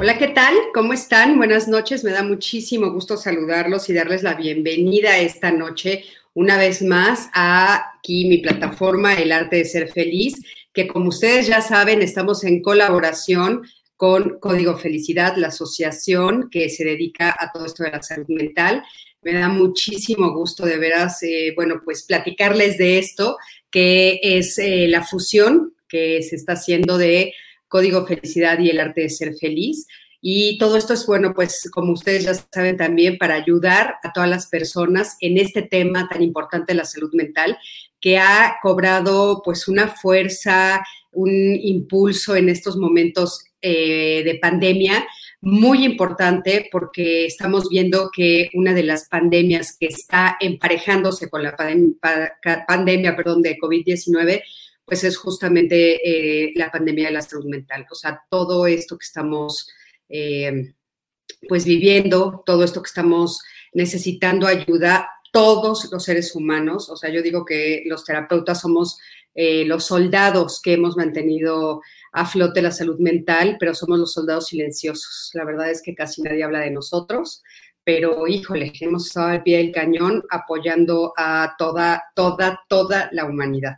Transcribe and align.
Hola, 0.00 0.16
¿qué 0.16 0.28
tal? 0.28 0.54
¿Cómo 0.72 0.92
están? 0.92 1.38
Buenas 1.38 1.66
noches. 1.66 2.04
Me 2.04 2.12
da 2.12 2.22
muchísimo 2.22 2.92
gusto 2.92 3.16
saludarlos 3.16 3.90
y 3.90 3.94
darles 3.94 4.22
la 4.22 4.34
bienvenida 4.34 5.18
esta 5.18 5.50
noche 5.50 6.04
una 6.34 6.56
vez 6.56 6.82
más 6.82 7.28
a 7.34 7.94
aquí 7.98 8.26
mi 8.26 8.38
plataforma 8.38 9.14
El 9.14 9.32
Arte 9.32 9.56
de 9.56 9.64
Ser 9.64 9.88
Feliz, 9.88 10.36
que 10.72 10.86
como 10.86 11.08
ustedes 11.08 11.48
ya 11.48 11.60
saben, 11.62 12.00
estamos 12.00 12.44
en 12.44 12.62
colaboración 12.62 13.62
con 13.96 14.38
Código 14.38 14.78
Felicidad, 14.78 15.34
la 15.36 15.48
asociación 15.48 16.48
que 16.48 16.70
se 16.70 16.84
dedica 16.84 17.36
a 17.36 17.50
todo 17.50 17.66
esto 17.66 17.82
de 17.82 17.90
la 17.90 18.00
salud 18.00 18.28
mental. 18.28 18.84
Me 19.22 19.32
da 19.32 19.48
muchísimo 19.48 20.32
gusto 20.32 20.64
de 20.64 20.78
veras, 20.78 21.20
eh, 21.24 21.52
bueno, 21.56 21.82
pues 21.84 22.04
platicarles 22.04 22.78
de 22.78 22.98
esto, 22.98 23.36
que 23.68 24.20
es 24.22 24.58
eh, 24.58 24.86
la 24.86 25.02
fusión 25.02 25.74
que 25.88 26.22
se 26.22 26.36
está 26.36 26.52
haciendo 26.52 26.98
de 26.98 27.34
Código 27.68 28.06
Felicidad 28.06 28.58
y 28.58 28.70
el 28.70 28.80
arte 28.80 29.02
de 29.02 29.10
ser 29.10 29.34
feliz. 29.36 29.86
Y 30.20 30.58
todo 30.58 30.76
esto 30.76 30.94
es 30.94 31.06
bueno, 31.06 31.32
pues 31.32 31.70
como 31.72 31.92
ustedes 31.92 32.24
ya 32.24 32.34
saben 32.34 32.76
también, 32.76 33.18
para 33.18 33.34
ayudar 33.34 33.96
a 34.02 34.12
todas 34.12 34.28
las 34.28 34.48
personas 34.48 35.16
en 35.20 35.38
este 35.38 35.62
tema 35.62 36.08
tan 36.08 36.22
importante 36.22 36.72
de 36.72 36.78
la 36.78 36.84
salud 36.84 37.10
mental, 37.12 37.56
que 38.00 38.18
ha 38.18 38.56
cobrado 38.60 39.42
pues 39.44 39.68
una 39.68 39.88
fuerza, 39.88 40.84
un 41.12 41.30
impulso 41.30 42.34
en 42.34 42.48
estos 42.48 42.76
momentos 42.76 43.44
eh, 43.60 44.22
de 44.24 44.38
pandemia 44.40 45.06
muy 45.40 45.84
importante 45.84 46.68
porque 46.70 47.26
estamos 47.26 47.68
viendo 47.68 48.10
que 48.12 48.50
una 48.54 48.74
de 48.74 48.82
las 48.82 49.08
pandemias 49.08 49.76
que 49.78 49.86
está 49.86 50.36
emparejándose 50.40 51.30
con 51.30 51.42
la 51.42 51.56
pandemia, 51.56 53.16
perdón, 53.16 53.42
de 53.42 53.56
COVID-19 53.56 54.42
pues 54.88 55.04
es 55.04 55.18
justamente 55.18 56.00
eh, 56.02 56.52
la 56.56 56.70
pandemia 56.70 57.08
de 57.08 57.12
la 57.12 57.22
salud 57.22 57.44
mental. 57.44 57.86
O 57.90 57.94
sea, 57.94 58.22
todo 58.30 58.66
esto 58.66 58.96
que 58.96 59.04
estamos 59.04 59.68
eh, 60.08 60.72
pues 61.46 61.64
viviendo, 61.66 62.42
todo 62.46 62.64
esto 62.64 62.82
que 62.82 62.88
estamos 62.88 63.42
necesitando 63.74 64.46
ayuda, 64.46 65.10
todos 65.30 65.90
los 65.92 66.02
seres 66.04 66.34
humanos, 66.34 66.88
o 66.88 66.96
sea, 66.96 67.10
yo 67.10 67.22
digo 67.22 67.44
que 67.44 67.82
los 67.86 68.04
terapeutas 68.04 68.62
somos 68.62 68.98
eh, 69.34 69.64
los 69.66 69.84
soldados 69.84 70.60
que 70.60 70.72
hemos 70.72 70.96
mantenido 70.96 71.82
a 72.12 72.26
flote 72.26 72.62
la 72.62 72.72
salud 72.72 72.98
mental, 72.98 73.56
pero 73.60 73.74
somos 73.74 73.98
los 73.98 74.12
soldados 74.12 74.46
silenciosos. 74.46 75.30
La 75.34 75.44
verdad 75.44 75.70
es 75.70 75.82
que 75.82 75.94
casi 75.94 76.22
nadie 76.22 76.42
habla 76.42 76.60
de 76.60 76.70
nosotros, 76.70 77.42
pero 77.84 78.26
híjole, 78.26 78.72
hemos 78.80 79.06
estado 79.06 79.28
al 79.28 79.42
pie 79.42 79.58
del 79.58 79.70
cañón 79.70 80.24
apoyando 80.30 81.12
a 81.16 81.54
toda, 81.58 82.04
toda, 82.16 82.64
toda 82.68 83.10
la 83.12 83.26
humanidad. 83.26 83.76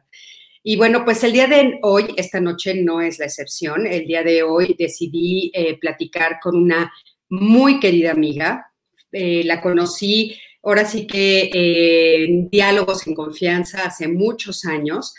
Y 0.62 0.76
bueno, 0.76 1.04
pues 1.04 1.24
el 1.24 1.32
día 1.32 1.46
de 1.46 1.78
hoy, 1.82 2.08
esta 2.16 2.38
noche 2.38 2.74
no 2.74 3.00
es 3.00 3.18
la 3.18 3.24
excepción. 3.24 3.86
El 3.86 4.06
día 4.06 4.22
de 4.22 4.42
hoy 4.42 4.76
decidí 4.78 5.50
eh, 5.54 5.78
platicar 5.78 6.38
con 6.42 6.54
una 6.54 6.92
muy 7.30 7.80
querida 7.80 8.10
amiga. 8.10 8.70
Eh, 9.10 9.42
la 9.44 9.62
conocí 9.62 10.38
ahora 10.62 10.84
sí 10.84 11.06
que 11.06 11.44
eh, 11.44 12.24
en 12.24 12.50
diálogos 12.50 13.06
en 13.06 13.14
confianza 13.14 13.86
hace 13.86 14.08
muchos 14.08 14.64
años. 14.66 15.14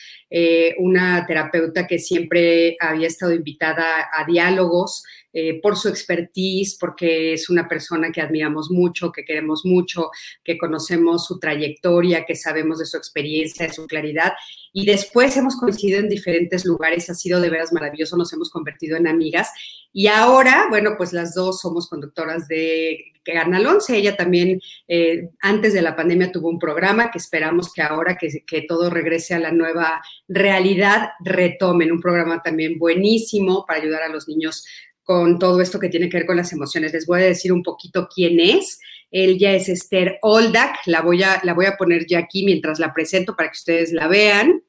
una 0.78 1.26
terapeuta 1.28 1.88
que 1.88 2.00
siempre 2.00 2.78
había 2.80 3.08
estado 3.08 3.34
invitada 3.34 4.10
a 4.14 4.24
diálogos 4.26 5.04
eh, 5.34 5.62
por 5.62 5.78
su 5.78 5.88
expertise, 5.88 6.78
porque 6.80 7.34
es 7.34 7.50
una 7.50 7.68
persona 7.68 8.12
que 8.12 8.22
admiramos 8.22 8.70
mucho, 8.70 9.12
que 9.12 9.24
queremos 9.24 9.66
mucho, 9.66 10.10
que 10.44 10.58
conocemos 10.58 11.26
su 11.26 11.40
trayectoria, 11.40 12.26
que 12.26 12.36
sabemos 12.36 12.80
de 12.80 12.86
su 12.86 12.98
experiencia, 12.98 13.68
de 13.68 13.74
su 13.74 13.88
claridad. 13.88 14.34
Y 14.74 14.86
después 14.86 15.36
hemos 15.38 15.56
coincidido 15.56 16.00
en 16.00 16.10
diferentes 16.10 16.66
lugares, 16.66 17.10
ha 17.10 17.14
sido 17.14 17.40
de 17.40 17.50
veras 17.50 17.72
maravilloso, 17.72 18.18
nos 18.18 18.34
hemos 18.34 18.50
convertido 18.50 18.98
en 18.98 19.08
amigas. 19.08 19.50
Y 19.94 20.08
ahora, 20.08 20.68
bueno, 20.70 20.92
pues 20.98 21.12
las 21.14 21.34
dos 21.34 21.60
somos 21.60 21.90
conductoras 21.90 22.48
de 22.48 22.98
Canal 23.24 23.66
11. 23.66 23.98
Ella 23.98 24.16
también, 24.16 24.62
eh, 24.88 25.30
antes 25.42 25.74
de 25.74 25.82
la 25.82 25.96
pandemia, 25.96 26.32
tuvo 26.32 26.50
un 26.50 26.60
programa 26.60 27.12
que 27.12 27.18
esperamos 27.18 27.74
que 27.74 27.82
ahora 27.82 28.18
que, 28.18 28.44
que 28.46 28.62
todo 28.62 28.90
regrese 28.90 29.34
a 29.34 29.40
la 29.40 29.52
nueva 29.52 30.02
realidad, 30.28 31.10
retomen. 31.24 31.92
Un 31.92 32.02
programa 32.02 32.42
también 32.42 32.80
buenísimo 32.80 33.66
para 33.66 33.82
ayudar 33.82 34.04
a 34.04 34.10
los 34.10 34.28
niños 34.28 34.66
con 35.12 35.40
todo 35.40 35.60
esto 35.60 35.78
que 35.78 35.90
tiene 35.90 36.08
que 36.08 36.20
ver 36.20 36.26
con 36.26 36.38
las 36.38 36.54
emociones. 36.54 36.94
Les 36.94 37.06
voy 37.06 37.22
a 37.22 37.26
decir 37.26 37.52
un 37.52 37.64
poquito 37.64 38.08
quién 38.08 38.40
es. 38.40 38.80
Ella 39.12 39.52
es 39.52 39.68
Esther 39.68 40.20
Oldak, 40.22 40.78
la 40.86 41.02
voy 41.02 41.22
a, 41.22 41.42
la 41.44 41.54
voy 41.54 41.66
a 41.66 41.76
poner 41.76 42.06
ya 42.08 42.20
aquí 42.20 42.46
mientras 42.46 42.80
la 42.80 42.94
presento 42.94 43.36
para 43.36 43.50
que 43.50 43.58
ustedes 43.58 43.92
la 43.92 44.08
vean. 44.08 44.64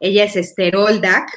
Ella 0.00 0.24
es 0.24 0.34
Esther 0.34 0.76
Oldak, 0.76 1.28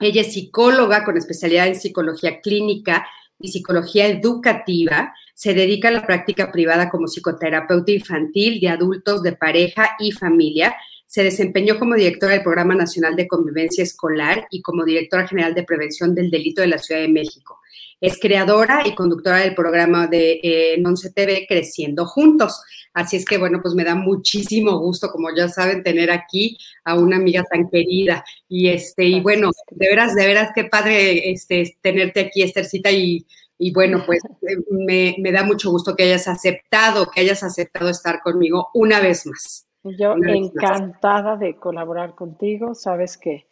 ella 0.00 0.22
es 0.22 0.32
psicóloga 0.32 1.04
con 1.04 1.16
especialidad 1.16 1.68
en 1.68 1.76
psicología 1.76 2.40
clínica 2.40 3.06
y 3.38 3.52
psicología 3.52 4.08
educativa. 4.08 5.14
Se 5.34 5.54
dedica 5.54 5.86
a 5.86 5.92
la 5.92 6.04
práctica 6.04 6.50
privada 6.50 6.90
como 6.90 7.06
psicoterapeuta 7.06 7.92
infantil 7.92 8.58
de 8.58 8.70
adultos, 8.70 9.22
de 9.22 9.34
pareja 9.34 9.90
y 10.00 10.10
familia 10.10 10.74
se 11.12 11.22
desempeñó 11.22 11.78
como 11.78 11.94
directora 11.94 12.32
del 12.32 12.42
Programa 12.42 12.74
Nacional 12.74 13.16
de 13.16 13.28
Convivencia 13.28 13.84
Escolar 13.84 14.46
y 14.50 14.62
como 14.62 14.82
directora 14.82 15.28
general 15.28 15.54
de 15.54 15.62
Prevención 15.62 16.14
del 16.14 16.30
Delito 16.30 16.62
de 16.62 16.68
la 16.68 16.78
Ciudad 16.78 17.02
de 17.02 17.08
México. 17.08 17.60
Es 18.00 18.18
creadora 18.18 18.80
y 18.86 18.94
conductora 18.94 19.40
del 19.40 19.54
programa 19.54 20.06
de 20.06 20.40
eh, 20.42 20.76
Nonce 20.78 21.12
TV 21.12 21.44
Creciendo 21.46 22.06
Juntos. 22.06 22.62
Así 22.94 23.18
es 23.18 23.26
que, 23.26 23.36
bueno, 23.36 23.60
pues 23.60 23.74
me 23.74 23.84
da 23.84 23.94
muchísimo 23.94 24.78
gusto, 24.78 25.10
como 25.10 25.28
ya 25.36 25.50
saben, 25.50 25.82
tener 25.82 26.10
aquí 26.10 26.56
a 26.82 26.98
una 26.98 27.16
amiga 27.16 27.44
tan 27.44 27.68
querida. 27.68 28.24
Y 28.48 28.68
este, 28.70 29.04
y 29.04 29.20
bueno, 29.20 29.50
de 29.70 29.88
veras, 29.88 30.14
de 30.14 30.26
veras, 30.26 30.52
qué 30.54 30.64
padre 30.64 31.30
este, 31.30 31.76
tenerte 31.82 32.20
aquí, 32.20 32.40
Estercita, 32.40 32.90
y, 32.90 33.26
y 33.58 33.70
bueno, 33.70 34.02
pues 34.06 34.20
eh, 34.24 34.56
me, 34.70 35.16
me 35.18 35.30
da 35.30 35.44
mucho 35.44 35.70
gusto 35.70 35.94
que 35.94 36.04
hayas 36.04 36.26
aceptado, 36.26 37.10
que 37.10 37.20
hayas 37.20 37.42
aceptado 37.42 37.90
estar 37.90 38.22
conmigo 38.22 38.68
una 38.72 38.98
vez 38.98 39.26
más. 39.26 39.66
Yo 39.84 40.14
encantada 40.16 41.36
de 41.36 41.56
colaborar 41.56 42.14
contigo, 42.14 42.74
sabes 42.74 43.16
que 43.16 43.46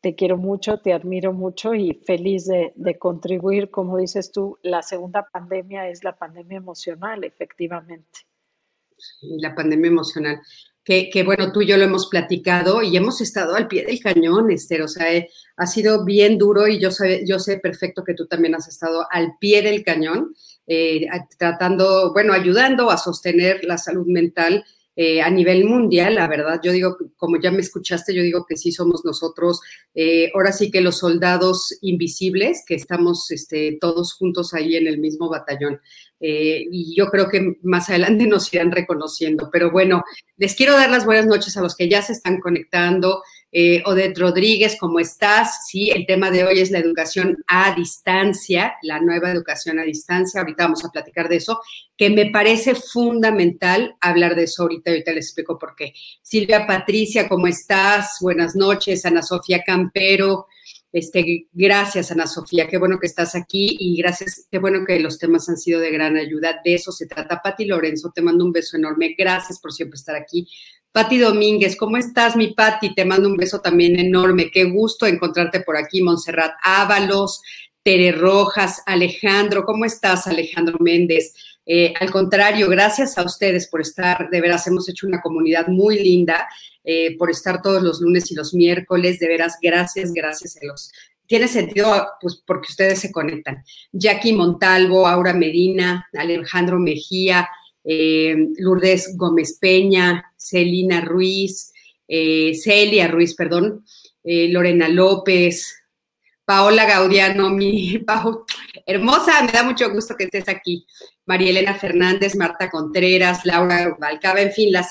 te 0.00 0.14
quiero 0.14 0.36
mucho, 0.36 0.78
te 0.78 0.92
admiro 0.92 1.32
mucho 1.32 1.74
y 1.74 1.94
feliz 2.06 2.46
de, 2.46 2.98
contribuir, 2.98 3.70
como 3.70 3.96
dices 3.98 4.32
tú, 4.32 4.58
la 4.62 4.82
segunda 4.82 5.26
pandemia 5.30 5.88
es 5.88 6.04
la 6.04 6.16
pandemia 6.16 6.58
emocional, 6.58 7.24
efectivamente. 7.24 8.20
Sí, 8.98 9.36
la 9.38 9.54
pandemia 9.54 9.88
emocional. 9.88 10.40
Que, 10.84 11.22
bueno, 11.24 11.50
tú 11.52 11.62
y 11.62 11.66
yo 11.66 11.78
lo 11.78 11.84
hemos 11.84 12.08
platicado 12.08 12.82
y 12.82 12.94
hemos 12.94 13.22
estado 13.22 13.54
al 13.54 13.66
pie 13.66 13.86
del 13.86 13.98
cañón, 14.00 14.50
Esther. 14.50 14.82
O 14.82 14.88
sea, 14.88 15.10
eh, 15.10 15.30
ha 15.56 15.66
sido 15.66 16.04
bien 16.04 16.36
duro 16.36 16.68
y 16.68 16.78
yo 16.78 16.90
sé, 16.90 17.24
yo 17.26 17.38
sé 17.38 17.56
perfecto 17.56 18.04
que 18.04 18.12
tú 18.12 18.26
también 18.26 18.54
has 18.54 18.68
estado 18.68 19.06
al 19.10 19.38
pie 19.40 19.62
del 19.62 19.82
cañón, 19.82 20.34
eh, 20.66 21.06
tratando, 21.38 22.12
bueno, 22.12 22.34
ayudando 22.34 22.90
a 22.90 22.98
sostener 22.98 23.64
la 23.64 23.78
salud 23.78 24.06
mental 24.06 24.64
eh, 24.96 25.20
a 25.22 25.30
nivel 25.30 25.64
mundial, 25.64 26.14
la 26.14 26.28
verdad, 26.28 26.60
yo 26.62 26.70
digo, 26.70 26.96
como 27.16 27.40
ya 27.40 27.50
me 27.50 27.60
escuchaste, 27.60 28.14
yo 28.14 28.22
digo 28.22 28.46
que 28.48 28.56
sí 28.56 28.70
somos 28.70 29.04
nosotros, 29.04 29.60
eh, 29.94 30.30
ahora 30.34 30.52
sí 30.52 30.70
que 30.70 30.80
los 30.80 30.98
soldados 30.98 31.76
invisibles, 31.80 32.62
que 32.66 32.74
estamos 32.74 33.30
este, 33.30 33.76
todos 33.80 34.12
juntos 34.14 34.54
ahí 34.54 34.76
en 34.76 34.86
el 34.86 34.98
mismo 34.98 35.28
batallón. 35.28 35.80
Eh, 36.20 36.64
y 36.70 36.96
yo 36.96 37.08
creo 37.10 37.28
que 37.28 37.56
más 37.62 37.90
adelante 37.90 38.26
nos 38.28 38.52
irán 38.54 38.70
reconociendo. 38.70 39.50
Pero 39.52 39.70
bueno, 39.70 40.02
les 40.36 40.54
quiero 40.54 40.74
dar 40.74 40.90
las 40.90 41.04
buenas 41.04 41.26
noches 41.26 41.56
a 41.56 41.60
los 41.60 41.74
que 41.76 41.88
ya 41.88 42.00
se 42.00 42.12
están 42.12 42.40
conectando. 42.40 43.22
Eh, 43.56 43.84
Rodríguez, 44.16 44.76
¿cómo 44.80 44.98
estás? 44.98 45.68
Sí, 45.68 45.88
el 45.90 46.06
tema 46.06 46.32
de 46.32 46.42
hoy 46.42 46.58
es 46.58 46.72
la 46.72 46.80
educación 46.80 47.36
a 47.46 47.72
distancia, 47.72 48.74
la 48.82 48.98
nueva 48.98 49.30
educación 49.30 49.78
a 49.78 49.84
distancia. 49.84 50.40
Ahorita 50.40 50.64
vamos 50.64 50.84
a 50.84 50.90
platicar 50.90 51.28
de 51.28 51.36
eso, 51.36 51.60
que 51.96 52.10
me 52.10 52.32
parece 52.32 52.74
fundamental 52.74 53.94
hablar 54.00 54.34
de 54.34 54.44
eso 54.44 54.64
ahorita. 54.64 54.90
Ahorita 54.90 55.12
les 55.12 55.26
explico 55.26 55.56
por 55.56 55.76
qué. 55.76 55.92
Silvia 56.20 56.66
Patricia, 56.66 57.28
¿cómo 57.28 57.46
estás? 57.46 58.16
Buenas 58.20 58.56
noches. 58.56 59.06
Ana 59.06 59.22
Sofía 59.22 59.62
Campero. 59.62 60.48
Este, 60.94 61.48
gracias, 61.52 62.12
Ana 62.12 62.28
Sofía, 62.28 62.68
qué 62.68 62.78
bueno 62.78 63.00
que 63.00 63.08
estás 63.08 63.34
aquí 63.34 63.76
y 63.80 63.96
gracias, 63.96 64.46
qué 64.48 64.60
bueno 64.60 64.84
que 64.86 65.00
los 65.00 65.18
temas 65.18 65.48
han 65.48 65.56
sido 65.56 65.80
de 65.80 65.90
gran 65.90 66.16
ayuda. 66.16 66.60
De 66.64 66.74
eso 66.74 66.92
se 66.92 67.08
trata. 67.08 67.40
Pati 67.42 67.64
Lorenzo, 67.64 68.12
te 68.14 68.22
mando 68.22 68.44
un 68.44 68.52
beso 68.52 68.76
enorme. 68.76 69.16
Gracias 69.18 69.58
por 69.58 69.72
siempre 69.72 69.96
estar 69.96 70.14
aquí. 70.14 70.46
Pati 70.92 71.18
Domínguez, 71.18 71.74
¿cómo 71.76 71.96
estás, 71.96 72.36
mi 72.36 72.54
Pati? 72.54 72.94
Te 72.94 73.04
mando 73.04 73.28
un 73.28 73.36
beso 73.36 73.60
también 73.60 73.98
enorme. 73.98 74.52
Qué 74.52 74.66
gusto 74.66 75.04
encontrarte 75.04 75.62
por 75.62 75.76
aquí, 75.76 76.00
Montserrat 76.00 76.52
Ábalos. 76.62 77.42
Tere 77.82 78.12
Rojas, 78.12 78.80
Alejandro, 78.86 79.64
¿cómo 79.64 79.84
estás, 79.84 80.28
Alejandro 80.28 80.78
Méndez? 80.78 81.34
Eh, 81.66 81.94
al 81.98 82.10
contrario, 82.10 82.68
gracias 82.68 83.16
a 83.16 83.24
ustedes 83.24 83.68
por 83.68 83.80
estar, 83.80 84.28
de 84.30 84.40
veras, 84.40 84.66
hemos 84.66 84.88
hecho 84.88 85.06
una 85.06 85.20
comunidad 85.20 85.68
muy 85.68 85.98
linda, 85.98 86.46
eh, 86.84 87.16
por 87.16 87.30
estar 87.30 87.62
todos 87.62 87.82
los 87.82 88.00
lunes 88.00 88.30
y 88.30 88.34
los 88.34 88.52
miércoles, 88.54 89.18
de 89.18 89.28
veras, 89.28 89.56
gracias, 89.60 90.12
gracias 90.12 90.56
a 90.56 90.66
los... 90.66 90.92
Tiene 91.26 91.48
sentido, 91.48 92.06
pues, 92.20 92.42
porque 92.46 92.68
ustedes 92.68 92.98
se 92.98 93.10
conectan. 93.10 93.64
Jackie 93.92 94.34
Montalvo, 94.34 95.06
Aura 95.06 95.32
Medina, 95.32 96.06
Alejandro 96.12 96.78
Mejía, 96.78 97.48
eh, 97.82 98.36
Lourdes 98.58 99.16
Gómez 99.16 99.56
Peña, 99.58 100.32
Celina 100.36 101.00
Ruiz, 101.00 101.72
Celia 102.06 103.08
Ruiz, 103.08 103.34
perdón, 103.34 103.86
Lorena 104.22 104.90
López, 104.90 105.74
Paola 106.44 106.84
Gaudiano, 106.84 107.50
mi 107.50 108.04
hermosa, 108.86 109.42
me 109.42 109.52
da 109.52 109.62
mucho 109.62 109.90
gusto 109.90 110.14
que 110.16 110.24
estés 110.24 110.48
aquí. 110.48 110.86
María 111.26 111.50
Elena 111.50 111.74
Fernández, 111.74 112.36
Marta 112.36 112.70
Contreras, 112.70 113.46
Laura 113.46 113.96
Balcaba, 113.98 114.42
en 114.42 114.52
fin, 114.52 114.70
las, 114.70 114.90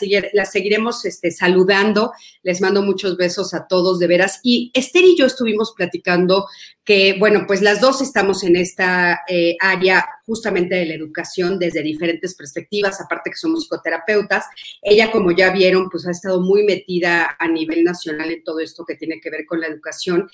seguiremos 0.51 1.05
este, 1.05 1.29
saludando. 1.29 2.11
Les 2.41 2.59
mando 2.59 2.81
muchos 2.81 3.17
besos 3.17 3.53
a 3.53 3.67
todos, 3.67 4.00
de 4.00 4.07
veras. 4.07 4.39
Y 4.41 4.71
Esther 4.73 5.03
y 5.03 5.15
yo 5.15 5.27
estuvimos 5.27 5.73
platicando 5.77 6.47
que, 6.83 7.17
bueno, 7.19 7.44
pues 7.45 7.61
las 7.61 7.81
dos 7.81 8.01
estamos 8.01 8.44
en 8.44 8.56
esta 8.56 9.21
eh, 9.27 9.56
área 9.59 10.07
justamente 10.25 10.73
de 10.73 10.88
la 10.88 10.95
educación 10.95 11.59
desde 11.59 11.83
diferentes 11.83 12.33
perspectivas, 12.33 12.99
aparte 12.99 13.29
que 13.29 13.38
somos 13.38 13.65
psicoterapeutas. 13.65 14.45
Ella, 14.81 15.11
como 15.11 15.31
ya 15.31 15.51
vieron, 15.51 15.88
pues 15.91 16.07
ha 16.07 16.11
estado 16.11 16.41
muy 16.41 16.63
metida 16.63 17.35
a 17.38 17.47
nivel 17.47 17.83
nacional 17.83 18.31
en 18.31 18.44
todo 18.44 18.59
esto 18.59 18.85
que 18.85 18.95
tiene 18.95 19.19
que 19.21 19.29
ver 19.29 19.45
con 19.45 19.59
la 19.59 19.67
educación. 19.67 20.27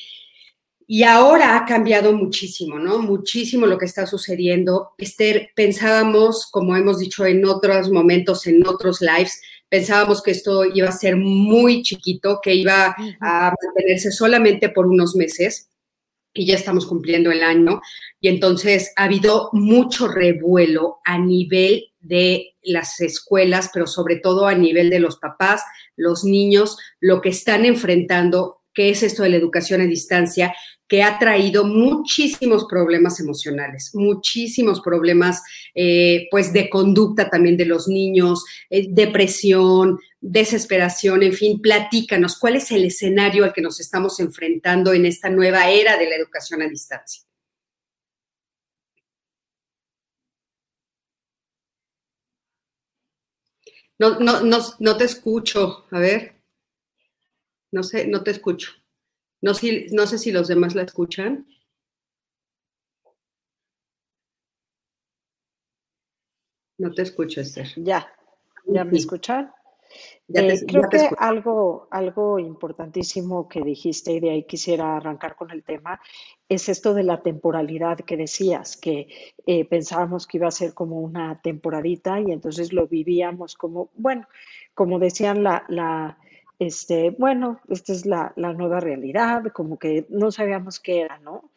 Y 0.91 1.03
ahora 1.03 1.55
ha 1.55 1.65
cambiado 1.65 2.13
muchísimo, 2.13 2.79
¿no? 2.79 2.97
Muchísimo 2.97 3.67
lo 3.67 3.77
que 3.77 3.85
está 3.85 4.07
sucediendo. 4.07 4.93
Esther, 4.97 5.51
pensábamos, 5.55 6.47
como 6.49 6.75
hemos 6.75 6.97
dicho 6.97 7.27
en 7.27 7.45
otros 7.45 7.91
momentos, 7.91 8.47
en 8.47 8.65
otros 8.65 8.99
lives, 8.99 9.39
pensábamos 9.69 10.23
que 10.23 10.31
esto 10.31 10.65
iba 10.65 10.89
a 10.89 10.91
ser 10.91 11.15
muy 11.15 11.83
chiquito, 11.83 12.39
que 12.41 12.55
iba 12.55 12.95
a 13.21 13.53
mantenerse 13.61 14.11
solamente 14.11 14.69
por 14.69 14.87
unos 14.87 15.15
meses 15.15 15.69
y 16.33 16.47
ya 16.47 16.55
estamos 16.55 16.87
cumpliendo 16.87 17.31
el 17.31 17.43
año. 17.43 17.81
Y 18.19 18.29
entonces 18.29 18.91
ha 18.95 19.03
habido 19.03 19.51
mucho 19.53 20.07
revuelo 20.07 21.01
a 21.05 21.19
nivel 21.19 21.91
de 21.99 22.55
las 22.63 22.99
escuelas, 22.99 23.69
pero 23.71 23.85
sobre 23.85 24.15
todo 24.15 24.47
a 24.47 24.55
nivel 24.55 24.89
de 24.89 24.99
los 24.99 25.17
papás, 25.17 25.61
los 25.95 26.23
niños, 26.23 26.79
lo 26.99 27.21
que 27.21 27.29
están 27.29 27.65
enfrentando 27.65 28.58
qué 28.79 28.91
es 28.91 29.03
esto 29.03 29.23
de 29.23 29.29
la 29.29 29.35
educación 29.35 29.81
a 29.81 29.83
distancia, 29.83 30.55
que 30.87 31.03
ha 31.03 31.19
traído 31.19 31.65
muchísimos 31.65 32.63
problemas 32.63 33.19
emocionales, 33.19 33.91
muchísimos 33.93 34.79
problemas 34.79 35.41
eh, 35.75 36.29
pues 36.31 36.53
de 36.53 36.69
conducta 36.69 37.29
también 37.29 37.57
de 37.57 37.65
los 37.65 37.89
niños, 37.89 38.45
eh, 38.69 38.87
depresión, 38.89 39.99
desesperación, 40.21 41.23
en 41.23 41.33
fin, 41.33 41.59
platícanos, 41.59 42.39
¿cuál 42.39 42.55
es 42.55 42.71
el 42.71 42.85
escenario 42.85 43.43
al 43.43 43.51
que 43.51 43.61
nos 43.61 43.81
estamos 43.81 44.17
enfrentando 44.21 44.93
en 44.93 45.05
esta 45.05 45.29
nueva 45.29 45.69
era 45.69 45.97
de 45.97 46.09
la 46.09 46.15
educación 46.15 46.61
a 46.61 46.69
distancia? 46.69 47.23
No, 53.97 54.17
no, 54.21 54.39
no, 54.39 54.59
no 54.79 54.95
te 54.95 55.03
escucho, 55.03 55.85
a 55.91 55.99
ver. 55.99 56.38
No 57.71 57.83
sé, 57.83 58.07
no 58.07 58.23
te 58.23 58.31
escucho. 58.31 58.71
No, 59.41 59.53
no 59.91 60.07
sé 60.07 60.17
si 60.17 60.31
los 60.31 60.47
demás 60.47 60.75
la 60.75 60.83
escuchan. 60.83 61.47
No 66.77 66.91
te 66.91 67.01
escucho, 67.01 67.41
Esther. 67.41 67.67
Ya, 67.77 68.11
ya 68.65 68.85
me 68.85 68.97
escuchan. 68.97 69.51
Eh, 70.33 70.65
creo 70.67 70.87
que 70.87 71.09
algo, 71.17 71.87
algo 71.89 72.37
importantísimo 72.37 73.49
que 73.49 73.61
dijiste 73.61 74.13
y 74.13 74.19
de 74.19 74.29
ahí 74.29 74.43
quisiera 74.43 74.97
arrancar 74.97 75.35
con 75.35 75.49
el 75.49 75.63
tema 75.63 75.99
es 76.47 76.69
esto 76.69 76.93
de 76.93 77.03
la 77.03 77.23
temporalidad 77.23 77.99
que 77.99 78.15
decías, 78.15 78.77
que 78.77 79.07
eh, 79.47 79.65
pensábamos 79.65 80.27
que 80.27 80.37
iba 80.37 80.47
a 80.47 80.51
ser 80.51 80.75
como 80.75 80.99
una 80.99 81.41
temporadita 81.41 82.19
y 82.19 82.31
entonces 82.31 82.71
lo 82.71 82.87
vivíamos 82.87 83.55
como, 83.55 83.89
bueno, 83.95 84.27
como 84.75 84.99
decían 84.99 85.43
la, 85.43 85.65
la 85.67 86.19
este, 86.59 87.11
bueno, 87.11 87.61
esta 87.69 87.93
es 87.93 88.05
la, 88.05 88.33
nueva 88.35 88.81
realidad, 88.81 89.45
como 89.53 89.79
que 89.79 90.05
no 90.09 90.29
sabíamos 90.31 90.79
qué 90.79 91.01
era, 91.01 91.17
¿no? 91.19 91.51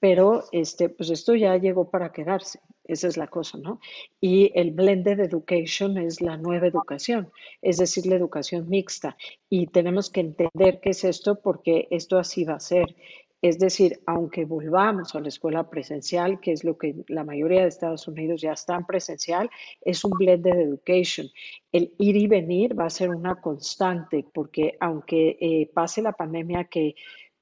Pero 0.00 0.44
este, 0.52 0.88
pues 0.88 1.10
esto 1.10 1.34
ya 1.34 1.56
llegó 1.56 1.90
para 1.90 2.12
quedarse, 2.12 2.60
esa 2.84 3.08
es 3.08 3.16
la 3.16 3.26
cosa, 3.28 3.58
¿no? 3.58 3.80
Y 4.20 4.52
el 4.54 4.70
blended 4.70 5.20
education 5.20 5.98
es 5.98 6.20
la 6.20 6.36
nueva 6.36 6.66
educación, 6.66 7.30
es 7.62 7.78
decir, 7.78 8.06
la 8.06 8.16
educación 8.16 8.68
mixta. 8.68 9.16
Y 9.48 9.66
tenemos 9.68 10.10
que 10.10 10.20
entender 10.20 10.80
qué 10.80 10.90
es 10.90 11.04
esto 11.04 11.40
porque 11.40 11.88
esto 11.90 12.18
así 12.18 12.44
va 12.44 12.54
a 12.54 12.60
ser. 12.60 12.94
Es 13.42 13.58
decir, 13.58 14.00
aunque 14.06 14.44
volvamos 14.44 15.14
a 15.14 15.20
la 15.20 15.28
escuela 15.28 15.68
presencial, 15.68 16.40
que 16.40 16.52
es 16.52 16.64
lo 16.64 16.78
que 16.78 17.04
la 17.08 17.22
mayoría 17.22 17.62
de 17.62 17.68
Estados 17.68 18.08
Unidos 18.08 18.40
ya 18.40 18.52
están 18.52 18.86
presencial, 18.86 19.50
es 19.82 20.04
un 20.04 20.12
blended 20.12 20.58
education. 20.58 21.28
El 21.70 21.92
ir 21.98 22.16
y 22.16 22.26
venir 22.26 22.78
va 22.78 22.86
a 22.86 22.90
ser 22.90 23.10
una 23.10 23.40
constante, 23.40 24.24
porque 24.32 24.76
aunque 24.80 25.36
eh, 25.40 25.70
pase 25.72 26.00
la 26.00 26.12
pandemia 26.12 26.64
que 26.64 26.94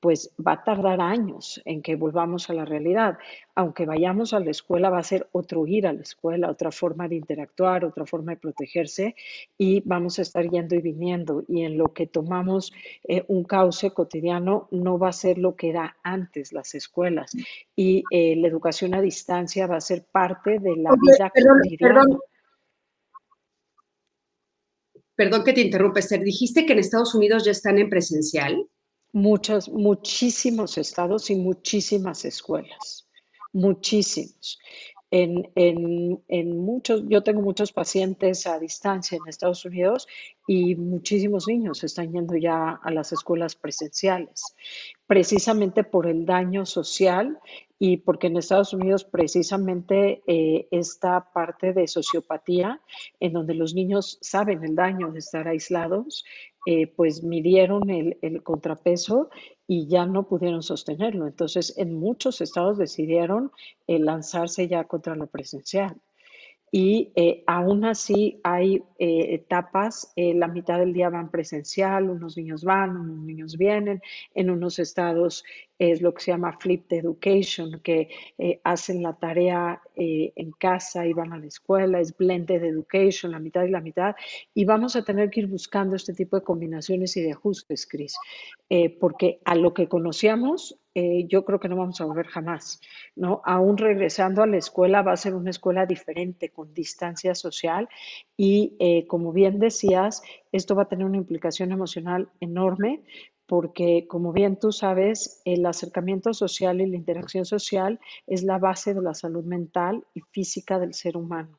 pues 0.04 0.30
va 0.38 0.52
a 0.52 0.62
tardar 0.62 1.00
años 1.00 1.62
en 1.64 1.80
que 1.80 1.96
volvamos 1.96 2.50
a 2.50 2.52
la 2.52 2.66
realidad. 2.66 3.16
Aunque 3.54 3.86
vayamos 3.86 4.34
a 4.34 4.38
la 4.38 4.50
escuela, 4.50 4.90
va 4.90 4.98
a 4.98 5.02
ser 5.02 5.28
otro 5.32 5.66
ir 5.66 5.86
a 5.86 5.94
la 5.94 6.02
escuela, 6.02 6.50
otra 6.50 6.70
forma 6.70 7.08
de 7.08 7.14
interactuar, 7.14 7.86
otra 7.86 8.04
forma 8.04 8.32
de 8.32 8.36
protegerse 8.36 9.14
y 9.56 9.80
vamos 9.86 10.18
a 10.18 10.22
estar 10.22 10.46
yendo 10.46 10.74
y 10.74 10.82
viniendo. 10.82 11.42
Y 11.48 11.62
en 11.62 11.78
lo 11.78 11.94
que 11.94 12.06
tomamos 12.06 12.70
eh, 13.08 13.24
un 13.28 13.44
cauce 13.44 13.92
cotidiano, 13.92 14.68
no 14.72 14.98
va 14.98 15.08
a 15.08 15.12
ser 15.12 15.38
lo 15.38 15.56
que 15.56 15.70
era 15.70 15.96
antes 16.02 16.52
las 16.52 16.74
escuelas. 16.74 17.34
Y 17.74 18.04
eh, 18.10 18.36
la 18.36 18.48
educación 18.48 18.92
a 18.92 19.00
distancia 19.00 19.66
va 19.66 19.76
a 19.76 19.80
ser 19.80 20.04
parte 20.04 20.58
de 20.58 20.76
la 20.76 20.90
vida 21.00 21.30
cotidiana. 21.30 22.02
Perdón. 22.02 22.18
Perdón 25.16 25.44
que 25.44 25.54
te 25.54 25.62
interrumpa, 25.62 26.00
Esther. 26.00 26.22
Dijiste 26.22 26.66
que 26.66 26.74
en 26.74 26.80
Estados 26.80 27.14
Unidos 27.14 27.42
ya 27.42 27.52
están 27.52 27.78
en 27.78 27.88
presencial 27.88 28.68
muchos, 29.14 29.68
muchísimos 29.68 30.76
estados 30.76 31.30
y 31.30 31.36
muchísimas 31.36 32.24
escuelas, 32.24 33.08
muchísimos. 33.52 34.58
En, 35.10 35.48
en, 35.54 36.58
muchos, 36.58 37.04
yo 37.06 37.22
tengo 37.22 37.40
muchos 37.40 37.72
pacientes 37.72 38.48
a 38.48 38.58
distancia 38.58 39.16
en 39.16 39.28
Estados 39.28 39.64
Unidos 39.64 40.08
y 40.48 40.74
muchísimos 40.74 41.46
niños 41.46 41.84
están 41.84 42.12
yendo 42.12 42.34
ya 42.36 42.80
a 42.82 42.90
las 42.90 43.12
escuelas 43.12 43.54
presenciales, 43.54 44.56
precisamente 45.06 45.84
por 45.84 46.08
el 46.08 46.26
daño 46.26 46.66
social 46.66 47.38
y 47.78 47.98
porque 47.98 48.26
en 48.26 48.38
Estados 48.38 48.72
Unidos 48.72 49.04
precisamente 49.04 50.22
eh, 50.26 50.66
esta 50.72 51.32
parte 51.32 51.72
de 51.72 51.86
sociopatía, 51.86 52.80
en 53.20 53.34
donde 53.34 53.54
los 53.54 53.74
niños 53.74 54.18
saben 54.20 54.64
el 54.64 54.74
daño 54.74 55.12
de 55.12 55.20
estar 55.20 55.46
aislados, 55.46 56.24
eh, 56.66 56.86
pues 56.86 57.22
midieron 57.22 57.90
el, 57.90 58.42
contrapeso 58.42 59.28
y 59.66 59.86
ya 59.86 60.06
no 60.06 60.26
pudieron 60.26 60.62
sostenerlo. 60.62 61.26
Entonces, 61.26 61.76
en 61.76 61.94
muchos 61.94 62.40
estados 62.40 62.78
decidieron 62.78 63.52
eh, 63.86 63.98
lanzarse 63.98 64.68
ya 64.68 64.84
contra 64.84 65.14
lo 65.14 65.26
presencial 65.26 66.00
y 66.76 67.12
eh, 67.14 67.44
aún 67.46 67.84
así 67.84 68.40
hay 68.42 68.82
eh, 68.98 69.34
etapas, 69.34 70.12
eh, 70.16 70.34
la 70.34 70.48
mitad 70.48 70.80
del 70.80 70.92
día 70.92 71.08
van 71.08 71.30
presencial, 71.30 72.10
unos 72.10 72.36
niños 72.36 72.64
van, 72.64 72.96
unos 72.96 73.24
niños 73.24 73.56
vienen, 73.56 74.02
en 74.34 74.50
unos 74.50 74.80
estados 74.80 75.44
es 75.78 76.02
lo 76.02 76.12
que 76.12 76.24
se 76.24 76.32
llama 76.32 76.58
flipped 76.58 76.98
education, 76.98 77.80
que 77.80 78.08
hacen 78.62 79.02
la 79.02 79.12
tarea 79.12 79.82
en 79.96 80.52
casa 80.52 81.04
y 81.04 81.12
van 81.12 81.32
a 81.32 81.38
la 81.38 81.46
escuela, 81.46 82.00
es 82.00 82.16
blended 82.16 82.62
education, 82.62 83.32
la 83.32 83.40
mitad 83.40 83.64
y 83.64 83.70
la 83.70 83.80
mitad, 83.80 84.14
y 84.52 84.64
vamos 84.64 84.94
a 84.94 85.02
tener 85.02 85.30
que 85.30 85.40
ir 85.40 85.46
buscando 85.48 85.96
este 85.96 86.12
tipo 86.12 86.36
de 86.36 86.44
combinaciones 86.44 87.16
y 87.16 87.22
de 87.22 87.32
ajustes, 87.32 87.86
Cris, 87.88 88.16
porque 89.00 89.40
a 89.44 89.56
lo 89.56 89.74
que 89.74 89.88
conocíamos 89.88 90.78
eh, 90.94 91.26
yo 91.28 91.44
creo 91.44 91.58
que 91.58 91.68
no 91.68 91.76
vamos 91.76 92.00
a 92.00 92.04
volver 92.04 92.26
jamás, 92.26 92.80
¿no? 93.16 93.42
Aún 93.44 93.76
regresando 93.76 94.42
a 94.42 94.46
la 94.46 94.58
escuela 94.58 95.02
va 95.02 95.12
a 95.12 95.16
ser 95.16 95.34
una 95.34 95.50
escuela 95.50 95.86
diferente, 95.86 96.50
con 96.50 96.72
distancia 96.72 97.34
social 97.34 97.88
y, 98.36 98.76
eh, 98.78 99.06
como 99.06 99.32
bien 99.32 99.58
decías, 99.58 100.22
esto 100.52 100.74
va 100.74 100.84
a 100.84 100.88
tener 100.88 101.06
una 101.06 101.16
implicación 101.16 101.72
emocional 101.72 102.28
enorme 102.40 103.02
porque, 103.46 104.06
como 104.08 104.32
bien 104.32 104.58
tú 104.58 104.72
sabes, 104.72 105.42
el 105.44 105.66
acercamiento 105.66 106.32
social 106.32 106.80
y 106.80 106.86
la 106.86 106.96
interacción 106.96 107.44
social 107.44 108.00
es 108.26 108.42
la 108.42 108.58
base 108.58 108.94
de 108.94 109.02
la 109.02 109.14
salud 109.14 109.44
mental 109.44 110.04
y 110.14 110.20
física 110.20 110.78
del 110.78 110.94
ser 110.94 111.16
humano. 111.16 111.58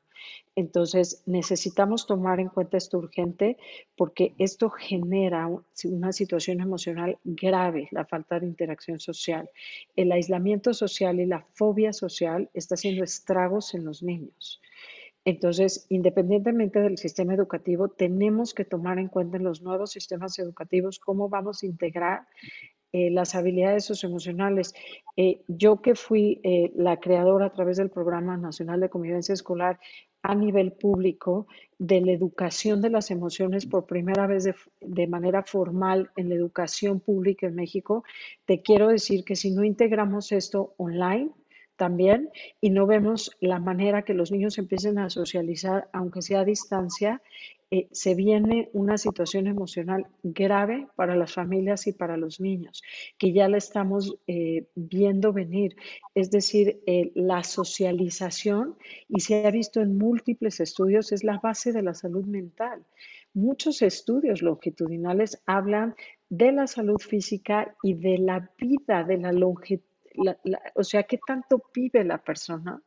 Entonces, 0.56 1.22
necesitamos 1.26 2.08
tomar 2.08 2.40
en 2.40 2.50
cuenta 2.50 2.78
esto 2.78 2.98
urgente 2.98 3.58
porque 3.98 4.34
esto 4.38 4.70
genera 4.70 5.50
una 5.84 6.14
situación 6.14 6.62
emocional 6.62 7.18
grave, 7.24 7.90
la 7.92 8.06
falta 8.06 8.40
de 8.40 8.48
interacción 8.48 9.00
social. 9.00 9.50
El 9.96 10.12
aislamiento 10.12 10.74
social 10.74 11.20
y 11.20 11.26
la 11.26 11.46
fobia 11.54 11.92
social 11.92 12.50
está 12.54 12.76
haciendo 12.76 13.04
estragos 13.04 13.74
en 13.74 13.84
los 13.84 14.02
niños. 14.02 14.62
Entonces, 15.26 15.88
independientemente 15.90 16.80
del 16.80 17.00
sistema 17.00 17.34
educativo, 17.34 17.90
tenemos 17.90 18.54
que 18.54 18.64
tomar 18.64 19.00
en 19.00 19.08
cuenta 19.10 19.38
en 19.38 19.44
los 19.44 19.64
nuevos 19.64 19.92
sistemas 19.92 20.38
educativos 20.38 21.00
cómo 21.00 21.30
vamos 21.30 21.64
a 21.64 21.66
integrar 21.66 22.28
eh, 22.98 23.10
las 23.10 23.36
habilidades 23.36 23.84
socioemocionales. 23.84 24.74
Eh, 25.18 25.42
yo 25.48 25.82
que 25.82 25.96
fui 25.96 26.40
eh, 26.44 26.72
la 26.76 26.98
creadora 27.02 27.48
a 27.48 27.54
través 27.54 27.76
del 27.76 27.90
Programa 27.90 28.38
Nacional 28.38 28.80
de 28.80 28.90
Convivencia 28.90 29.34
Escolar 29.34 29.80
a 30.28 30.34
nivel 30.34 30.72
público 30.72 31.46
de 31.78 32.02
la 32.02 32.12
educación 32.12 32.82
de 32.82 32.90
las 32.90 33.12
emociones 33.12 33.68
por 33.68 33.86
primera 33.86 34.26
vez 34.26 34.50
de, 34.82 35.08
manera 35.08 35.44
formal 35.44 36.10
en 36.16 36.30
la 36.30 36.36
educación 36.36 37.00
pública 37.00 37.46
en 37.46 37.56
México, 37.56 38.04
te 38.46 38.62
quiero 38.62 38.88
decir 38.88 39.24
que 39.24 39.36
si 39.36 39.52
no 39.52 39.64
integramos 39.64 40.32
esto 40.32 40.74
online, 40.78 41.30
también 41.76 42.30
y 42.60 42.70
no 42.70 42.88
vemos 42.88 43.36
la 43.40 43.60
manera 43.60 44.04
que 44.04 44.14
los 44.14 44.32
niños 44.32 44.58
empiecen 44.58 44.98
a 44.98 45.10
socializar, 45.10 45.90
aunque 45.94 46.22
sea 46.22 46.40
a 46.40 46.46
distancia, 46.46 47.22
eh, 47.76 47.90
se 47.92 48.16
viene 48.16 48.70
una 48.72 48.98
situación 48.98 49.48
emocional 49.48 50.08
grave 50.24 50.88
para 50.96 51.18
las 51.18 51.34
familias 51.34 51.88
y 51.88 51.92
para 51.92 52.16
los 52.16 52.40
niños, 52.40 52.82
que 53.18 53.34
ya 53.34 53.50
la 53.50 53.58
estamos 53.58 54.16
eh, 54.28 54.68
viendo 54.76 55.34
venir. 55.34 55.76
Es 56.14 56.32
decir, 56.32 56.82
eh, 56.86 57.12
la 57.16 57.44
socialización, 57.44 58.78
y 59.10 59.20
se 59.20 59.46
ha 59.46 59.52
visto 59.52 59.82
en 59.82 59.98
múltiples 59.98 60.62
estudios, 60.62 61.12
es 61.12 61.26
la 61.26 61.40
base 61.44 61.74
de 61.74 61.82
la 61.82 61.94
salud 61.94 62.24
mental. 62.26 62.86
Muchos 63.34 63.82
estudios 63.82 64.42
longitudinales 64.42 65.44
hablan 65.46 65.96
de 66.30 66.54
la 66.54 66.68
salud 66.68 67.02
física 67.02 67.76
y 67.84 67.96
de 67.96 68.20
la 68.20 68.52
vida, 68.58 69.04
de 69.04 69.18
la 69.18 69.34
longevidad, 69.34 69.84
o 70.76 70.84
sea, 70.86 71.04
qué 71.04 71.20
tanto 71.28 71.62
vive 71.74 72.06
la 72.06 72.20
persona 72.20 72.82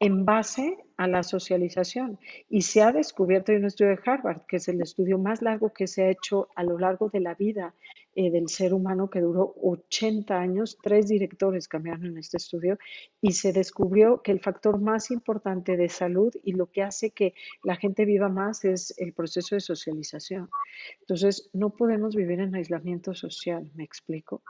en 0.00 0.24
base 0.24 0.78
a 0.96 1.06
la 1.06 1.22
socialización. 1.22 2.18
Y 2.48 2.62
se 2.62 2.82
ha 2.82 2.92
descubierto 2.92 3.52
en 3.52 3.58
un 3.58 3.66
estudio 3.66 3.90
de 3.92 4.00
Harvard, 4.04 4.42
que 4.46 4.56
es 4.56 4.68
el 4.68 4.80
estudio 4.80 5.18
más 5.18 5.42
largo 5.42 5.72
que 5.72 5.86
se 5.86 6.02
ha 6.02 6.10
hecho 6.10 6.48
a 6.54 6.62
lo 6.62 6.78
largo 6.78 7.08
de 7.08 7.20
la 7.20 7.34
vida 7.34 7.74
eh, 8.20 8.32
del 8.32 8.48
ser 8.48 8.74
humano, 8.74 9.10
que 9.10 9.20
duró 9.20 9.54
80 9.62 10.36
años. 10.36 10.76
Tres 10.82 11.06
directores 11.06 11.68
cambiaron 11.68 12.06
en 12.06 12.18
este 12.18 12.38
estudio 12.38 12.76
y 13.20 13.34
se 13.34 13.52
descubrió 13.52 14.22
que 14.22 14.32
el 14.32 14.40
factor 14.40 14.80
más 14.80 15.12
importante 15.12 15.76
de 15.76 15.88
salud 15.88 16.34
y 16.42 16.54
lo 16.54 16.66
que 16.66 16.82
hace 16.82 17.10
que 17.10 17.34
la 17.62 17.76
gente 17.76 18.04
viva 18.04 18.28
más 18.28 18.64
es 18.64 18.92
el 18.98 19.12
proceso 19.12 19.54
de 19.54 19.60
socialización. 19.60 20.50
Entonces, 20.98 21.48
no 21.52 21.70
podemos 21.70 22.16
vivir 22.16 22.40
en 22.40 22.56
aislamiento 22.56 23.14
social, 23.14 23.70
me 23.76 23.84
explico. 23.84 24.42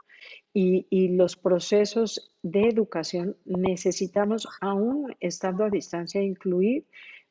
Y, 0.51 0.87
y, 0.89 1.09
los 1.09 1.35
procesos 1.35 2.33
de 2.41 2.69
educación 2.69 3.37
necesitamos, 3.45 4.47
aún 4.61 5.15
estando 5.19 5.63
a 5.63 5.69
distancia, 5.69 6.23
incluir 6.23 6.85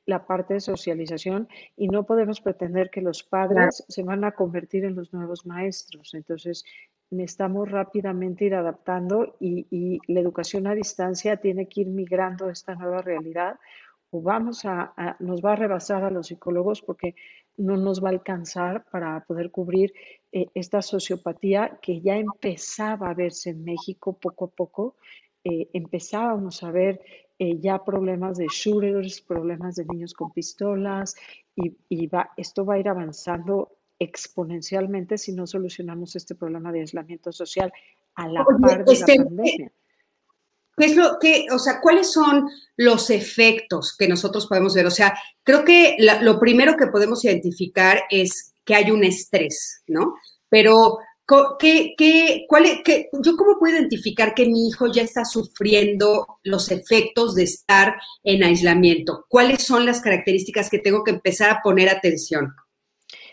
la 0.09 0.27
parte 0.27 0.55
de 0.55 0.61
socialización 0.61 1.49
y 1.77 1.89
no 1.89 2.05
podemos 2.05 2.41
pretender 2.41 2.89
que 2.91 3.03
los 3.03 3.23
padres 3.23 3.85
se 3.89 4.03
van 4.03 4.25
a 4.25 4.33
convertir 4.33 4.85
en 4.85 4.97
los 4.97 5.13
nuevos 5.13 5.45
maestros. 5.45 6.15
Entonces, 6.15 6.65
necesitamos 7.11 7.71
rápidamente 7.71 8.47
ir 8.47 8.55
adaptando 8.55 9.37
y, 9.39 9.67
y 9.71 9.99
la 10.13 10.21
educación 10.21 10.67
a 10.67 10.75
distancia 10.75 11.37
tiene 11.37 11.69
que 11.69 11.83
ir 11.83 11.89
migrando 11.89 12.47
a 12.47 12.53
esta 12.53 12.75
nueva 12.75 13.03
realidad 13.03 13.57
o 14.11 14.23
vamos 14.23 14.65
a, 14.65 14.95
nos 15.19 15.45
va 15.45 15.53
a 15.53 15.57
rebasar 15.57 16.05
a 16.05 16.11
los 16.11 16.29
psicólogos 16.29 16.81
porque 16.83 17.15
no 17.57 17.77
nos 17.77 18.03
va 18.03 18.09
a 18.09 18.13
alcanzar 18.13 18.85
para 18.91 19.25
poder 19.25 19.51
cubrir 19.51 19.93
eh, 20.33 20.47
esta 20.55 20.81
sociopatía 20.81 21.79
que 21.83 22.01
ya 22.01 22.17
empezaba 22.17 23.11
a 23.11 23.15
verse 23.15 23.51
en 23.51 23.65
México 23.65 24.19
poco 24.19 24.47
a 24.47 24.51
poco. 24.51 24.97
Eh, 25.51 25.71
empezábamos 25.73 26.63
a 26.63 26.71
ver 26.71 27.01
eh, 27.39 27.59
ya 27.59 27.83
problemas 27.83 28.37
de 28.37 28.47
shooters, 28.51 29.23
problemas 29.23 29.77
de 29.77 29.87
niños 29.87 30.13
con 30.13 30.31
pistolas 30.33 31.15
y, 31.55 32.07
va, 32.07 32.31
esto 32.37 32.67
va 32.67 32.75
a 32.75 32.79
ir 32.79 32.89
avanzando 32.89 33.79
exponencialmente 33.99 35.17
si 35.17 35.33
no 35.33 35.47
solucionamos 35.47 36.17
este 36.17 36.35
problema 36.35 36.71
de 36.71 36.81
aislamiento 36.81 37.33
social 37.33 37.73
a 38.15 38.29
la 38.29 38.45
par 38.45 38.85
de 38.85 38.85
la 38.85 38.93
este, 38.93 39.17
pandemia. 39.17 39.73
¿Qué 40.77 40.85
es 40.85 40.97
lo 40.97 41.19
que, 41.19 41.47
o 41.51 41.59
sea, 41.59 41.81
cuáles 41.81 42.13
son 42.13 42.49
los 42.77 43.11
efectos 43.11 43.97
que 43.99 44.07
nosotros 44.07 44.47
podemos 44.47 44.75
ver? 44.75 44.87
O 44.87 44.91
sea, 44.91 45.19
creo 45.43 45.65
que 45.65 45.97
lo 46.21 46.39
primero 46.39 46.77
que 46.77 46.87
podemos 46.89 47.25
identificar 47.25 48.03
es 48.11 48.55
que 48.65 48.75
hay 48.75 48.91
un 48.91 49.03
estrés, 49.03 49.83
¿no? 49.89 50.15
Pero, 50.49 50.99
¿qué, 51.59 51.95
qué, 51.97 52.47
cuál 52.49 52.65
qué, 52.85 53.09
¿yo 53.13 53.37
cómo 53.37 53.59
puedo 53.59 53.75
identificar 53.75 54.35
que 54.35 54.47
mi 54.47 54.69
hijo 54.69 54.87
ya 54.93 55.03
está 55.03 55.25
sufriendo 55.25 56.39
los 56.43 56.71
efectos 56.71 57.35
de 57.35 57.45
estar 57.45 57.97
en 58.23 58.43
aislamiento? 58.43 59.27
¿Cuáles 59.29 59.63
son 59.63 59.85
las 59.87 60.01
características 60.01 60.71
que 60.71 60.79
tengo 60.79 61.05
que 61.05 61.11
empezar 61.13 61.51
a 61.51 61.61
poner 61.63 61.89
atención? 61.89 62.55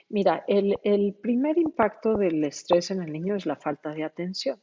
Mira, 0.10 0.44
el, 0.48 0.76
el 0.84 1.16
primer 1.16 1.58
impacto 1.58 2.16
del 2.16 2.44
estrés 2.44 2.92
en 2.92 3.02
el 3.02 3.12
niño 3.12 3.36
es 3.36 3.46
la 3.46 3.56
falta 3.56 3.92
de 3.92 4.04
atención 4.04 4.60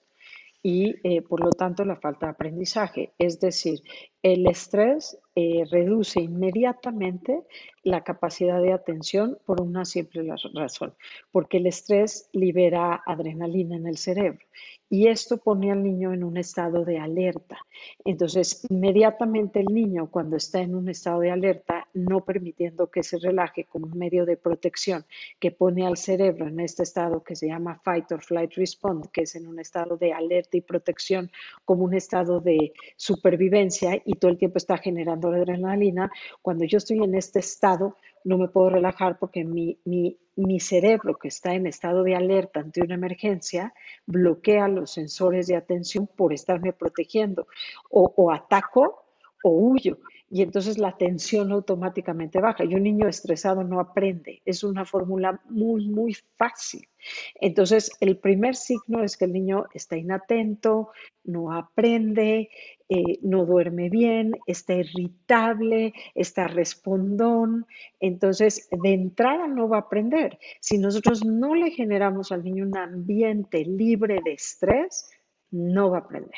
y 0.63 0.95
eh, 1.03 1.23
por 1.23 1.43
lo 1.43 1.51
tanto 1.51 1.85
la 1.85 1.97
falta 1.97 2.27
de 2.27 2.33
aprendizaje. 2.33 3.13
Es 3.19 3.41
decir, 3.41 3.81
el 4.23 4.47
estrés 4.47 5.19
eh, 5.35 5.65
reduce 5.71 6.21
inmediatamente 6.21 7.43
la 7.83 8.05
capacidad 8.05 8.61
de 8.63 8.73
atención 8.73 9.39
por 9.47 9.61
una 9.61 9.85
simple 9.85 10.31
razón, 10.55 10.95
porque 11.31 11.57
el 11.57 11.67
estrés 11.67 12.29
libera 12.33 13.03
adrenalina 13.05 13.77
en 13.77 13.87
el 13.87 13.97
cerebro 13.97 14.45
y 14.93 15.07
esto 15.07 15.39
pone 15.39 15.73
al 15.73 15.83
niño 15.83 16.13
en 16.13 16.23
un 16.23 16.37
estado 16.37 16.85
de 16.85 16.99
alerta. 16.99 17.57
Entonces, 18.05 18.67
inmediatamente 18.69 19.61
el 19.61 19.73
niño 19.73 20.11
cuando 20.11 20.37
está 20.37 20.61
en 20.61 20.75
un 20.75 20.91
estado 20.91 21.21
de 21.21 21.31
alerta, 21.31 21.89
no 21.95 22.27
permitiendo 22.27 22.91
que 22.91 23.03
se 23.03 23.19
relaje 23.19 23.65
como 23.65 23.87
un 23.87 23.97
medio 23.97 24.27
de 24.27 24.37
protección 24.37 25.07
que 25.41 25.51
pone 25.51 25.87
al 25.87 25.97
cerebro 25.97 26.47
en 26.47 26.61
este 26.61 26.83
estado 26.83 27.25
que 27.25 27.37
se 27.37 27.47
llama 27.47 27.81
fight 27.83 28.13
or 28.13 28.23
flight 28.23 28.53
response, 28.53 29.09
que 29.11 29.23
es 29.23 29.35
en 29.35 29.47
un 29.47 29.61
estado 29.61 29.97
de 29.97 30.13
alerta 30.13 30.59
y 30.59 30.61
protección 30.61 31.31
como 31.65 31.85
un 31.85 31.95
estado 31.95 32.41
de 32.41 32.75
supervivencia 32.97 33.99
todo 34.17 34.31
el 34.31 34.39
tiempo 34.39 34.59
está 34.59 34.79
generando 34.79 35.29
adrenalina, 35.29 36.11
cuando 36.41 36.65
yo 36.65 36.79
estoy 36.79 37.03
en 37.03 37.15
este 37.15 37.39
estado, 37.41 37.97
no 38.25 38.39
me 38.39 38.49
puedo 38.49 38.71
relajar 38.71 39.19
porque 39.19 39.45
mi, 39.45 39.79
mi, 39.85 40.61
cerebro, 40.61 41.17
que 41.19 41.29
está 41.29 41.55
en 41.55 41.67
estado 41.67 42.03
de 42.03 42.15
alerta 42.15 42.61
ante 42.61 42.83
una 42.83 42.95
emergencia, 42.95 43.75
bloquea 44.07 44.69
los 44.69 44.93
sensores 44.93 45.47
de 45.47 45.57
atención 45.57 46.07
por 46.07 46.33
estarme 46.33 46.73
protegiendo. 46.73 47.47
O, 47.91 48.13
o 48.17 48.31
ataco 48.31 49.05
o 49.43 49.51
huyo. 49.51 49.99
Y 50.31 50.41
entonces 50.41 50.79
la 50.79 50.89
atención 50.89 51.53
automáticamente 51.53 52.41
baja. 52.41 52.65
Y 52.65 52.75
un 52.75 52.85
niño 52.85 53.07
estresado 53.07 53.65
no 53.65 53.81
aprende. 53.81 54.41
Es 54.47 54.65
una 54.65 54.87
fórmula 54.87 55.43
muy, 55.51 55.89
muy 55.89 56.17
fácil. 56.39 56.89
Entonces, 57.35 57.91
el 58.01 58.17
primer 58.17 58.57
signo 58.57 59.03
es 59.03 59.19
que 59.19 59.27
el 59.27 59.33
niño 59.35 59.67
está 59.75 59.97
inatento, 59.97 60.91
no 61.25 61.53
aprende, 61.53 62.49
eh, 62.95 63.19
no 63.23 63.47
duerme 63.47 63.89
bien, 63.89 64.33
está 64.47 64.75
irritable, 64.75 65.95
está 66.15 66.47
respondón. 66.47 67.67
Entonces, 68.01 68.69
de 68.71 68.93
entrada 68.93 69.49
no 69.49 69.67
va 69.67 69.79
a 69.79 69.81
aprender. 69.81 70.39
Si 70.61 70.77
nosotros 70.77 71.25
no 71.25 71.55
le 71.55 71.71
generamos 71.71 72.33
al 72.33 72.45
niño 72.45 72.67
un 72.67 72.77
ambiente 72.77 73.65
libre 73.65 74.19
de 74.23 74.33
estrés, 74.35 75.09
no 75.51 75.91
va 75.91 75.99
a 75.99 76.01
aprender. 76.01 76.35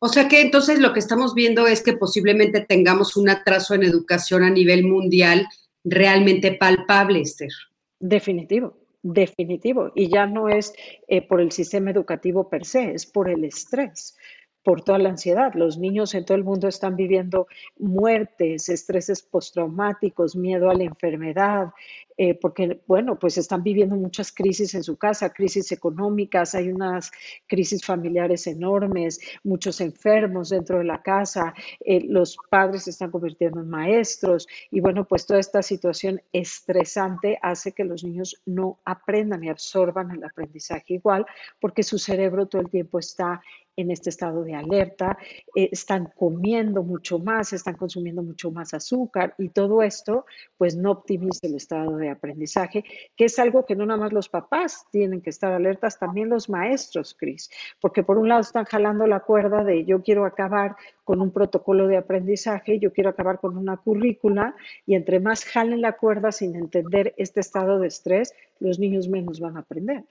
O 0.00 0.08
sea 0.08 0.26
que 0.26 0.40
entonces 0.40 0.80
lo 0.80 0.92
que 0.92 0.98
estamos 0.98 1.32
viendo 1.32 1.68
es 1.68 1.80
que 1.80 1.92
posiblemente 1.92 2.60
tengamos 2.60 3.16
un 3.16 3.28
atraso 3.28 3.74
en 3.74 3.84
educación 3.84 4.42
a 4.42 4.50
nivel 4.50 4.84
mundial 4.84 5.46
realmente 5.84 6.52
palpable, 6.52 7.20
Esther. 7.20 7.52
Definitivo, 8.00 8.76
definitivo. 9.00 9.92
Y 9.94 10.08
ya 10.08 10.26
no 10.26 10.48
es 10.48 10.72
eh, 11.06 11.22
por 11.22 11.40
el 11.40 11.52
sistema 11.52 11.92
educativo 11.92 12.48
per 12.48 12.64
se, 12.64 12.94
es 12.94 13.06
por 13.06 13.30
el 13.30 13.44
estrés 13.44 14.16
por 14.64 14.82
toda 14.82 14.98
la 14.98 15.10
ansiedad. 15.10 15.52
Los 15.54 15.78
niños 15.78 16.14
en 16.14 16.24
todo 16.24 16.36
el 16.36 16.44
mundo 16.44 16.66
están 16.66 16.96
viviendo 16.96 17.46
muertes, 17.78 18.68
estreses 18.68 19.22
postraumáticos, 19.22 20.34
miedo 20.34 20.70
a 20.70 20.74
la 20.74 20.84
enfermedad, 20.84 21.72
eh, 22.16 22.34
porque, 22.34 22.80
bueno, 22.86 23.18
pues 23.18 23.38
están 23.38 23.64
viviendo 23.64 23.96
muchas 23.96 24.30
crisis 24.32 24.74
en 24.74 24.84
su 24.84 24.96
casa, 24.96 25.30
crisis 25.30 25.72
económicas, 25.72 26.54
hay 26.54 26.70
unas 26.70 27.10
crisis 27.46 27.84
familiares 27.84 28.46
enormes, 28.46 29.20
muchos 29.42 29.80
enfermos 29.80 30.50
dentro 30.50 30.78
de 30.78 30.84
la 30.84 31.02
casa, 31.02 31.54
eh, 31.80 32.00
los 32.06 32.36
padres 32.50 32.84
se 32.84 32.90
están 32.90 33.10
convirtiendo 33.10 33.60
en 33.60 33.68
maestros 33.68 34.46
y, 34.70 34.80
bueno, 34.80 35.04
pues 35.06 35.26
toda 35.26 35.40
esta 35.40 35.62
situación 35.62 36.22
estresante 36.32 37.38
hace 37.42 37.72
que 37.72 37.84
los 37.84 38.04
niños 38.04 38.40
no 38.46 38.78
aprendan 38.84 39.42
y 39.42 39.48
absorban 39.48 40.12
el 40.12 40.22
aprendizaje 40.22 40.94
igual, 40.94 41.26
porque 41.60 41.82
su 41.82 41.98
cerebro 41.98 42.46
todo 42.46 42.62
el 42.62 42.70
tiempo 42.70 43.00
está 43.00 43.42
en 43.76 43.90
este 43.90 44.10
estado 44.10 44.44
de 44.44 44.54
alerta, 44.54 45.18
eh, 45.54 45.68
están 45.72 46.12
comiendo 46.16 46.82
mucho 46.82 47.18
más, 47.18 47.52
están 47.52 47.76
consumiendo 47.76 48.22
mucho 48.22 48.50
más 48.50 48.74
azúcar 48.74 49.34
y 49.38 49.48
todo 49.48 49.82
esto 49.82 50.26
pues 50.56 50.76
no 50.76 50.92
optimiza 50.92 51.46
el 51.46 51.56
estado 51.56 51.96
de 51.96 52.10
aprendizaje, 52.10 52.84
que 53.16 53.24
es 53.24 53.38
algo 53.38 53.66
que 53.66 53.76
no 53.76 53.86
nada 53.86 54.00
más 54.00 54.12
los 54.12 54.28
papás 54.28 54.86
tienen 54.90 55.20
que 55.20 55.30
estar 55.30 55.52
alertas, 55.52 55.98
también 55.98 56.28
los 56.28 56.48
maestros, 56.48 57.14
Cris, 57.18 57.50
porque 57.80 58.02
por 58.02 58.18
un 58.18 58.28
lado 58.28 58.40
están 58.40 58.64
jalando 58.64 59.06
la 59.06 59.20
cuerda 59.20 59.64
de 59.64 59.84
yo 59.84 60.02
quiero 60.02 60.24
acabar 60.24 60.76
con 61.04 61.20
un 61.20 61.30
protocolo 61.30 61.86
de 61.86 61.96
aprendizaje, 61.96 62.78
yo 62.78 62.92
quiero 62.92 63.10
acabar 63.10 63.40
con 63.40 63.56
una 63.56 63.76
currícula 63.76 64.54
y 64.86 64.94
entre 64.94 65.20
más 65.20 65.44
jalen 65.44 65.80
la 65.80 65.92
cuerda 65.92 66.32
sin 66.32 66.56
entender 66.56 67.14
este 67.16 67.40
estado 67.40 67.78
de 67.78 67.88
estrés, 67.88 68.32
los 68.58 68.78
niños 68.78 69.08
menos 69.08 69.40
van 69.40 69.56
a 69.56 69.60
aprender. 69.60 70.04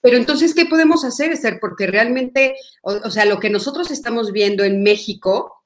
Pero 0.00 0.16
entonces, 0.16 0.54
¿qué 0.54 0.66
podemos 0.66 1.04
hacer, 1.04 1.32
Esther? 1.32 1.58
Porque 1.60 1.86
realmente, 1.86 2.54
o, 2.82 3.10
sea, 3.10 3.24
lo 3.26 3.38
que 3.38 3.50
nosotros 3.50 3.90
estamos 3.90 4.32
viendo 4.32 4.64
en 4.64 4.82
México, 4.82 5.64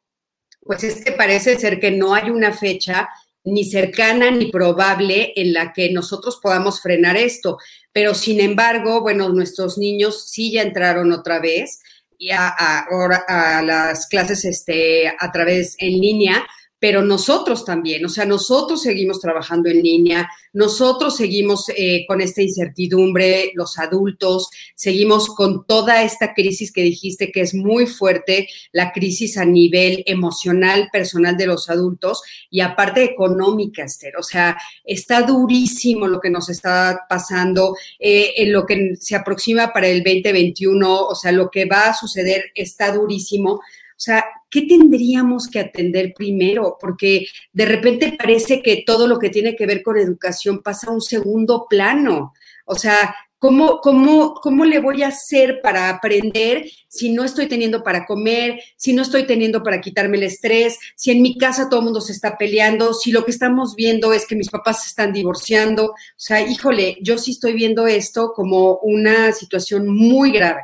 pues 0.61 0.83
es 0.83 1.05
que 1.05 1.13
parece 1.13 1.59
ser 1.59 1.79
que 1.79 1.91
no 1.91 2.15
hay 2.15 2.31
una 2.31 2.53
fecha 2.53 3.09
ni 3.45 3.65
cercana 3.65 4.31
ni 4.31 4.51
probable 4.51 5.33
en 5.37 5.53
la 5.53 5.73
que 5.73 5.93
nosotros 5.93 6.41
podamos 6.43 6.81
frenar 6.81 7.17
esto. 7.17 7.59
Pero 7.93 8.15
sin 8.15 8.41
embargo, 8.41 9.03
bueno, 9.03 9.29
nuestros 9.29 9.79
niños 9.79 10.29
sí 10.31 10.51
ya 10.53 10.63
entraron 10.63 11.13
otra 11.13 11.39
vez 11.39 11.81
y 12.19 12.31
a, 12.31 12.49
a 12.49 13.63
las 13.63 14.07
clases 14.09 14.45
este, 14.45 15.09
a 15.19 15.31
través 15.31 15.77
en 15.79 16.01
línea, 16.01 16.47
pero 16.85 17.01
nosotros 17.01 17.65
también, 17.65 18.05
o 18.05 18.11
sea, 18.11 18.27
nosotros 18.27 18.83
seguimos 18.83 19.19
trabajando 19.19 19.71
en 19.71 19.81
línea, 19.81 20.29
nosotros 20.53 21.17
seguimos 21.17 21.65
eh, 21.75 22.05
con 22.07 22.21
esta 22.21 22.43
incertidumbre, 22.43 23.53
los 23.55 23.79
adultos, 23.79 24.51
seguimos 24.75 25.29
con 25.29 25.67
toda 25.67 26.03
esta 26.03 26.35
crisis 26.35 26.71
que 26.71 26.83
dijiste 26.83 27.33
que 27.33 27.41
es 27.41 27.55
muy 27.55 27.87
fuerte, 27.87 28.51
la 28.71 28.93
crisis 28.93 29.39
a 29.39 29.47
nivel 29.47 30.03
emocional, 30.05 30.91
personal 30.93 31.39
de 31.39 31.47
los 31.47 31.71
adultos 31.71 32.21
y 32.51 32.61
aparte 32.61 33.03
económica, 33.03 33.83
Esther, 33.83 34.19
o 34.19 34.23
sea, 34.23 34.59
está 34.85 35.23
durísimo 35.23 36.07
lo 36.07 36.21
que 36.21 36.29
nos 36.29 36.51
está 36.51 37.07
pasando, 37.09 37.75
eh, 37.99 38.35
en 38.37 38.53
lo 38.53 38.67
que 38.67 38.95
se 39.01 39.17
aproxima 39.17 39.73
para 39.73 39.89
el 39.89 40.03
2021, 40.03 41.07
o 41.07 41.15
sea, 41.15 41.33
lo 41.33 41.51
que 41.51 41.65
va 41.65 41.87
a 41.87 41.95
suceder 41.95 42.45
está 42.55 42.93
durísimo. 42.93 43.63
O 43.97 44.01
sea, 44.05 44.25
¿qué 44.55 44.63
tendríamos 44.63 45.49
que 45.49 45.59
atender 45.59 46.15
primero? 46.17 46.77
Porque 46.81 47.27
de 47.53 47.67
repente 47.67 48.15
parece 48.17 48.63
que 48.63 48.85
todo 48.87 49.09
lo 49.09 49.19
que 49.19 49.29
tiene 49.29 49.57
que 49.57 49.67
ver 49.67 49.83
con 49.83 49.97
educación 49.97 50.63
pasa 50.63 50.91
a 50.91 50.93
un 50.93 51.01
segundo 51.01 51.67
plano. 51.69 52.33
O 52.65 52.77
sea, 52.77 53.17
¿Cómo, 53.37 53.81
cómo, 53.83 54.37
¿Cómo 54.37 54.65
le 54.65 54.79
voy 54.79 55.03
a 55.03 55.09
hacer 55.09 55.61
para 55.63 55.91
aprender 55.91 56.65
si 56.89 57.13
no 57.13 57.25
estoy 57.25 57.47
teniendo 57.47 57.83
para 57.83 58.07
comer, 58.07 58.59
si 58.79 58.95
no 58.95 59.03
estoy 59.03 59.27
teniendo 59.27 59.63
para 59.63 59.83
quitarme 59.83 60.17
el 60.17 60.23
estrés, 60.23 60.79
si 60.97 61.11
en 61.11 61.21
mi 61.21 61.37
casa 61.37 61.69
todo 61.69 61.81
el 61.81 61.85
mundo 61.85 62.01
se 62.01 62.13
está 62.13 62.39
peleando, 62.39 62.95
si 62.95 63.13
lo 63.13 63.23
que 63.27 63.33
estamos 63.33 63.75
viendo 63.77 64.15
es 64.15 64.27
que 64.27 64.35
mis 64.35 64.49
papás 64.49 64.85
se 64.85 64.89
están 64.89 65.13
divorciando? 65.13 65.89
O 65.89 65.95
sea, 66.17 66.41
híjole, 66.41 66.97
yo 67.03 67.19
sí 67.19 67.33
estoy 67.33 67.53
viendo 67.53 67.87
esto 67.87 68.33
como 68.35 68.79
una 68.79 69.31
situación 69.33 69.89
muy 69.89 70.31
grave. 70.33 70.63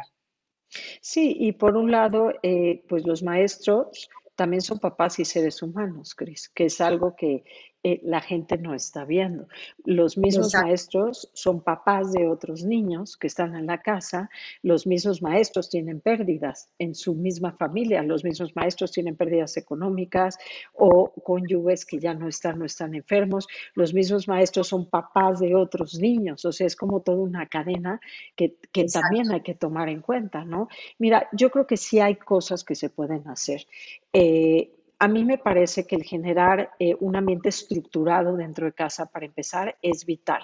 Sí, 1.00 1.36
y 1.38 1.52
por 1.52 1.76
un 1.76 1.90
lado, 1.90 2.32
eh, 2.42 2.82
pues 2.88 3.06
los 3.06 3.22
maestros 3.22 4.08
también 4.36 4.62
son 4.62 4.78
papás 4.78 5.18
y 5.18 5.24
seres 5.24 5.62
humanos, 5.62 6.14
Cris, 6.14 6.48
que 6.48 6.66
es 6.66 6.80
algo 6.80 7.14
que 7.16 7.44
eh, 7.82 7.98
la 8.02 8.20
gente 8.20 8.58
no 8.58 8.74
está 8.74 9.06
viendo. 9.06 9.48
Los 9.86 10.18
mismos 10.18 10.52
maestros 10.52 11.30
son 11.32 11.62
papás 11.62 12.12
de 12.12 12.28
otros 12.28 12.62
niños 12.62 13.16
que 13.16 13.26
están 13.26 13.56
en 13.56 13.66
la 13.66 13.80
casa, 13.80 14.28
los 14.62 14.86
mismos 14.86 15.22
maestros 15.22 15.70
tienen 15.70 16.00
pérdidas 16.00 16.68
en 16.78 16.94
su 16.94 17.14
misma 17.14 17.52
familia, 17.52 18.02
los 18.02 18.22
mismos 18.22 18.54
maestros 18.54 18.92
tienen 18.92 19.16
pérdidas 19.16 19.56
económicas 19.56 20.36
o 20.74 21.10
cónyuges 21.24 21.86
que 21.86 21.98
ya 21.98 22.12
no 22.12 22.28
están, 22.28 22.58
no 22.58 22.66
están 22.66 22.94
enfermos, 22.94 23.48
los 23.74 23.94
mismos 23.94 24.28
maestros 24.28 24.68
son 24.68 24.84
papás 24.90 25.40
de 25.40 25.54
otros 25.54 25.98
niños, 25.98 26.44
o 26.44 26.52
sea, 26.52 26.66
es 26.66 26.76
como 26.76 27.00
toda 27.00 27.22
una 27.22 27.46
cadena 27.46 27.98
que, 28.36 28.56
también 28.92 29.32
hay 29.32 29.40
que 29.40 29.54
tomar 29.54 29.88
en 29.88 30.02
cuenta, 30.02 30.44
¿no? 30.44 30.68
Mira, 30.98 31.28
yo 31.32 31.50
creo 31.50 31.66
que 31.66 31.78
sí 31.78 31.98
hay 31.98 32.16
cosas 32.16 32.62
que 32.62 32.74
se 32.74 32.90
pueden 32.90 33.26
hacer. 33.28 33.66
Eh, 34.12 34.70
a 35.02 35.08
mí 35.08 35.24
me 35.24 35.38
parece 35.38 35.86
que 35.86 35.96
el 35.96 36.04
generar 36.04 36.72
eh, 36.78 36.94
un 37.00 37.16
ambiente 37.16 37.48
estructurado 37.48 38.36
dentro 38.36 38.66
de 38.66 38.74
casa, 38.74 39.06
para 39.06 39.24
empezar, 39.24 39.78
es 39.80 40.04
vital. 40.04 40.42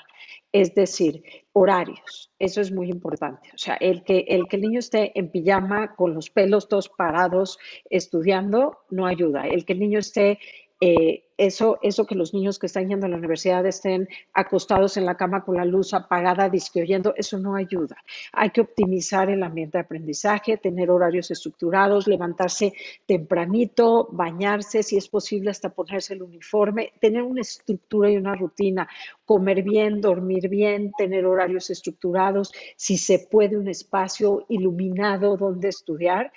Es 0.50 0.74
decir, 0.74 1.22
horarios, 1.52 2.32
eso 2.38 2.62
es 2.62 2.72
muy 2.72 2.88
importante. 2.88 3.50
O 3.54 3.58
sea, 3.58 3.74
el 3.74 4.02
que, 4.02 4.24
el 4.26 4.48
que 4.48 4.56
el 4.56 4.62
niño 4.62 4.78
esté 4.78 5.12
en 5.14 5.30
pijama 5.30 5.94
con 5.94 6.14
los 6.14 6.30
pelos 6.30 6.68
todos 6.68 6.88
parados 6.88 7.58
estudiando 7.90 8.78
no 8.88 9.06
ayuda. 9.06 9.46
El 9.46 9.66
que 9.66 9.74
el 9.74 9.80
niño 9.80 9.98
esté 9.98 10.38
eh, 10.80 11.25
eso, 11.38 11.78
eso 11.82 12.06
que 12.06 12.14
los 12.14 12.32
niños 12.32 12.58
que 12.58 12.66
están 12.66 12.88
yendo 12.88 13.06
a 13.06 13.08
la 13.08 13.16
universidad 13.16 13.64
estén 13.66 14.08
acostados 14.32 14.96
en 14.96 15.04
la 15.04 15.16
cama 15.16 15.44
con 15.44 15.56
la 15.56 15.64
luz 15.64 15.94
apagada, 15.94 16.48
disque 16.48 16.86
eso 17.16 17.38
no 17.38 17.56
ayuda. 17.56 17.96
Hay 18.32 18.50
que 18.50 18.60
optimizar 18.60 19.28
el 19.30 19.42
ambiente 19.42 19.78
de 19.78 19.84
aprendizaje, 19.84 20.56
tener 20.56 20.90
horarios 20.90 21.30
estructurados, 21.30 22.06
levantarse 22.06 22.72
tempranito, 23.06 24.08
bañarse, 24.10 24.82
si 24.82 24.96
es 24.96 25.08
posible 25.08 25.50
hasta 25.50 25.70
ponerse 25.70 26.14
el 26.14 26.22
uniforme, 26.22 26.92
tener 27.00 27.22
una 27.22 27.40
estructura 27.40 28.10
y 28.10 28.16
una 28.16 28.34
rutina, 28.34 28.88
comer 29.24 29.62
bien, 29.62 30.00
dormir 30.00 30.48
bien, 30.48 30.92
tener 30.96 31.26
horarios 31.26 31.70
estructurados, 31.70 32.52
si 32.76 32.96
se 32.96 33.26
puede 33.30 33.56
un 33.56 33.68
espacio 33.68 34.46
iluminado 34.48 35.36
donde 35.36 35.68
estudiar 35.68 36.32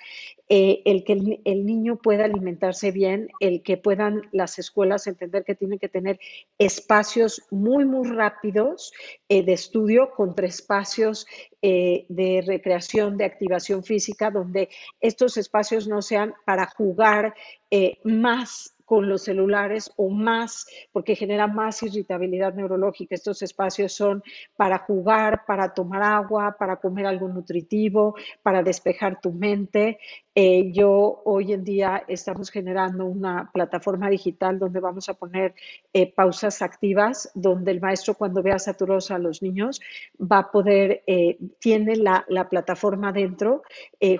eh, 0.52 0.82
el 0.84 1.04
que 1.04 1.12
el, 1.44 1.64
niño 1.64 1.94
pueda 1.94 2.24
alimentarse 2.24 2.90
bien, 2.90 3.28
el 3.38 3.62
que 3.62 3.76
puedan 3.76 4.22
las 4.32 4.58
escuelas 4.58 4.89
entender 5.06 5.44
que 5.44 5.54
tienen 5.54 5.78
que 5.78 5.88
tener 5.88 6.18
espacios 6.58 7.42
muy, 7.50 7.84
muy 7.84 8.08
rápidos 8.08 8.92
eh, 9.28 9.42
de 9.42 9.52
estudio 9.52 10.10
contra 10.10 10.46
espacios 10.46 11.26
eh, 11.62 12.06
de 12.08 12.42
recreación, 12.46 13.16
de 13.16 13.24
activación 13.24 13.84
física, 13.84 14.30
donde 14.30 14.68
estos 15.00 15.36
espacios 15.36 15.88
no 15.88 16.02
sean 16.02 16.34
para 16.44 16.66
jugar 16.66 17.34
más 18.02 18.74
con 18.90 19.08
los 19.08 19.22
celulares 19.22 19.92
o 19.94 20.10
más, 20.10 20.66
porque 20.90 21.14
genera 21.14 21.46
más 21.46 21.80
irritabilidad 21.84 22.54
neurológica. 22.54 23.14
Estos 23.14 23.40
espacios 23.40 23.92
son 23.92 24.20
para 24.56 24.78
jugar, 24.78 25.44
para 25.46 25.72
tomar 25.74 26.02
agua, 26.02 26.56
para 26.58 26.74
comer 26.74 27.06
algo 27.06 27.28
nutritivo, 27.28 28.16
para 28.42 28.64
despejar 28.64 29.20
tu 29.20 29.30
mente. 29.30 30.00
Eh, 30.36 30.70
yo 30.72 31.22
hoy 31.24 31.52
en 31.52 31.64
día 31.64 32.04
estamos 32.06 32.50
generando 32.50 33.04
una 33.04 33.50
plataforma 33.52 34.08
digital 34.08 34.60
donde 34.60 34.78
vamos 34.78 35.08
a 35.08 35.14
poner 35.14 35.54
eh, 35.92 36.12
pausas 36.12 36.62
activas, 36.62 37.32
donde 37.34 37.72
el 37.72 37.80
maestro 37.80 38.14
cuando 38.14 38.40
vea 38.40 38.60
saturosa 38.60 39.16
a 39.16 39.18
los 39.18 39.42
niños 39.42 39.80
va 40.20 40.38
a 40.38 40.50
poder, 40.52 41.02
eh, 41.08 41.36
tiene 41.58 41.96
la, 41.96 42.24
la, 42.28 42.48
plataforma 42.48 43.12
dentro, 43.12 43.62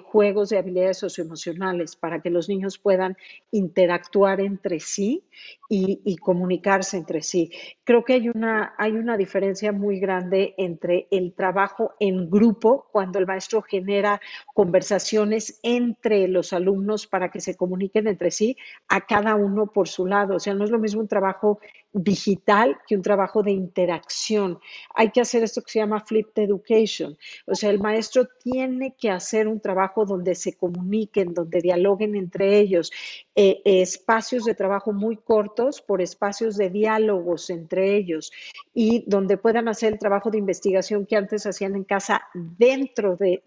juegos 0.05 0.51
de 0.51 0.59
habilidades 0.59 0.99
socioemocionales 0.99 1.95
para 1.97 2.21
que 2.21 2.31
los 2.31 2.49
niños 2.49 2.79
puedan 2.79 3.17
interactuar 3.53 4.41
entre 4.41 4.81
sí 4.81 5.25
y, 5.69 6.17
comunicarse 6.17 6.97
entre 6.97 7.23
sí. 7.23 7.51
Creo 7.85 8.05
que 8.05 8.15
hay 8.15 8.29
una, 8.29 8.75
hay 8.77 8.93
una 8.93 9.17
diferencia 9.17 9.71
muy 9.71 10.01
grande 10.01 10.55
entre 10.59 11.07
el 11.13 11.33
trabajo 11.33 11.95
en 12.01 12.29
grupo, 12.29 12.89
cuando 12.91 13.21
el 13.21 13.27
maestro 13.27 13.63
genera 13.63 14.21
conversaciones 14.53 15.61
entre 15.63 16.00
los 16.29 16.53
alumnos 16.53 17.07
para 17.07 17.31
que 17.31 17.41
se 17.41 17.57
comuniquen 17.57 18.07
entre 18.07 18.31
sí, 18.31 18.57
a 18.89 19.03
cada 19.03 19.35
uno 19.35 19.67
por 19.67 19.89
su 19.89 20.07
lado. 20.07 20.37
O 20.37 20.41
sea, 20.41 20.55
no 20.55 20.65
es 20.65 20.71
lo 20.71 20.79
mismo 20.79 21.01
un 21.01 21.09
trabajo 21.09 21.61
digital 21.93 22.79
que 22.87 22.95
un 22.95 23.03
trabajo 23.03 23.43
de 23.43 23.51
interacción. 23.51 24.59
Hay 24.95 25.11
que 25.11 25.21
hacer 25.21 25.43
esto 25.43 25.63
que 25.63 25.73
se 25.73 25.79
llama 25.81 26.01
flipped 26.01 26.43
education. 26.43 27.17
O 27.47 27.55
sea, 27.55 27.71
el 27.71 27.81
maestro 27.81 28.29
tiene 28.43 28.95
que 28.99 29.11
hacer 29.11 29.49
un 29.49 29.61
trabajo 29.61 30.05
donde 30.05 30.35
se 30.35 30.57
comuniquen, 30.57 31.35
donde 31.35 31.61
dialoguen 31.61 32.15
entre 32.15 32.59
ellos, 32.59 32.93
eh, 33.35 33.61
espacios 33.65 34.45
de 34.45 34.55
trabajo 34.55 34.93
muy 34.93 35.17
cortos 35.17 35.81
por 35.81 36.01
espacios 36.01 36.57
de 36.57 36.71
diálogos 36.71 37.51
entre 37.51 37.97
ellos 37.97 38.33
y 38.73 39.05
donde 39.07 39.37
puedan 39.37 39.69
hacer 39.69 39.93
el 39.93 39.99
trabajo 39.99 40.31
de 40.31 40.39
investigación 40.39 41.07
que 41.07 41.17
antes 41.17 41.47
hacían 41.47 41.75
en 41.75 41.85
casa 41.85 42.23
dentro 42.35 43.17
de, 43.17 43.43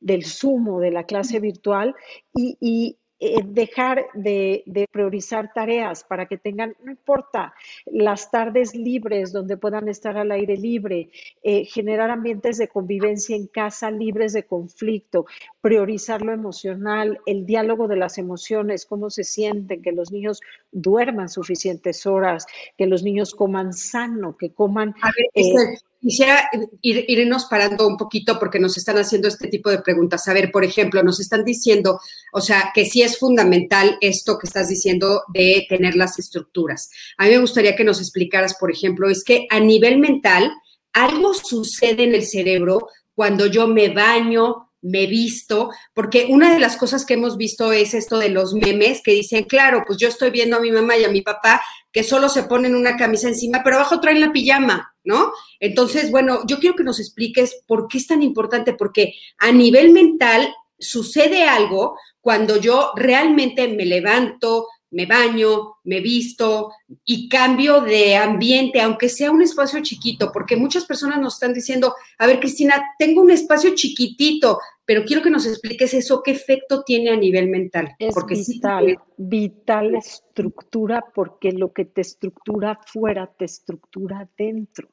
del 0.00 0.24
sumo 0.24 0.80
de 0.80 0.90
la 0.90 1.04
clase 1.04 1.40
virtual 1.40 1.94
y 2.34 2.98
eh, 3.18 3.40
dejar 3.44 4.08
de, 4.12 4.62
priorizar 4.92 5.50
tareas 5.54 6.04
para 6.04 6.26
que 6.26 6.36
tengan, 6.36 6.74
no 6.82 6.90
importa, 6.90 7.54
las 7.86 8.30
tardes 8.30 8.74
libres 8.74 9.32
donde 9.32 9.56
puedan 9.56 9.88
estar 9.88 10.18
al 10.18 10.32
aire 10.32 10.56
libre, 10.58 11.08
eh, 11.42 11.64
generar 11.64 12.10
ambientes 12.10 12.58
de 12.58 12.68
convivencia 12.68 13.34
en 13.34 13.46
casa 13.46 13.90
libres 13.90 14.34
de 14.34 14.44
conflicto, 14.44 15.24
priorizar 15.62 16.20
lo 16.20 16.32
emocional, 16.32 17.18
el 17.24 17.46
diálogo 17.46 17.88
de 17.88 17.96
las 17.96 18.18
emociones, 18.18 18.84
cómo 18.84 19.08
se 19.08 19.24
sienten, 19.24 19.80
que 19.80 19.92
los 19.92 20.12
niños 20.12 20.42
duerman 20.70 21.30
suficientes 21.30 22.04
horas, 22.04 22.46
que 22.76 22.86
los 22.86 23.02
niños 23.02 23.34
coman 23.34 23.72
sano, 23.72 24.36
que 24.36 24.52
coman... 24.52 24.94
Eh, 25.34 25.54
quisiera 26.00 26.48
irnos 26.82 27.46
parando 27.46 27.86
un 27.86 27.96
poquito 27.96 28.38
porque 28.38 28.58
nos 28.58 28.76
están 28.76 28.98
haciendo 28.98 29.28
este 29.28 29.48
tipo 29.48 29.70
de 29.70 29.80
preguntas. 29.80 30.26
A 30.28 30.32
ver, 30.32 30.50
por 30.50 30.64
ejemplo, 30.64 31.02
nos 31.02 31.20
están 31.20 31.44
diciendo, 31.44 32.00
o 32.32 32.40
sea, 32.40 32.70
que 32.74 32.86
sí 32.86 33.02
es 33.02 33.18
fundamental 33.18 33.98
esto 34.00 34.38
que 34.38 34.46
estás 34.46 34.68
diciendo 34.68 35.22
de 35.32 35.66
tener 35.68 35.96
las 35.96 36.18
estructuras. 36.18 36.90
A 37.18 37.24
mí 37.24 37.30
me 37.30 37.38
gustaría 37.38 37.76
que 37.76 37.84
nos 37.84 38.00
explicaras, 38.00 38.54
por 38.54 38.70
ejemplo, 38.70 39.08
es 39.08 39.24
que 39.24 39.46
a 39.50 39.60
nivel 39.60 39.98
mental, 39.98 40.52
algo 40.92 41.34
sucede 41.34 42.04
en 42.04 42.14
el 42.14 42.24
cerebro 42.24 42.88
cuando 43.14 43.46
yo 43.46 43.66
me 43.66 43.88
baño, 43.88 44.65
me 44.86 45.06
visto, 45.06 45.70
porque 45.94 46.26
una 46.28 46.52
de 46.52 46.60
las 46.60 46.76
cosas 46.76 47.04
que 47.04 47.14
hemos 47.14 47.36
visto 47.36 47.72
es 47.72 47.92
esto 47.92 48.18
de 48.18 48.28
los 48.28 48.54
memes 48.54 49.02
que 49.02 49.12
dicen, 49.12 49.44
claro, 49.44 49.82
pues 49.86 49.98
yo 49.98 50.08
estoy 50.08 50.30
viendo 50.30 50.56
a 50.56 50.60
mi 50.60 50.70
mamá 50.70 50.96
y 50.96 51.04
a 51.04 51.10
mi 51.10 51.22
papá 51.22 51.60
que 51.90 52.04
solo 52.04 52.28
se 52.28 52.44
ponen 52.44 52.74
una 52.74 52.96
camisa 52.96 53.28
encima, 53.28 53.62
pero 53.64 53.76
abajo 53.76 54.00
traen 54.00 54.20
la 54.20 54.32
pijama, 54.32 54.94
¿no? 55.02 55.32
Entonces, 55.58 56.10
bueno, 56.10 56.40
yo 56.46 56.60
quiero 56.60 56.76
que 56.76 56.84
nos 56.84 57.00
expliques 57.00 57.62
por 57.66 57.88
qué 57.88 57.98
es 57.98 58.06
tan 58.06 58.22
importante, 58.22 58.74
porque 58.74 59.14
a 59.38 59.50
nivel 59.50 59.92
mental 59.92 60.54
sucede 60.78 61.44
algo 61.44 61.98
cuando 62.20 62.60
yo 62.60 62.92
realmente 62.94 63.66
me 63.68 63.86
levanto, 63.86 64.66
me 64.90 65.06
baño, 65.06 65.76
me 65.84 66.00
visto 66.00 66.72
y 67.04 67.28
cambio 67.28 67.80
de 67.80 68.16
ambiente, 68.16 68.80
aunque 68.80 69.08
sea 69.08 69.30
un 69.30 69.42
espacio 69.42 69.82
chiquito, 69.82 70.30
porque 70.32 70.56
muchas 70.56 70.84
personas 70.84 71.20
nos 71.20 71.34
están 71.34 71.52
diciendo, 71.52 71.94
a 72.18 72.26
ver, 72.26 72.40
Cristina, 72.40 72.82
tengo 72.98 73.20
un 73.20 73.30
espacio 73.30 73.74
chiquitito, 73.74 74.58
pero 74.86 75.04
quiero 75.04 75.20
que 75.20 75.30
nos 75.30 75.46
expliques 75.46 75.92
eso, 75.94 76.22
qué 76.22 76.30
efecto 76.30 76.84
tiene 76.84 77.10
a 77.10 77.16
nivel 77.16 77.48
mental. 77.48 77.96
Es 77.98 78.14
porque 78.14 78.36
vital, 78.36 78.98
vital 79.16 79.96
estructura, 79.96 81.04
porque 81.12 81.50
lo 81.50 81.72
que 81.72 81.84
te 81.84 82.02
estructura 82.02 82.78
fuera 82.86 83.26
te 83.26 83.46
estructura 83.46 84.28
dentro. 84.38 84.88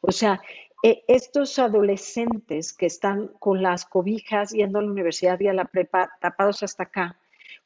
O 0.00 0.12
sea, 0.12 0.40
e, 0.82 1.04
estos 1.08 1.58
adolescentes 1.58 2.72
que 2.72 2.86
están 2.86 3.28
con 3.38 3.62
las 3.62 3.84
cobijas 3.84 4.50
yendo 4.52 4.78
a 4.78 4.82
la 4.82 4.90
universidad 4.90 5.38
y 5.40 5.48
a 5.48 5.52
la 5.52 5.66
prepa 5.66 6.10
tapados 6.20 6.62
hasta 6.62 6.84
acá, 6.84 7.18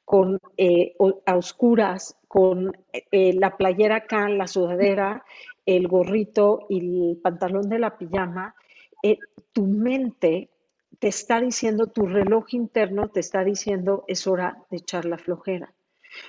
con 0.05 0.41
eh, 0.57 0.95
a 1.27 1.37
oscuras, 1.37 2.17
con 2.27 2.73
eh, 2.93 3.35
la 3.35 3.57
playera 3.57 3.97
acá, 3.97 4.29
la 4.29 4.49
sudadera, 4.49 5.25
el 5.65 5.87
gorrito 5.87 6.67
y 6.69 7.11
el 7.11 7.17
pantalón 7.19 7.69
de 7.69 7.79
la 7.79 7.97
pijama, 7.99 8.55
eh, 9.03 9.19
tu 9.53 9.67
mente 9.67 10.49
te 10.99 11.09
está 11.09 11.41
diciendo, 11.41 11.87
tu 11.87 12.07
reloj 12.07 12.47
interno 12.53 13.09
te 13.09 13.21
está 13.21 13.45
diciendo, 13.45 14.05
es 14.09 14.27
hora 14.27 14.65
de 14.71 14.79
echar 14.79 15.05
la 15.05 15.19
flojera. 15.19 15.75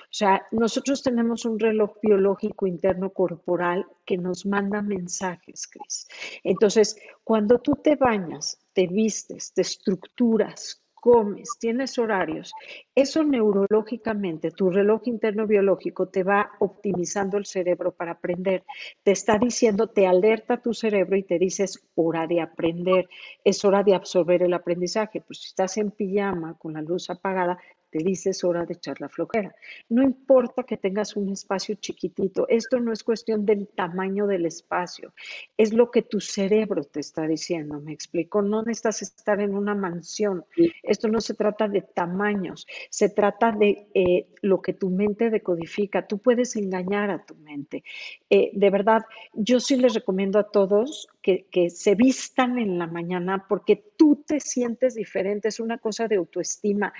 O 0.04 0.12
sea, 0.12 0.46
nosotros 0.50 1.02
tenemos 1.02 1.44
un 1.44 1.58
reloj 1.58 1.92
biológico 2.02 2.66
interno 2.66 3.10
corporal 3.10 3.86
que 4.04 4.18
nos 4.18 4.46
manda 4.46 4.82
mensajes, 4.82 5.66
Cris. 5.66 6.06
Entonces, 6.44 6.96
cuando 7.24 7.58
tú 7.58 7.72
te 7.82 7.96
bañas, 7.96 8.58
te 8.72 8.86
vistes, 8.86 9.52
te 9.52 9.62
estructuras, 9.62 10.79
comes, 11.00 11.56
tienes 11.58 11.98
horarios, 11.98 12.52
eso 12.94 13.24
neurológicamente, 13.24 14.50
tu 14.50 14.70
reloj 14.70 15.02
interno 15.06 15.46
biológico 15.46 16.08
te 16.08 16.22
va 16.22 16.52
optimizando 16.60 17.38
el 17.38 17.46
cerebro 17.46 17.92
para 17.92 18.12
aprender. 18.12 18.64
Te 19.02 19.12
está 19.12 19.38
diciendo, 19.38 19.88
te 19.88 20.06
alerta 20.06 20.60
tu 20.60 20.74
cerebro 20.74 21.16
y 21.16 21.22
te 21.22 21.38
dices, 21.38 21.82
hora 21.94 22.26
de 22.26 22.40
aprender, 22.40 23.08
es 23.44 23.64
hora 23.64 23.82
de 23.82 23.94
absorber 23.94 24.42
el 24.42 24.54
aprendizaje. 24.54 25.20
Pues 25.20 25.40
si 25.40 25.46
estás 25.48 25.76
en 25.78 25.90
pijama 25.90 26.56
con 26.58 26.74
la 26.74 26.82
luz 26.82 27.10
apagada, 27.10 27.58
te 27.90 27.98
dices 27.98 28.44
hora 28.44 28.64
de 28.64 28.74
echar 28.74 29.00
la 29.00 29.08
flojera. 29.08 29.54
No 29.88 30.02
importa 30.02 30.62
que 30.62 30.76
tengas 30.76 31.16
un 31.16 31.30
espacio 31.30 31.74
chiquitito, 31.76 32.46
esto 32.48 32.78
no 32.80 32.92
es 32.92 33.02
cuestión 33.02 33.44
del 33.44 33.68
tamaño 33.68 34.26
del 34.26 34.46
espacio, 34.46 35.12
es 35.56 35.72
lo 35.72 35.90
que 35.90 36.02
tu 36.02 36.20
cerebro 36.20 36.84
te 36.84 37.00
está 37.00 37.26
diciendo, 37.26 37.80
me 37.80 37.92
explico, 37.92 38.42
no 38.42 38.62
necesitas 38.62 39.02
estar 39.02 39.40
en 39.40 39.54
una 39.54 39.74
mansión, 39.74 40.44
esto 40.82 41.08
no 41.08 41.20
se 41.20 41.34
trata 41.34 41.68
de 41.68 41.82
tamaños, 41.82 42.66
se 42.88 43.08
trata 43.08 43.52
de 43.52 43.88
eh, 43.94 44.28
lo 44.42 44.62
que 44.62 44.72
tu 44.72 44.90
mente 44.90 45.30
decodifica, 45.30 46.06
tú 46.06 46.18
puedes 46.18 46.56
engañar 46.56 47.10
a 47.10 47.24
tu 47.24 47.34
mente. 47.36 47.82
Eh, 48.28 48.50
de 48.52 48.70
verdad, 48.70 49.02
yo 49.34 49.60
sí 49.60 49.76
les 49.76 49.94
recomiendo 49.94 50.38
a 50.38 50.50
todos 50.50 51.08
que, 51.22 51.46
que 51.50 51.70
se 51.70 51.94
vistan 51.94 52.58
en 52.58 52.78
la 52.78 52.86
mañana 52.86 53.46
porque 53.48 53.82
tú 53.96 54.24
te 54.26 54.40
sientes 54.40 54.94
diferente, 54.94 55.48
es 55.48 55.60
una 55.60 55.78
cosa 55.78 56.08
de 56.08 56.16
autoestima 56.16 56.92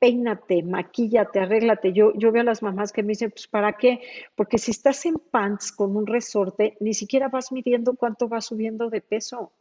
peínate, 0.00 0.62
maquíllate, 0.62 1.40
arréglate. 1.40 1.92
Yo, 1.92 2.12
yo 2.14 2.32
veo 2.32 2.42
a 2.42 2.44
las 2.44 2.62
mamás 2.62 2.92
que 2.92 3.02
me 3.02 3.10
dicen, 3.10 3.30
pues 3.30 3.46
¿para 3.46 3.74
qué? 3.74 4.00
Porque 4.34 4.58
si 4.58 4.70
estás 4.70 5.04
en 5.06 5.14
pants 5.14 5.72
con 5.72 5.96
un 5.96 6.06
resorte, 6.06 6.76
ni 6.80 6.94
siquiera 6.94 7.28
vas 7.28 7.52
midiendo 7.52 7.94
cuánto 7.94 8.28
vas 8.28 8.46
subiendo 8.46 8.90
de 8.90 9.00
peso. 9.00 9.52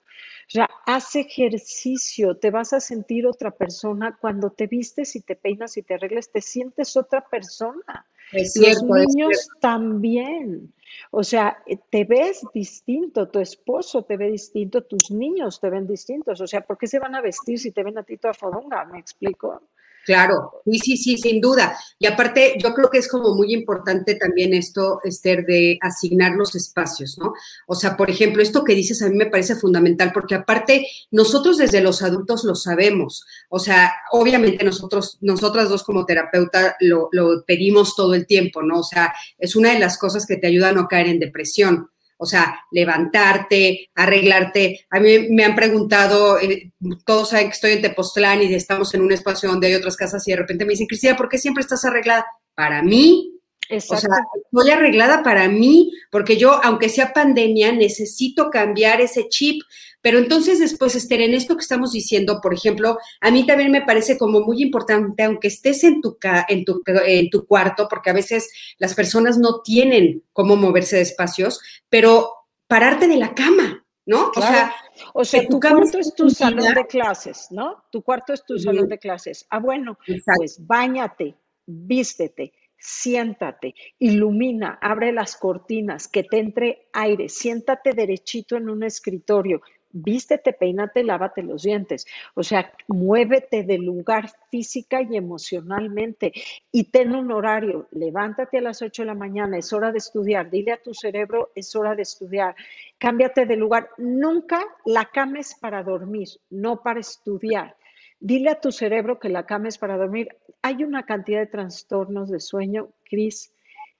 O 0.47 0.49
sea, 0.49 0.69
haz 0.85 1.15
ejercicio, 1.15 2.37
te 2.37 2.51
vas 2.51 2.73
a 2.73 2.79
sentir 2.79 3.25
otra 3.27 3.51
persona. 3.51 4.17
Cuando 4.19 4.51
te 4.51 4.67
vistes 4.67 5.15
y 5.15 5.21
te 5.21 5.35
peinas 5.35 5.75
y 5.77 5.83
te 5.83 5.95
arreglas, 5.95 6.29
te 6.29 6.41
sientes 6.41 6.95
otra 6.95 7.27
persona. 7.27 8.05
Es 8.31 8.55
Los 8.55 8.83
niños 8.83 9.49
también. 9.59 10.73
O 11.11 11.23
sea, 11.23 11.57
te 11.89 12.05
ves 12.05 12.41
distinto, 12.53 13.27
tu 13.29 13.39
esposo 13.39 14.03
te 14.03 14.17
ve 14.17 14.31
distinto, 14.31 14.83
tus 14.83 15.11
niños 15.11 15.59
te 15.59 15.69
ven 15.69 15.87
distintos. 15.87 16.39
O 16.41 16.47
sea, 16.47 16.61
¿por 16.61 16.77
qué 16.77 16.87
se 16.87 16.99
van 16.99 17.15
a 17.15 17.21
vestir 17.21 17.59
si 17.59 17.71
te 17.71 17.83
ven 17.83 17.97
a 17.97 18.03
ti 18.03 18.17
toda 18.17 18.33
fodonga? 18.33 18.85
¿Me 18.85 18.99
explico? 18.99 19.63
Claro, 20.05 20.61
sí, 20.65 20.77
sí, 20.77 20.97
sí, 20.97 21.17
sin 21.17 21.41
duda. 21.41 21.75
Y 21.97 22.05
aparte, 22.05 22.57
yo 22.59 22.75
creo 22.75 22.91
que 22.91 22.99
es 22.99 23.07
como 23.07 23.33
muy 23.33 23.51
importante 23.53 24.13
también 24.13 24.53
esto, 24.53 24.99
Esther, 25.03 25.45
de 25.47 25.79
asignar 25.81 26.33
los 26.33 26.53
espacios, 26.53 27.17
¿no? 27.17 27.33
O 27.65 27.73
sea, 27.73 27.97
por 27.97 28.11
ejemplo, 28.11 28.43
esto 28.43 28.63
que 28.63 28.75
dices 28.75 29.01
a 29.01 29.09
mí 29.09 29.15
me 29.15 29.25
parece 29.25 29.55
fundamental, 29.55 30.11
porque 30.13 30.35
aparte, 30.35 30.85
nosotros 31.09 31.57
desde 31.57 31.81
los 31.81 32.03
adultos 32.03 32.43
lo 32.43 32.53
sabemos. 32.53 33.25
O 33.49 33.57
sea, 33.57 33.93
obviamente 34.11 34.63
nosotros, 34.63 35.17
nosotras 35.21 35.69
dos 35.69 35.81
como 35.83 36.05
terapeuta 36.05 36.75
lo, 36.81 37.09
lo 37.11 37.43
pedimos 37.43 37.95
todo 37.95 38.13
el 38.13 38.27
tiempo, 38.27 38.61
¿no? 38.61 38.81
O 38.81 38.83
sea, 38.83 39.11
es 39.39 39.55
una 39.55 39.73
de 39.73 39.79
las 39.79 39.97
cosas 39.97 40.27
que 40.27 40.37
te 40.37 40.45
ayuda 40.45 40.69
a 40.69 40.73
no 40.73 40.87
caer 40.87 41.07
en 41.07 41.19
depresión. 41.19 41.89
O 42.17 42.25
sea, 42.25 42.61
levantarte, 42.71 43.89
arreglarte. 43.95 44.85
A 44.89 44.99
mí 44.99 45.29
me 45.29 45.43
han 45.43 45.55
preguntado, 45.55 46.39
eh, 46.39 46.71
todos 47.05 47.29
saben 47.29 47.47
que 47.47 47.53
estoy 47.53 47.71
en 47.73 47.81
Tepoztlán 47.81 48.41
y 48.41 48.53
estamos 48.53 48.93
en 48.93 49.01
un 49.01 49.11
espacio 49.11 49.49
donde 49.49 49.67
hay 49.67 49.75
otras 49.75 49.97
casas 49.97 50.27
y 50.27 50.31
de 50.31 50.37
repente 50.37 50.65
me 50.65 50.71
dicen, 50.71 50.87
Cristina, 50.87 51.17
¿por 51.17 51.29
qué 51.29 51.37
siempre 51.37 51.61
estás 51.61 51.83
arreglada? 51.85 52.25
Para 52.55 52.81
mí, 52.81 53.35
o 53.69 53.79
sea, 53.79 54.09
estoy 54.43 54.69
arreglada 54.71 55.23
para 55.23 55.47
mí, 55.47 55.91
porque 56.11 56.37
yo, 56.37 56.63
aunque 56.63 56.89
sea 56.89 57.13
pandemia, 57.13 57.71
necesito 57.71 58.49
cambiar 58.49 59.01
ese 59.01 59.27
chip. 59.27 59.61
Pero 60.05 60.19
entonces 60.19 60.59
después, 60.59 60.93
Esther, 60.93 61.21
en 61.21 61.33
esto 61.33 61.55
que 61.55 61.63
estamos 61.63 61.91
diciendo, 61.91 62.39
por 62.39 62.53
ejemplo, 62.53 62.99
a 63.21 63.31
mí 63.31 63.43
también 63.47 63.71
me 63.71 63.81
parece 63.81 64.19
como 64.19 64.41
muy 64.41 64.61
importante, 64.61 65.23
aunque 65.23 65.47
estés 65.47 65.83
en 65.83 65.99
tu, 65.99 66.19
en 66.47 66.63
tu, 66.63 66.83
en 66.85 67.31
tu 67.31 67.47
cuarto, 67.47 67.87
porque 67.89 68.11
a 68.11 68.13
veces 68.13 68.51
las 68.77 68.93
personas 68.93 69.39
no 69.39 69.63
tienen 69.63 70.23
cómo 70.31 70.57
moverse 70.57 70.97
de 70.97 71.01
espacios, 71.01 71.59
pero 71.89 72.29
pararte 72.67 73.07
de 73.07 73.17
la 73.17 73.33
cama, 73.33 73.83
¿no? 74.05 74.29
O 74.35 74.41
sea, 74.41 74.75
o 75.11 75.25
sea 75.25 75.47
tu 75.47 75.59
cuarto 75.59 75.97
es 75.97 76.13
tu 76.13 76.29
salón 76.29 76.71
de 76.75 76.85
clases, 76.85 77.47
¿no? 77.49 77.85
Tu 77.91 78.03
cuarto 78.03 78.31
es 78.31 78.45
tu 78.45 78.59
salón 78.59 78.87
de 78.87 78.99
clases. 78.99 79.47
Ah, 79.49 79.57
bueno, 79.57 79.97
pues 80.37 80.63
bañate, 80.67 81.35
vístete, 81.65 82.53
siéntate, 82.77 83.73
ilumina, 83.97 84.77
abre 84.79 85.11
las 85.11 85.35
cortinas, 85.35 86.07
que 86.07 86.23
te 86.23 86.37
entre 86.37 86.89
aire, 86.93 87.27
siéntate 87.27 87.93
derechito 87.93 88.55
en 88.57 88.69
un 88.69 88.83
escritorio, 88.83 89.61
vístete, 89.95 90.51
peínate, 90.51 91.03
lávate 91.03 91.41
los 91.41 91.63
dientes. 91.63 92.05
O 92.33 92.43
sea, 92.43 92.73
muévete 92.87 93.63
del 93.63 93.83
lugar 93.83 94.29
física 94.51 95.01
y 95.01 95.15
emocionalmente 95.15 96.33
y 96.71 96.85
ten 96.91 97.15
un 97.15 97.31
horario. 97.31 97.87
Levántate 97.91 98.57
a 98.57 98.61
las 98.61 98.81
8 98.81 99.03
de 99.03 99.07
la 99.07 99.15
mañana, 99.15 99.57
es 99.57 99.71
hora 99.71 99.91
de 99.91 99.99
estudiar. 99.99 100.49
Dile 100.49 100.73
a 100.73 100.81
tu 100.81 100.93
cerebro, 100.93 101.51
es 101.55 101.75
hora 101.75 101.95
de 101.95 102.01
estudiar. 102.01 102.55
Cámbiate 102.97 103.45
de 103.45 103.55
lugar. 103.55 103.89
Nunca 103.97 104.61
la 104.85 105.05
cama 105.05 105.39
es 105.39 105.55
para 105.55 105.81
dormir, 105.81 106.27
no 106.49 106.81
para 106.81 106.99
estudiar. 106.99 107.77
Dile 108.19 108.49
a 108.49 108.59
tu 108.59 108.71
cerebro 108.71 109.19
que 109.19 109.29
la 109.29 109.45
cama 109.45 109.69
es 109.69 109.77
para 109.77 109.97
dormir. 109.97 110.29
Hay 110.61 110.83
una 110.83 111.05
cantidad 111.05 111.39
de 111.39 111.47
trastornos 111.47 112.29
de 112.29 112.39
sueño, 112.39 112.89
Cris, 113.05 113.54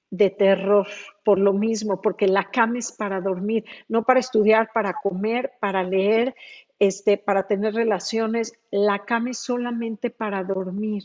de 0.10 0.30
terror 0.30 0.88
por 1.24 1.40
lo 1.40 1.54
mismo, 1.54 2.02
porque 2.02 2.28
la 2.28 2.52
cama 2.52 2.80
es 2.80 2.92
para 2.92 3.22
dormir, 3.22 3.66
no 3.88 4.04
para 4.04 4.20
estudiar, 4.20 4.70
para 4.74 4.94
comer, 4.94 5.54
para 5.60 5.84
leer, 5.84 6.36
este, 6.80 7.18
para 7.18 7.48
tener 7.48 7.74
relaciones. 7.74 8.54
La 8.72 9.06
cama 9.06 9.32
es 9.32 9.40
solamente 9.40 10.10
para 10.10 10.44
dormir. 10.44 11.04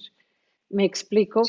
¿Me 0.71 0.85
explico? 0.85 1.43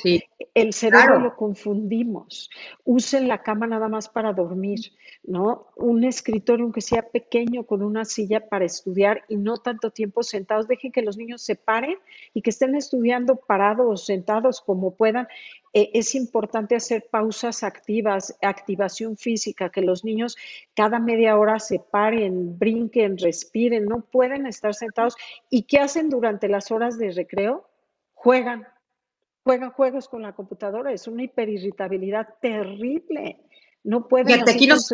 El 0.56 0.74
cerebro 0.74 1.20
lo 1.20 1.36
confundimos. 1.36 2.50
Usen 2.84 3.28
la 3.28 3.44
cama 3.44 3.68
nada 3.68 3.88
más 3.88 4.10
para 4.10 4.34
dormir, 4.34 4.80
¿no? 5.24 5.68
Un 5.76 6.04
escritorio, 6.04 6.66
aunque 6.66 6.82
sea 6.82 7.04
pequeño, 7.04 7.68
con 7.68 7.84
una 7.84 8.04
silla 8.04 8.50
para 8.50 8.66
estudiar 8.66 9.24
y 9.30 9.38
no 9.38 9.58
tanto 9.58 9.92
tiempo 9.92 10.24
sentados. 10.24 10.68
Dejen 10.68 10.92
que 10.92 11.04
los 11.04 11.18
niños 11.18 11.44
se 11.44 11.56
paren 11.56 11.98
y 12.34 12.42
que 12.42 12.50
estén 12.50 12.74
estudiando 12.74 13.36
parados 13.36 13.88
o 13.88 13.96
sentados 13.96 14.60
como 14.60 14.96
puedan. 14.96 15.28
Eh, 15.74 15.92
es 15.94 16.16
importante 16.16 16.76
hacer 16.76 17.06
pausas 17.12 17.62
activas, 17.62 18.36
activación 18.42 19.18
física, 19.18 19.70
que 19.70 19.82
los 19.82 20.04
niños 20.04 20.36
cada 20.74 20.98
media 20.98 21.38
hora 21.38 21.60
se 21.60 21.78
paren, 21.78 22.58
brinquen, 22.58 23.20
respiren, 23.20 23.86
no 23.86 24.02
pueden 24.02 24.48
estar 24.48 24.74
sentados. 24.74 25.16
¿Y 25.52 25.64
qué 25.64 25.78
hacen 25.78 26.10
durante 26.10 26.48
las 26.48 26.72
horas 26.72 26.98
de 26.98 27.12
recreo? 27.12 27.68
Juegan, 28.16 28.68
juegan 29.44 29.72
juegos 29.72 30.08
con 30.08 30.22
la 30.22 30.34
computadora, 30.34 30.92
es 30.92 31.08
una 31.08 31.24
hiperirritabilidad 31.24 32.28
terrible. 32.42 33.40
No 33.84 34.08
pueden 34.08 34.28
Fíjate, 34.28 34.52
aquí 34.52 34.68
nos 34.68 34.88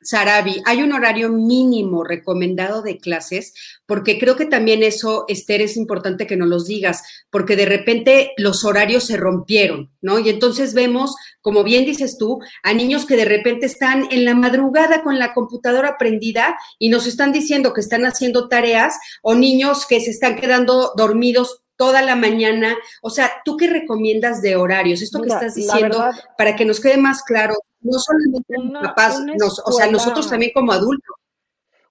Sarabi, 0.00 0.62
hay 0.64 0.82
un 0.82 0.92
horario 0.92 1.28
mínimo 1.28 2.04
recomendado 2.04 2.82
de 2.82 2.98
clases, 2.98 3.52
porque 3.84 4.18
creo 4.18 4.36
que 4.36 4.46
también 4.46 4.84
eso, 4.84 5.24
Esther, 5.26 5.60
es 5.60 5.76
importante 5.76 6.26
que 6.26 6.36
nos 6.36 6.48
los 6.48 6.66
digas, 6.66 7.02
porque 7.30 7.56
de 7.56 7.66
repente 7.66 8.30
los 8.36 8.64
horarios 8.64 9.04
se 9.04 9.16
rompieron, 9.16 9.90
¿no? 10.00 10.20
Y 10.20 10.28
entonces 10.28 10.72
vemos, 10.72 11.16
como 11.40 11.64
bien 11.64 11.84
dices 11.84 12.16
tú, 12.16 12.38
a 12.62 12.74
niños 12.74 13.06
que 13.06 13.16
de 13.16 13.24
repente 13.24 13.66
están 13.66 14.06
en 14.12 14.24
la 14.24 14.36
madrugada 14.36 15.02
con 15.02 15.18
la 15.18 15.34
computadora 15.34 15.96
prendida 15.98 16.56
y 16.78 16.90
nos 16.90 17.08
están 17.08 17.32
diciendo 17.32 17.72
que 17.72 17.80
están 17.80 18.06
haciendo 18.06 18.48
tareas, 18.48 18.96
o 19.22 19.34
niños 19.34 19.84
que 19.84 20.00
se 20.00 20.10
están 20.10 20.36
quedando 20.36 20.92
dormidos 20.96 21.64
toda 21.78 22.02
la 22.02 22.16
mañana. 22.16 22.76
O 23.00 23.08
sea, 23.08 23.30
¿tú 23.44 23.56
qué 23.56 23.68
recomiendas 23.68 24.42
de 24.42 24.56
horarios? 24.56 25.00
Esto 25.00 25.22
que 25.22 25.28
estás 25.28 25.54
diciendo, 25.54 26.04
para 26.36 26.54
que 26.54 26.66
nos 26.66 26.80
quede 26.80 26.98
más 26.98 27.22
claro, 27.22 27.54
no 27.80 27.98
solamente 27.98 28.54
los 28.58 28.82
papás, 28.82 29.18
o 29.64 29.72
sea, 29.72 29.90
nosotros 29.90 30.28
también 30.28 30.52
como 30.54 30.72
adultos. 30.72 31.16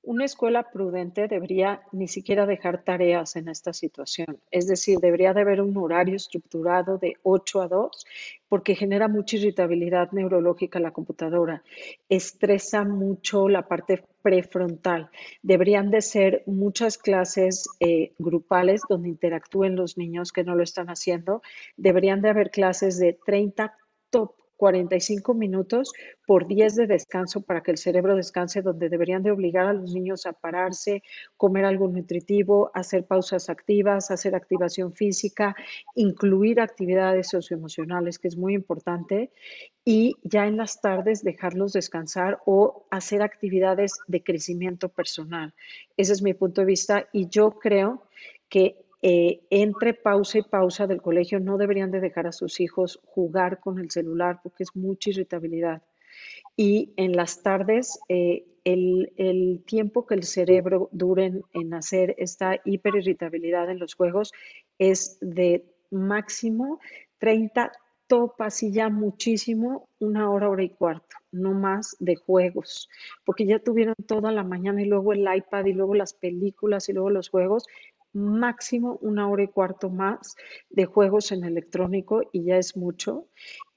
Una 0.08 0.24
escuela 0.24 0.72
prudente 0.72 1.28
debería 1.28 1.82
ni 1.91 2.08
siquiera 2.08 2.46
dejar 2.46 2.82
tareas 2.82 3.36
en 3.36 3.50
esta 3.50 3.74
situación. 3.74 4.39
Es 4.52 4.65
decir, 4.65 5.00
debería 5.00 5.34
de 5.34 5.41
haber 5.41 5.60
un 5.60 5.76
horario 5.76 6.15
estructurado 6.15 6.98
de 6.98 7.17
8 7.24 7.62
a 7.62 7.67
2 7.67 8.06
porque 8.48 8.74
genera 8.74 9.10
mucha 9.10 9.36
irritabilidad 9.36 10.13
neurológica 10.13 10.80
la 10.80 10.91
computadora. 10.91 11.62
Estresa 12.08 12.86
mucho 12.86 13.50
la 13.50 13.67
parte 13.67 14.06
prefrontal. 14.22 15.10
Deberían 15.43 15.91
de 15.91 16.02
ser 16.02 16.43
muchas 16.46 16.98
clases 16.98 17.67
eh, 17.82 18.13
grupales 18.17 18.84
donde 18.88 19.10
interactúen 19.10 19.76
los 19.76 19.98
niños 19.98 20.32
que 20.32 20.46
no 20.46 20.56
lo 20.56 20.63
están 20.63 20.88
haciendo. 20.88 21.41
Deberían 21.76 22.22
de 22.22 22.30
haber 22.30 22.50
clases 22.50 22.98
de 22.98 23.12
30 23.26 23.76
top 24.10 24.32
45 24.58 25.34
minutos 25.34 25.93
por 26.26 26.48
10 26.48 26.76
de 26.76 26.88
descanso 26.88 27.41
para 27.41 27.62
que 27.62 27.72
el 27.72 27.78
cerebro 27.78 28.15
descanse, 28.15 28.62
donde 28.62 28.89
deberían 28.89 29.24
de 29.24 29.32
obligar 29.32 29.67
a 29.67 29.74
los 29.74 29.93
niños 29.93 30.26
a 30.26 30.34
pararse, 30.34 31.04
comer 31.38 31.65
algo 31.65 31.88
nutritivo, 31.88 32.72
hacer 32.74 33.06
pausas 33.06 33.50
activas, 33.50 34.12
hacer 34.12 34.36
activación 34.36 34.93
física, 34.93 35.56
incluir 35.96 36.60
actividades 36.60 37.30
socioemocionales, 37.30 38.20
que 38.20 38.28
es 38.28 38.38
muy 38.38 38.56
importante, 38.56 39.32
y 39.86 40.15
ya 40.24 40.48
en 40.48 40.58
las 40.58 40.82
tardes 40.82 41.24
dejarlos 41.24 41.72
descansar 41.72 42.39
o 42.46 42.86
hacer 42.91 43.22
actividades 43.22 43.93
de 44.08 44.22
crecimiento 44.22 44.89
personal. 44.89 45.54
Ese 45.96 46.13
es 46.13 46.22
mi 46.22 46.34
punto 46.34 46.62
de 46.62 46.67
vista 46.67 47.08
y 47.13 47.30
yo 47.30 47.52
creo 47.52 48.04
que 48.50 48.87
eh, 49.01 49.41
entre 49.49 49.93
pausa 49.93 50.39
y 50.39 50.41
pausa 50.41 50.88
del 50.88 51.01
colegio 51.01 51.39
no 51.39 51.57
deberían 51.57 51.91
de 51.91 51.99
dejar 51.99 52.27
a 52.27 52.31
sus 52.31 52.60
hijos 52.60 52.99
jugar 53.05 53.60
con 53.60 53.79
el 53.79 53.91
celular 53.91 54.39
porque 54.41 54.63
es 54.63 54.75
mucha 54.75 55.12
irritabilidad. 55.12 55.83
Y 56.55 56.93
en 56.97 57.15
las 57.15 57.43
tardes, 57.43 57.99
eh, 58.10 58.45
el, 58.63 59.63
tiempo 59.65 60.05
que 60.05 60.15
el 60.15 60.23
cerebro 60.23 60.89
dure 60.91 61.43
en, 61.53 61.73
hacer 61.73 62.15
esta 62.17 62.60
hiperirritabilidad 62.65 63.69
en 63.69 63.79
los 63.79 63.93
juegos 63.93 64.33
es 64.77 65.17
de 65.21 65.65
máximo 65.91 66.79
30 67.19 67.71
topas 68.07 68.63
y 68.63 68.71
ya 68.71 68.89
muchísimo, 68.89 69.89
una 69.99 70.31
hora, 70.31 70.49
hora 70.49 70.63
y 70.63 70.69
cuarto, 70.69 71.17
no 71.31 71.53
más 71.53 71.95
de 71.99 72.15
juegos, 72.15 72.89
porque 73.25 73.45
ya 73.45 73.60
tuvieron 73.60 73.95
toda 74.07 74.31
la 74.31 74.43
mañana 74.43 74.81
y 74.81 74.86
luego 74.86 75.13
el 75.13 75.27
iPad 75.33 75.65
y 75.65 75.73
luego 75.73 75.93
las 75.93 76.13
películas 76.13 76.88
y 76.89 76.93
luego 76.93 77.10
los 77.10 77.29
juegos, 77.29 77.65
máximo 78.17 78.97
una 79.01 79.30
hora 79.30 79.43
y 79.43 79.47
cuarto 79.47 79.89
más 79.89 80.36
de 80.69 80.86
juegos 80.86 81.32
en 81.32 81.43
electrónico 81.43 82.21
y 82.32 82.43
ya 82.45 82.58
es 82.58 82.75
mucho. 82.75 83.27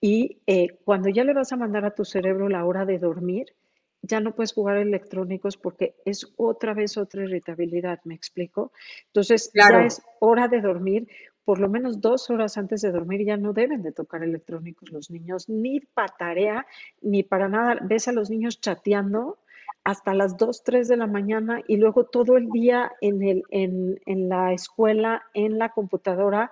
Y 0.00 0.40
eh, 0.46 0.78
cuando 0.84 1.08
ya 1.08 1.24
le 1.24 1.34
vas 1.34 1.52
a 1.52 1.56
mandar 1.56 1.84
a 1.84 1.94
tu 1.94 2.04
cerebro 2.04 2.48
la 2.48 2.64
hora 2.64 2.84
de 2.84 2.98
dormir, 2.98 3.54
ya 4.02 4.20
no 4.20 4.34
puedes 4.34 4.54
jugar 4.54 4.78
electrónicos 4.78 5.56
porque 5.56 5.94
es 6.04 6.32
otra 6.36 6.74
vez 6.74 6.96
otra 6.96 7.24
irritabilidad, 7.24 8.00
¿me 8.04 8.14
explico? 8.14 8.72
Entonces, 9.06 9.50
ya 9.54 9.84
es 9.84 10.02
hora 10.20 10.48
de 10.48 10.60
dormir, 10.60 11.06
por 11.44 11.58
lo 11.58 11.68
menos 11.68 12.00
dos 12.00 12.30
horas 12.30 12.56
antes 12.56 12.80
de 12.80 12.92
dormir 12.92 13.24
ya 13.26 13.36
no 13.36 13.52
deben 13.52 13.82
de 13.82 13.92
tocar 13.92 14.22
electrónicos 14.22 14.90
los 14.90 15.10
niños, 15.10 15.48
ni 15.48 15.80
para 15.80 16.14
tarea, 16.16 16.66
ni 17.02 17.22
para 17.22 17.48
nada. 17.48 17.78
Ves 17.82 18.08
a 18.08 18.12
los 18.12 18.30
niños 18.30 18.60
chateando 18.60 19.38
hasta 19.84 20.14
las 20.14 20.36
2, 20.36 20.62
3 20.64 20.88
de 20.88 20.96
la 20.96 21.06
mañana 21.06 21.62
y 21.66 21.76
luego 21.76 22.04
todo 22.04 22.36
el 22.36 22.50
día 22.50 22.92
en, 23.00 23.22
el, 23.22 23.42
en, 23.50 24.00
en 24.06 24.28
la 24.28 24.52
escuela, 24.52 25.22
en 25.34 25.58
la 25.58 25.70
computadora. 25.70 26.50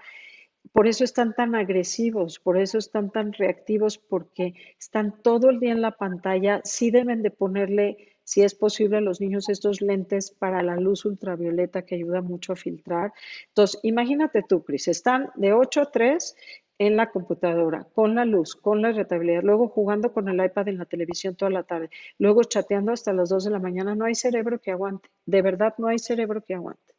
Por 0.72 0.86
eso 0.86 1.04
están 1.04 1.34
tan 1.34 1.54
agresivos, 1.54 2.38
por 2.38 2.58
eso 2.58 2.78
están 2.78 3.10
tan 3.10 3.32
reactivos, 3.32 3.98
porque 3.98 4.54
están 4.78 5.22
todo 5.22 5.50
el 5.50 5.60
día 5.60 5.72
en 5.72 5.82
la 5.82 5.92
pantalla. 5.92 6.60
Sí 6.64 6.90
deben 6.90 7.22
de 7.22 7.30
ponerle, 7.30 8.16
si 8.22 8.42
es 8.42 8.54
posible, 8.54 8.98
a 8.98 9.00
los 9.00 9.20
niños 9.20 9.48
estos 9.48 9.80
lentes 9.80 10.30
para 10.30 10.62
la 10.62 10.76
luz 10.76 11.04
ultravioleta 11.04 11.82
que 11.82 11.94
ayuda 11.94 12.20
mucho 12.20 12.52
a 12.52 12.56
filtrar. 12.56 13.12
Entonces, 13.48 13.80
imagínate 13.82 14.42
tú, 14.46 14.62
Cris, 14.62 14.88
están 14.88 15.30
de 15.36 15.52
8 15.52 15.82
a 15.82 15.90
3 15.90 16.36
en 16.78 16.96
la 16.96 17.10
computadora, 17.10 17.86
con 17.94 18.14
la 18.14 18.24
luz, 18.24 18.54
con 18.54 18.82
la 18.82 18.92
rentabilidad, 18.92 19.42
luego 19.42 19.68
jugando 19.68 20.12
con 20.12 20.28
el 20.28 20.44
iPad 20.44 20.68
en 20.68 20.78
la 20.78 20.84
televisión 20.84 21.34
toda 21.34 21.50
la 21.50 21.64
tarde, 21.64 21.90
luego 22.18 22.44
chateando 22.44 22.92
hasta 22.92 23.12
las 23.12 23.28
2 23.28 23.44
de 23.44 23.50
la 23.50 23.58
mañana, 23.58 23.94
no 23.94 24.04
hay 24.04 24.14
cerebro 24.14 24.60
que 24.60 24.70
aguante. 24.70 25.08
De 25.26 25.42
verdad, 25.42 25.74
no 25.78 25.88
hay 25.88 25.98
cerebro 25.98 26.42
que 26.42 26.54
aguante. 26.54 26.94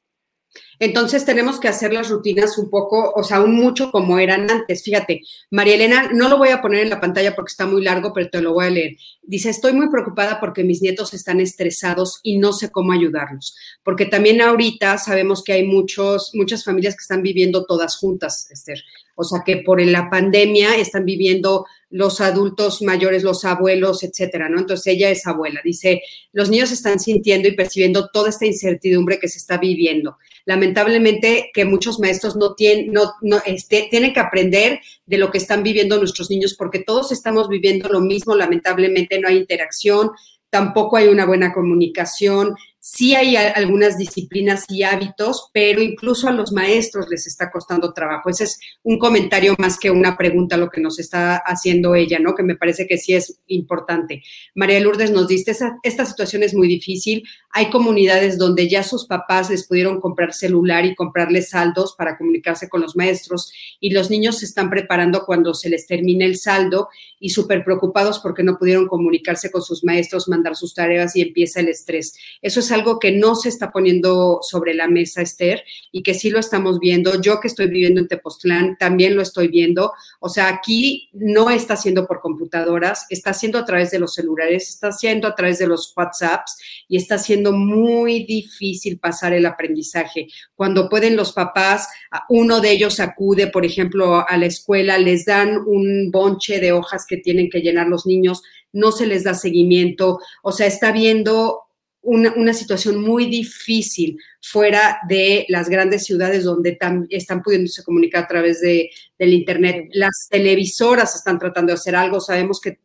Entonces 0.79 1.25
tenemos 1.25 1.59
que 1.59 1.67
hacer 1.67 1.93
las 1.93 2.09
rutinas 2.09 2.57
un 2.57 2.69
poco, 2.69 3.11
o 3.15 3.23
sea, 3.23 3.41
un 3.41 3.53
mucho 3.53 3.91
como 3.91 4.17
eran 4.17 4.49
antes. 4.49 4.83
Fíjate, 4.83 5.21
María 5.51 5.75
Elena, 5.75 6.09
no 6.13 6.29
lo 6.29 6.37
voy 6.37 6.49
a 6.49 6.61
poner 6.61 6.81
en 6.81 6.89
la 6.89 7.01
pantalla 7.01 7.35
porque 7.35 7.51
está 7.51 7.65
muy 7.65 7.83
largo, 7.83 8.13
pero 8.13 8.29
te 8.29 8.41
lo 8.41 8.53
voy 8.53 8.65
a 8.65 8.69
leer. 8.69 8.97
Dice, 9.21 9.49
estoy 9.49 9.73
muy 9.73 9.89
preocupada 9.89 10.39
porque 10.39 10.63
mis 10.63 10.81
nietos 10.81 11.13
están 11.13 11.39
estresados 11.39 12.19
y 12.23 12.37
no 12.37 12.53
sé 12.53 12.71
cómo 12.71 12.93
ayudarlos. 12.93 13.55
Porque 13.83 14.05
también 14.05 14.41
ahorita 14.41 14.97
sabemos 14.97 15.43
que 15.43 15.53
hay 15.53 15.67
muchos, 15.67 16.31
muchas 16.33 16.63
familias 16.63 16.95
que 16.95 17.01
están 17.01 17.21
viviendo 17.21 17.65
todas 17.65 17.97
juntas, 17.97 18.49
Esther. 18.49 18.79
O 19.19 19.25
sea, 19.25 19.43
que 19.45 19.57
por 19.57 19.81
la 19.81 20.09
pandemia 20.09 20.77
están 20.77 21.03
viviendo 21.03 21.65
los 21.89 22.21
adultos 22.21 22.81
mayores, 22.81 23.21
los 23.21 23.43
abuelos, 23.43 24.01
etcétera, 24.01 24.47
¿no? 24.47 24.59
Entonces 24.59 24.87
ella 24.87 25.09
es 25.09 25.27
abuela. 25.27 25.59
Dice, 25.61 26.01
los 26.31 26.49
niños 26.49 26.71
están 26.71 27.01
sintiendo 27.01 27.49
y 27.49 27.55
percibiendo 27.55 28.07
toda 28.13 28.29
esta 28.29 28.45
incertidumbre 28.45 29.19
que 29.19 29.27
se 29.27 29.39
está 29.39 29.57
viviendo. 29.57 30.17
Lamentablemente 30.45 31.51
que 31.53 31.65
muchos 31.65 31.99
maestros 31.99 32.37
no 32.37 32.55
tienen, 32.55 32.93
no, 32.93 33.11
no, 33.21 33.41
este, 33.45 33.89
tienen 33.91 34.13
que 34.13 34.21
aprender 34.21 34.79
de 35.05 35.17
lo 35.17 35.31
que 35.31 35.39
están 35.39 35.63
viviendo 35.63 35.97
nuestros 35.97 36.29
niños 36.29 36.55
porque 36.57 36.79
todos 36.79 37.11
estamos 37.11 37.49
viviendo 37.49 37.89
lo 37.89 37.99
mismo. 37.99 38.35
Lamentablemente 38.35 39.19
no 39.19 39.27
hay 39.27 39.35
interacción, 39.35 40.11
tampoco 40.49 40.95
hay 40.95 41.09
una 41.09 41.25
buena 41.25 41.51
comunicación, 41.51 42.55
Sí 42.81 43.13
hay 43.13 43.35
algunas 43.35 43.97
disciplinas 43.97 44.63
y 44.69 44.83
hábitos, 44.83 45.49
pero 45.53 45.81
incluso 45.81 46.29
a 46.29 46.31
los 46.31 46.53
maestros 46.53 47.07
les 47.09 47.27
está 47.27 47.51
costando 47.51 47.91
trabajo. 47.91 48.29
Ese 48.29 48.45
es 48.45 48.59
un 48.83 48.97
comentario 48.97 49.53
más 49.57 49.77
que 49.77 49.91
una 49.91 50.15
pregunta 50.15 50.55
lo 50.55 50.69
que 50.69 50.79
nos 50.79 50.97
está 50.97 51.35
haciendo 51.37 51.93
ella, 51.93 52.19
¿no? 52.19 52.35
Que 52.35 52.43
me 52.43 52.55
parece 52.55 52.87
que 52.87 52.97
sí 52.97 53.13
es 53.13 53.39
importante. 53.47 54.23
María 54.55 54.79
Lourdes 54.79 55.11
nos 55.11 55.27
dice, 55.27 55.55
esta 55.83 56.05
situación 56.05 56.41
es 56.43 56.53
muy 56.53 56.69
difícil. 56.69 57.23
Hay 57.51 57.69
comunidades 57.69 58.37
donde 58.37 58.69
ya 58.69 58.83
sus 58.83 59.05
papás 59.05 59.49
les 59.49 59.67
pudieron 59.67 59.99
comprar 59.99 60.33
celular 60.33 60.85
y 60.85 60.95
comprarles 60.95 61.49
saldos 61.49 61.95
para 61.97 62.17
comunicarse 62.17 62.69
con 62.69 62.81
los 62.81 62.95
maestros 62.95 63.51
y 63.81 63.89
los 63.89 64.09
niños 64.09 64.39
se 64.39 64.45
están 64.45 64.69
preparando 64.69 65.25
cuando 65.25 65.53
se 65.53 65.69
les 65.69 65.85
termine 65.85 66.23
el 66.25 66.37
saldo 66.37 66.87
y 67.19 67.29
súper 67.31 67.63
preocupados 67.63 68.19
porque 68.19 68.43
no 68.43 68.57
pudieron 68.57 68.87
comunicarse 68.87 69.51
con 69.51 69.61
sus 69.61 69.83
maestros, 69.83 70.29
mandar 70.29 70.55
sus 70.55 70.73
tareas 70.73 71.15
y 71.15 71.21
empieza 71.21 71.59
el 71.59 71.67
estrés. 71.67 72.15
Eso 72.41 72.61
es 72.61 72.68
algo 72.71 72.99
que 72.99 73.11
no 73.11 73.35
se 73.35 73.49
está 73.49 73.71
poniendo 73.71 74.39
sobre 74.41 74.73
la 74.73 74.87
mesa, 74.87 75.21
Esther, 75.21 75.63
y 75.91 76.03
que 76.03 76.13
sí 76.13 76.29
lo 76.29 76.39
estamos 76.39 76.79
viendo. 76.79 77.21
Yo 77.21 77.39
que 77.39 77.47
estoy 77.47 77.67
viviendo 77.67 77.99
en 77.99 78.07
Tepoztlán 78.07 78.77
también 78.77 79.15
lo 79.15 79.21
estoy 79.21 79.47
viendo. 79.47 79.93
O 80.19 80.29
sea, 80.29 80.47
aquí 80.47 81.09
no 81.13 81.49
está 81.49 81.75
siendo 81.75 82.07
por 82.07 82.21
computadoras, 82.21 83.05
está 83.09 83.33
siendo 83.33 83.59
a 83.59 83.65
través 83.65 83.91
de 83.91 83.99
los 83.99 84.13
celulares, 84.13 84.69
está 84.69 84.91
siendo 84.91 85.27
a 85.27 85.35
través 85.35 85.59
de 85.59 85.67
los 85.67 85.93
WhatsApps 85.95 86.85
y 86.87 86.97
está 86.97 87.17
siendo 87.17 87.51
muy 87.51 88.25
difícil 88.25 88.99
pasar 88.99 89.33
el 89.33 89.45
aprendizaje. 89.45 90.27
Cuando 90.55 90.89
pueden 90.89 91.15
los 91.15 91.33
papás, 91.33 91.87
uno 92.29 92.59
de 92.61 92.71
ellos 92.71 92.99
acude, 92.99 93.47
por 93.47 93.65
ejemplo, 93.65 94.25
a 94.27 94.37
la 94.37 94.45
escuela, 94.45 94.97
les 94.97 95.25
dan 95.25 95.57
un 95.65 96.11
bonche 96.11 96.59
de 96.59 96.71
hojas 96.71 97.05
que 97.07 97.17
tienen 97.17 97.49
que 97.49 97.61
llenar 97.61 97.87
los 97.87 98.05
niños, 98.05 98.41
no 98.71 98.91
se 98.91 99.07
les 99.07 99.23
da 99.23 99.33
seguimiento, 99.33 100.19
o 100.43 100.51
sea, 100.51 100.67
está 100.67 100.91
viendo 100.91 101.68
una, 102.01 102.53
situación 102.53 103.01
muy 103.01 103.25
difícil 103.25 104.17
fuera 104.41 104.99
de 105.07 105.45
las 105.49 105.69
grandes 105.69 106.05
ciudades 106.05 106.43
donde 106.43 106.77
están 107.09 107.43
pudiéndose 107.43 107.83
comunicar 107.83 108.23
a 108.23 108.27
través 108.27 108.61
de, 108.61 108.89
del 109.17 109.33
Internet. 109.33 109.89
Las 109.91 110.27
televisoras 110.29 111.15
están 111.15 111.37
tratando 111.37 111.71
de 111.71 111.75
hacer 111.75 111.95
algo, 111.95 112.19
sabemos 112.19 112.59
que, 112.61 112.79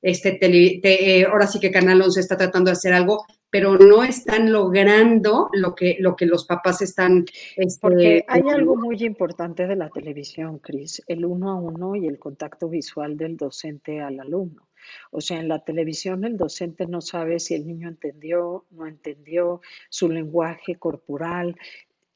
este 0.00 0.38
eh, 0.42 1.24
ahora 1.24 1.46
sí 1.46 1.58
que 1.58 1.70
Canal 1.70 2.02
11 2.02 2.20
está 2.20 2.36
tratando 2.36 2.70
de 2.70 2.72
hacer 2.72 2.92
algo, 2.92 3.24
pero 3.50 3.76
no 3.76 4.02
están 4.02 4.52
logrando 4.52 5.48
lo 5.52 5.74
que, 5.74 5.96
lo 6.00 6.16
que 6.16 6.26
los 6.26 6.46
papás 6.46 6.80
están... 6.82 7.24
Este, 7.56 7.80
Porque 7.80 8.24
hay 8.26 8.42
algo 8.48 8.76
muy 8.76 8.96
importante 9.04 9.66
de 9.66 9.76
la 9.76 9.90
televisión, 9.90 10.58
Cris, 10.58 11.02
el 11.06 11.24
uno 11.24 11.50
a 11.50 11.54
uno 11.56 11.94
y 11.94 12.06
el 12.06 12.18
contacto 12.18 12.68
visual 12.68 13.16
del 13.16 13.36
docente 13.36 14.00
al 14.00 14.20
alumno. 14.20 14.68
O 15.10 15.20
sea, 15.20 15.38
en 15.40 15.48
la 15.48 15.64
televisión 15.64 16.24
el 16.24 16.36
docente 16.36 16.86
no 16.86 17.00
sabe 17.00 17.38
si 17.40 17.54
el 17.54 17.66
niño 17.66 17.88
entendió, 17.88 18.66
no 18.70 18.86
entendió, 18.86 19.60
su 19.88 20.08
lenguaje 20.08 20.76
corporal, 20.76 21.56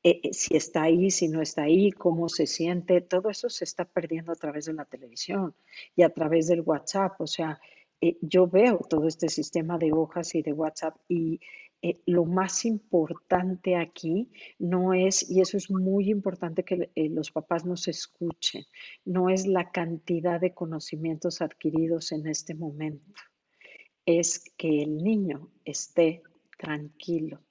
eh, 0.03 0.21
eh, 0.23 0.33
si 0.33 0.57
está 0.57 0.85
ahí, 0.85 1.11
si 1.11 1.27
no 1.29 1.43
está 1.43 1.63
ahí, 1.63 1.91
cómo 1.91 2.29
se 2.29 2.47
siente, 2.47 3.01
todo 3.01 3.29
eso 3.29 3.49
se 3.51 3.65
está 3.65 3.85
perdiendo 3.85 4.31
a 4.31 4.37
través 4.37 4.67
de 4.67 4.73
la 4.73 4.85
televisión 4.85 5.55
y 5.97 6.03
a 6.03 6.11
través 6.11 6.47
del 6.47 6.61
WhatsApp. 6.61 7.21
O 7.21 7.27
sea, 7.27 7.61
eh, 8.01 8.17
yo 8.21 8.47
veo 8.47 8.79
todo 8.89 9.09
este 9.09 9.29
sistema 9.29 9.79
de 9.79 9.93
hojas 9.93 10.35
y 10.37 10.43
de 10.43 10.53
WhatsApp 10.53 10.97
y 11.09 11.41
eh, 11.89 12.03
lo 12.07 12.25
más 12.25 12.65
importante 12.65 13.77
aquí 13.77 14.29
no 14.59 14.93
es, 14.93 15.31
y 15.31 15.41
eso 15.41 15.57
es 15.57 15.71
muy 15.71 16.11
importante 16.11 16.65
que 16.65 16.91
eh, 16.97 17.09
los 17.09 17.31
papás 17.31 17.65
nos 17.65 17.87
escuchen, 17.87 18.65
no 19.05 19.31
es 19.31 19.47
la 19.47 19.71
cantidad 19.71 20.41
de 20.41 20.53
conocimientos 20.53 21.41
adquiridos 21.41 22.11
en 22.11 22.27
este 22.27 22.55
momento, 22.55 23.21
es 24.05 24.53
que 24.57 24.83
el 24.83 24.97
niño 25.05 25.53
esté 25.65 26.25
tranquilo, 26.59 27.45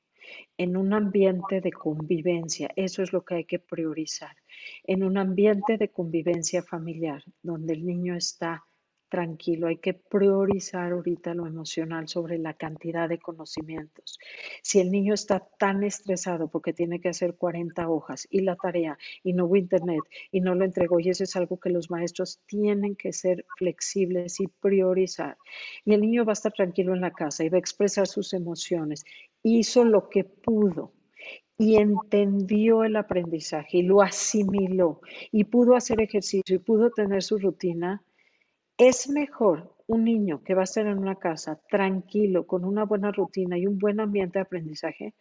en 0.57 0.75
un 0.75 0.91
ambiente 0.91 1.61
de 1.61 1.71
convivencia, 1.71 2.69
eso 2.75 3.03
es 3.03 3.13
lo 3.13 3.23
que 3.23 3.35
hay 3.35 3.45
que 3.45 3.59
priorizar, 3.59 4.35
en 4.83 5.05
un 5.05 5.17
ambiente 5.17 5.77
de 5.77 5.91
convivencia 5.91 6.61
familiar, 6.61 7.23
donde 7.41 7.71
el 7.71 7.85
niño 7.85 8.17
está 8.17 8.65
tranquilo, 9.15 9.67
hay 9.67 9.77
que 9.77 9.93
priorizar 9.93 10.91
ahorita 10.91 11.33
lo 11.33 11.47
emocional 11.47 12.09
sobre 12.09 12.37
la 12.37 12.53
cantidad 12.55 13.07
de 13.07 13.17
conocimientos. 13.17 14.19
Si 14.61 14.81
el 14.81 14.91
niño 14.91 15.13
está 15.13 15.39
tan 15.57 15.85
estresado 15.85 16.49
porque 16.49 16.73
tiene 16.73 16.99
que 16.99 17.07
hacer 17.07 17.35
40 17.35 17.87
hojas 17.87 18.27
y 18.29 18.41
la 18.41 18.57
tarea 18.57 18.97
y 19.23 19.31
no 19.31 19.45
hubo 19.45 19.55
internet 19.55 20.01
y 20.31 20.41
no 20.41 20.53
lo 20.53 20.65
entregó 20.65 20.99
y 20.99 21.07
eso 21.07 21.23
es 21.23 21.33
algo 21.37 21.61
que 21.61 21.69
los 21.69 21.89
maestros 21.89 22.41
tienen 22.45 22.97
que 22.97 23.13
ser 23.13 23.45
flexibles 23.57 24.41
y 24.41 24.47
priorizar. 24.47 25.37
Y 25.85 25.93
el 25.93 26.01
niño 26.01 26.25
va 26.25 26.33
a 26.33 26.39
estar 26.39 26.51
tranquilo 26.51 26.93
en 26.93 26.99
la 26.99 27.11
casa 27.11 27.45
y 27.45 27.49
va 27.49 27.55
a 27.55 27.59
expresar 27.59 28.07
sus 28.07 28.33
emociones. 28.33 29.05
Hizo 29.43 29.85
lo 29.85 30.09
que 30.09 30.25
pudo 30.25 30.91
y 31.57 31.77
entendió 31.77 32.83
el 32.83 32.97
aprendizaje 32.97 33.77
y 33.77 33.83
lo 33.83 34.01
asimiló 34.01 34.99
y 35.31 35.45
pudo 35.45 35.77
hacer 35.77 36.01
ejercicio 36.01 36.57
y 36.57 36.59
pudo 36.59 36.91
tener 36.91 37.23
su 37.23 37.37
rutina, 37.37 38.03
es 38.77 39.09
mejor 39.09 39.73
un 39.87 40.03
niño 40.03 40.43
que 40.43 40.55
va 40.55 40.61
a 40.61 40.63
estar 40.65 40.85
en 40.87 40.97
una 40.97 41.15
casa 41.15 41.61
tranquilo, 41.69 42.45
con 42.47 42.65
una 42.65 42.85
buena 42.85 43.11
rutina 43.11 43.57
y 43.57 43.67
un 43.67 43.77
buen 43.77 43.99
ambiente 43.99 44.39
de 44.39 44.43
aprendizaje, 44.43 45.13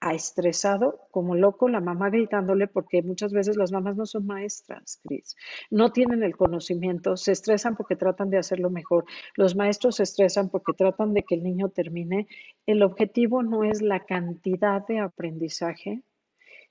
a 0.00 0.14
estresado 0.14 1.08
como 1.10 1.34
loco, 1.34 1.68
la 1.68 1.80
mamá 1.80 2.10
gritándole, 2.10 2.68
porque 2.68 3.02
muchas 3.02 3.32
veces 3.32 3.56
las 3.56 3.72
mamás 3.72 3.96
no 3.96 4.06
son 4.06 4.26
maestras, 4.26 5.00
Cris. 5.02 5.36
No 5.70 5.90
tienen 5.90 6.22
el 6.22 6.36
conocimiento, 6.36 7.16
se 7.16 7.32
estresan 7.32 7.76
porque 7.76 7.96
tratan 7.96 8.30
de 8.30 8.38
hacerlo 8.38 8.70
mejor. 8.70 9.06
Los 9.34 9.56
maestros 9.56 9.96
se 9.96 10.04
estresan 10.04 10.50
porque 10.50 10.72
tratan 10.72 11.14
de 11.14 11.24
que 11.24 11.34
el 11.34 11.42
niño 11.42 11.70
termine. 11.70 12.28
El 12.66 12.82
objetivo 12.82 13.42
no 13.42 13.64
es 13.64 13.82
la 13.82 14.04
cantidad 14.04 14.86
de 14.86 15.00
aprendizaje, 15.00 16.02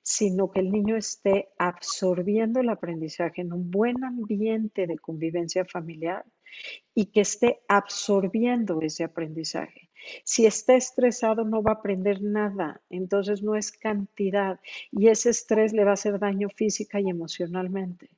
sino 0.10 0.52
que 0.52 0.62
el 0.62 0.72
niño 0.72 0.96
esté 0.96 1.50
absorbiendo 1.58 2.62
el 2.62 2.70
aprendizaje 2.70 3.42
en 3.42 3.52
un 3.52 3.70
buen 3.70 4.06
ambiente 4.06 4.88
de 4.88 4.98
convivencia 4.98 5.66
familiar 5.66 6.24
y 6.96 7.08
que 7.08 7.20
esté 7.20 7.60
absorbiendo 7.68 8.80
ese 8.82 9.04
aprendizaje. 9.04 9.90
Si 10.24 10.46
está 10.46 10.78
estresado 10.78 11.44
no 11.44 11.62
va 11.62 11.72
a 11.72 11.76
aprender 11.80 12.22
nada, 12.22 12.80
entonces 12.90 13.44
no 13.44 13.58
es 13.58 13.74
cantidad 13.74 14.62
y 14.94 15.10
ese 15.10 15.30
estrés 15.30 15.74
le 15.74 15.84
va 15.84 15.90
a 15.90 15.96
hacer 15.96 16.20
daño 16.20 16.48
física 16.56 17.02
y 17.02 17.10
emocionalmente. 17.10 18.10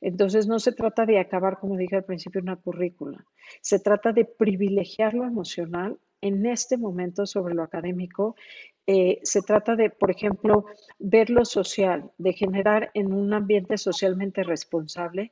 Entonces 0.00 0.46
no 0.46 0.60
se 0.60 0.70
trata 0.70 1.06
de 1.06 1.18
acabar, 1.18 1.58
como 1.58 1.76
dije 1.76 1.96
al 1.96 2.04
principio, 2.04 2.40
una 2.40 2.54
currícula. 2.54 3.26
Se 3.60 3.80
trata 3.80 4.12
de 4.12 4.26
privilegiar 4.26 5.12
lo 5.14 5.24
emocional 5.24 5.98
en 6.20 6.46
este 6.46 6.76
momento 6.76 7.26
sobre 7.26 7.54
lo 7.54 7.64
académico 7.64 8.36
eh, 8.86 9.20
se 9.22 9.42
trata 9.42 9.76
de, 9.76 9.90
por 9.90 10.10
ejemplo, 10.10 10.66
ver 10.98 11.30
lo 11.30 11.44
social, 11.44 12.10
de 12.18 12.32
generar 12.32 12.90
en 12.94 13.12
un 13.12 13.32
ambiente 13.32 13.78
socialmente 13.78 14.42
responsable 14.42 15.30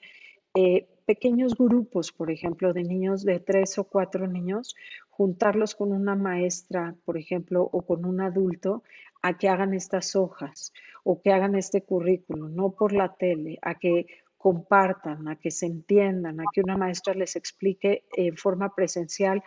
eh, 0.55 0.89
pequeños 1.07 1.57
grupos, 1.57 2.13
por 2.13 2.31
ejemplo, 2.31 2.73
de 2.73 2.85
niños 2.85 3.25
de 3.25 3.41
tres 3.41 3.79
o 3.79 3.85
cuatro 3.85 4.27
niños, 4.27 4.77
juntarlos 5.09 5.75
con 5.75 5.93
una 5.93 6.15
maestra, 6.15 6.95
por 7.05 7.19
ejemplo, 7.19 7.69
o 7.73 7.83
con 7.83 8.05
un 8.05 8.21
adulto, 8.21 8.83
a 9.23 9.37
que 9.37 9.49
hagan 9.49 9.75
estas 9.75 10.17
hojas 10.17 10.73
o 11.05 11.21
que 11.21 11.33
hagan 11.33 11.55
este 11.55 11.83
currículo, 11.83 12.49
no 12.49 12.71
por 12.73 12.93
la 12.93 13.15
tele, 13.15 13.59
a 13.63 13.75
que 13.75 14.07
compartan, 14.37 15.29
a 15.29 15.37
que 15.37 15.51
se 15.51 15.67
entiendan, 15.67 16.41
a 16.41 16.45
que 16.53 16.63
una 16.63 16.77
maestra 16.77 17.15
les 17.15 17.37
explique 17.37 18.05
en 18.17 18.37
forma 18.37 18.75
presencial 18.75 19.43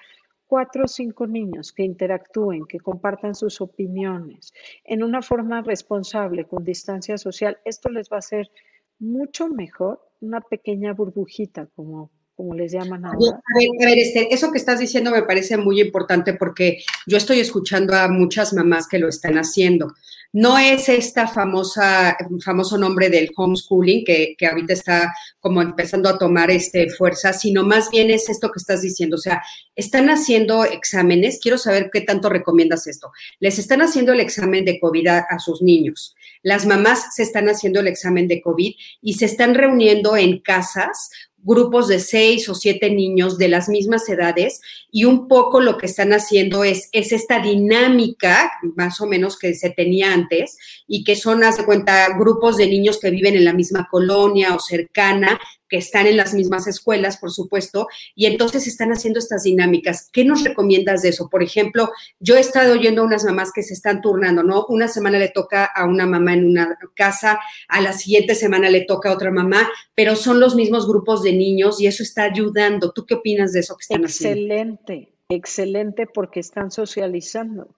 cuatro 0.54 0.84
o 0.84 0.88
cinco 0.88 1.26
niños 1.26 1.72
que 1.72 1.82
interactúen, 1.82 2.68
que 2.68 2.80
compartan 2.80 3.34
sus 3.34 3.60
opiniones 3.60 4.54
en 4.84 5.02
una 5.02 5.24
forma 5.24 5.64
responsable, 5.64 6.46
con 6.46 6.64
distancia 6.64 7.18
social, 7.18 7.58
esto 7.66 7.90
les 7.90 8.08
va 8.08 8.18
a 8.18 8.20
hacer 8.20 8.52
mucho 9.00 9.50
mejor 9.50 10.00
una 10.22 10.42
pequeña 10.42 10.94
burbujita, 10.94 11.66
como 11.76 12.12
como 12.36 12.56
les 12.56 12.72
llaman 12.72 13.06
ahora. 13.06 13.38
A 13.38 13.86
ver, 13.86 13.98
este, 13.98 14.34
eso 14.34 14.52
que 14.52 14.58
estás 14.58 14.80
diciendo 14.80 15.12
me 15.12 15.24
parece 15.24 15.58
muy 15.58 15.80
importante 15.80 16.34
porque 16.34 16.84
yo 17.06 17.18
estoy 17.18 17.40
escuchando 17.40 17.96
a 17.96 18.08
muchas 18.08 18.54
mamás 18.54 18.88
que 18.88 19.00
lo 19.00 19.08
están 19.08 19.38
haciendo. 19.38 19.94
No 20.36 20.58
es 20.58 20.90
esta 20.90 21.28
famosa, 21.28 22.18
famoso 22.44 22.80
nombre 22.80 23.10
del 23.10 23.30
homeschooling 23.36 24.04
que, 24.04 24.34
que 24.36 24.48
ahorita 24.48 24.74
está 24.74 25.14
como 25.40 25.62
empezando 25.62 26.10
a 26.10 26.18
tomar 26.18 26.50
este, 26.50 26.90
fuerza, 26.90 27.34
sino 27.34 27.64
más 27.64 27.92
bien 27.92 28.10
es 28.10 28.28
esto 28.30 28.52
que 28.52 28.58
estás 28.58 28.82
diciendo. 28.82 29.18
O 29.18 29.20
sea, 29.20 29.44
están 29.76 30.10
haciendo 30.10 30.66
exámenes, 30.66 31.40
quiero 31.40 31.60
saber 31.60 31.92
qué 31.94 32.02
tanto 32.02 32.30
recomiendas 32.30 32.88
esto. 32.88 33.12
Les 33.40 33.60
están 33.60 33.84
haciendo 33.84 34.12
el 34.12 34.22
examen 34.22 34.66
de 34.66 34.80
COVID 34.80 35.08
a 35.08 35.38
sus 35.38 35.62
niños. 35.62 36.16
Las 36.44 36.66
mamás 36.66 37.16
se 37.16 37.24
están 37.24 37.48
haciendo 37.48 37.80
el 37.80 37.88
examen 37.88 38.28
de 38.28 38.42
COVID 38.42 38.74
y 39.02 39.14
se 39.14 39.26
están 39.26 39.56
reuniendo 39.56 40.18
en 40.18 40.40
casas 40.40 41.10
grupos 41.44 41.88
de 41.88 42.00
seis 42.00 42.48
o 42.50 42.56
siete 42.56 42.90
niños 42.90 43.38
de 43.38 43.50
las 43.50 43.70
mismas 43.70 44.08
edades 44.10 44.62
y 44.92 45.06
un 45.06 45.28
poco 45.28 45.60
lo 45.60 45.78
que 45.78 45.86
están 45.86 46.14
haciendo 46.14 46.64
es, 46.64 46.90
es 46.92 47.12
esta 47.12 47.40
dinámica, 47.40 48.52
más 48.76 49.02
o 49.02 49.06
menos 49.06 49.38
que 49.38 49.54
se 49.54 49.70
tenía 49.70 50.14
antes, 50.14 50.58
y 50.88 51.04
que 51.04 51.16
son, 51.16 51.44
haz 51.44 51.58
de 51.58 51.66
cuenta, 51.66 52.18
grupos 52.18 52.58
de 52.58 52.68
niños 52.68 53.00
que 53.00 53.12
viven 53.12 53.36
en 53.36 53.46
la 53.46 53.54
misma 53.54 53.88
colonia 53.92 54.56
o 54.56 54.60
cercana, 54.60 55.40
que 55.70 55.78
están 55.78 56.08
en 56.08 56.18
las 56.18 56.34
mismas 56.34 56.68
escuelas, 56.68 57.18
por 57.18 57.32
supuesto, 57.32 57.88
y 58.16 58.26
entonces 58.26 58.68
están 58.68 58.92
haciendo 58.92 59.20
estas 59.20 59.44
dinámicas. 59.44 60.10
¿Qué 60.12 60.26
nos 60.26 60.44
recomiendas 60.44 61.02
de 61.02 61.10
eso? 61.10 61.30
Por 61.30 61.44
ejemplo, 61.44 61.92
yo 62.20 62.36
he 62.36 62.40
estado 62.40 62.74
oyendo 62.74 63.02
a 63.02 63.06
unas 63.06 63.24
mamás 63.24 63.52
que 63.54 63.64
se 63.64 63.74
están 63.74 64.02
turnando, 64.02 64.44
¿no? 64.44 64.66
Una 64.68 64.88
semana 64.88 65.20
le 65.20 65.30
toca 65.30 65.66
a 65.66 65.86
una 65.86 66.06
mamá 66.06 66.34
en 66.34 66.46
una 66.46 66.78
casa, 66.96 67.40
a 67.68 67.82
la 67.82 67.94
siguiente 67.94 68.36
semana 68.36 68.70
le 68.70 68.82
toca 68.82 69.10
a 69.10 69.14
otra 69.14 69.32
mamá, 69.32 69.70
pero 69.96 70.16
son 70.16 70.40
los 70.40 70.56
mismos 70.56 70.88
grupos 70.88 71.24
de 71.24 71.34
niños 71.34 71.82
y 71.82 71.88
eso 71.88 72.04
está 72.04 72.24
ayudando. 72.24 72.92
¿Tú 72.92 73.06
qué 73.06 73.16
opinas 73.16 73.54
de 73.54 73.62
eso 73.62 73.76
que 73.76 73.82
están 73.82 74.06
haciendo? 74.06 74.40
Excelente, 74.40 75.14
excelente 75.30 76.08
porque 76.08 76.40
están 76.40 76.72
socializando 76.72 77.76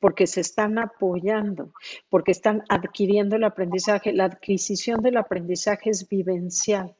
porque 0.00 0.26
se 0.26 0.40
están 0.40 0.78
apoyando, 0.78 1.72
porque 2.08 2.32
están 2.32 2.62
adquiriendo 2.68 3.36
el 3.36 3.44
aprendizaje. 3.44 4.12
La 4.12 4.24
adquisición 4.24 5.00
del 5.00 5.16
aprendizaje 5.16 5.90
es 5.90 6.08
vivencial. 6.08 6.94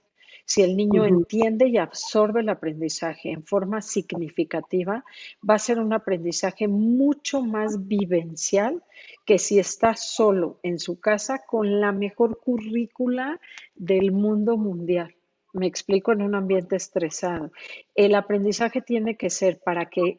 Si 0.48 0.62
el 0.62 0.78
niño 0.78 1.04
entiende 1.04 1.68
y 1.68 1.76
absorbe 1.76 2.40
el 2.40 2.48
aprendizaje 2.48 3.30
en 3.30 3.44
forma 3.44 3.82
significativa, 3.82 5.04
va 5.48 5.54
a 5.54 5.58
ser 5.58 5.78
un 5.78 5.92
aprendizaje 5.92 6.68
mucho 6.68 7.42
más 7.42 7.86
vivencial 7.86 8.82
que 9.26 9.38
si 9.38 9.58
está 9.58 9.94
solo 9.94 10.58
en 10.62 10.78
su 10.78 11.00
casa 11.00 11.44
con 11.46 11.82
la 11.82 11.92
mejor 11.92 12.40
currícula 12.40 13.38
del 13.74 14.10
mundo 14.10 14.56
mundial. 14.56 15.14
Me 15.52 15.66
explico 15.66 16.12
en 16.12 16.22
un 16.22 16.34
ambiente 16.34 16.76
estresado. 16.76 17.52
El 17.94 18.14
aprendizaje 18.14 18.80
tiene 18.80 19.18
que 19.18 19.28
ser 19.28 19.60
para 19.60 19.90
que 19.90 20.18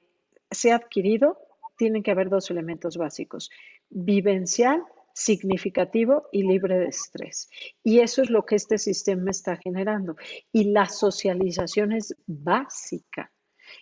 sea 0.52 0.76
adquirido 0.76 1.39
tienen 1.76 2.04
que 2.04 2.12
haber 2.12 2.30
dos 2.30 2.52
elementos 2.52 2.98
básicos, 2.98 3.50
vivencial 3.90 4.84
significativo 5.20 6.30
y 6.32 6.44
libre 6.44 6.78
de 6.78 6.88
estrés. 6.88 7.50
Y 7.84 8.00
eso 8.00 8.22
es 8.22 8.30
lo 8.30 8.46
que 8.46 8.56
este 8.56 8.78
sistema 8.78 9.32
está 9.32 9.58
generando. 9.58 10.15
Y 10.54 10.72
la 10.72 10.88
socialización 10.88 11.92
es 11.92 12.15
básica. 12.26 13.32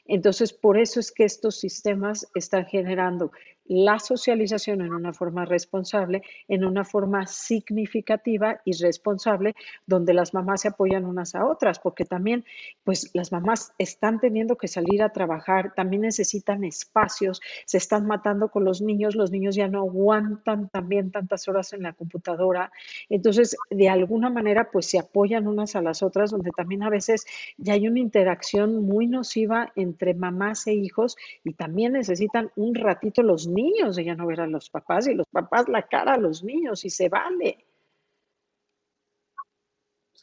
Entonces, 0.05 0.51
por 0.51 0.77
eso 0.77 0.99
es 0.99 1.11
que 1.11 1.25
estos 1.25 1.59
sistemas 1.59 2.27
están 2.33 2.65
generando 2.65 3.31
la 3.67 3.99
socialización 3.99 4.81
en 4.81 4.93
una 4.93 5.13
forma 5.13 5.45
responsable, 5.45 6.21
en 6.47 6.63
una 6.63 6.85
forma 6.85 7.27
significativa 7.27 8.61
y 8.63 8.73
responsable, 8.81 9.55
donde 9.85 10.13
las 10.13 10.33
mamás 10.33 10.61
se 10.61 10.69
apoyan 10.69 11.05
unas 11.05 11.35
a 11.35 11.45
otras, 11.45 11.79
porque 11.79 12.05
también, 12.05 12.45
pues 12.83 13.11
las 13.13 13.31
mamás 13.31 13.73
están 13.77 14.19
teniendo 14.19 14.57
que 14.57 14.67
salir 14.67 15.03
a 15.03 15.11
trabajar, 15.11 15.73
también 15.75 16.03
necesitan 16.03 16.63
espacios, 16.63 17.41
se 17.65 17.77
están 17.77 18.07
matando 18.07 18.49
con 18.49 18.63
los 18.63 18.81
niños, 18.81 19.15
los 19.15 19.31
niños 19.31 19.55
ya 19.55 19.67
no 19.67 19.79
aguantan 19.79 20.69
también 20.69 21.11
tantas 21.11 21.47
horas 21.47 21.73
en 21.73 21.83
la 21.83 21.93
computadora, 21.93 22.71
entonces, 23.09 23.55
de 23.69 23.89
alguna 23.89 24.29
manera, 24.29 24.69
pues 24.71 24.85
se 24.85 24.99
apoyan 24.99 25.47
unas 25.47 25.75
a 25.75 25.81
las 25.81 26.03
otras, 26.03 26.31
donde 26.31 26.51
también 26.51 26.83
a 26.83 26.89
veces 26.89 27.25
ya 27.57 27.73
hay 27.73 27.87
una 27.87 27.99
interacción 27.99 28.81
muy 28.85 29.07
nociva 29.07 29.71
entre 29.75 30.13
mamás 30.13 30.67
e 30.67 30.73
hijos 30.73 31.17
y 31.43 31.53
también 31.53 31.93
necesitan 31.93 32.51
un 32.55 32.75
ratito 32.75 33.23
los 33.23 33.47
niños 33.47 33.56
niños, 33.57 33.97
ella 33.97 34.15
no 34.15 34.27
ver 34.27 34.41
a 34.41 34.47
los 34.47 34.69
papás 34.69 35.07
y 35.07 35.15
los 35.15 35.27
papás 35.27 35.67
la 35.67 35.87
cara 35.87 36.13
a 36.13 36.17
los 36.17 36.43
niños 36.43 36.85
y 36.85 36.89
se 36.89 37.09
vale. 37.09 37.66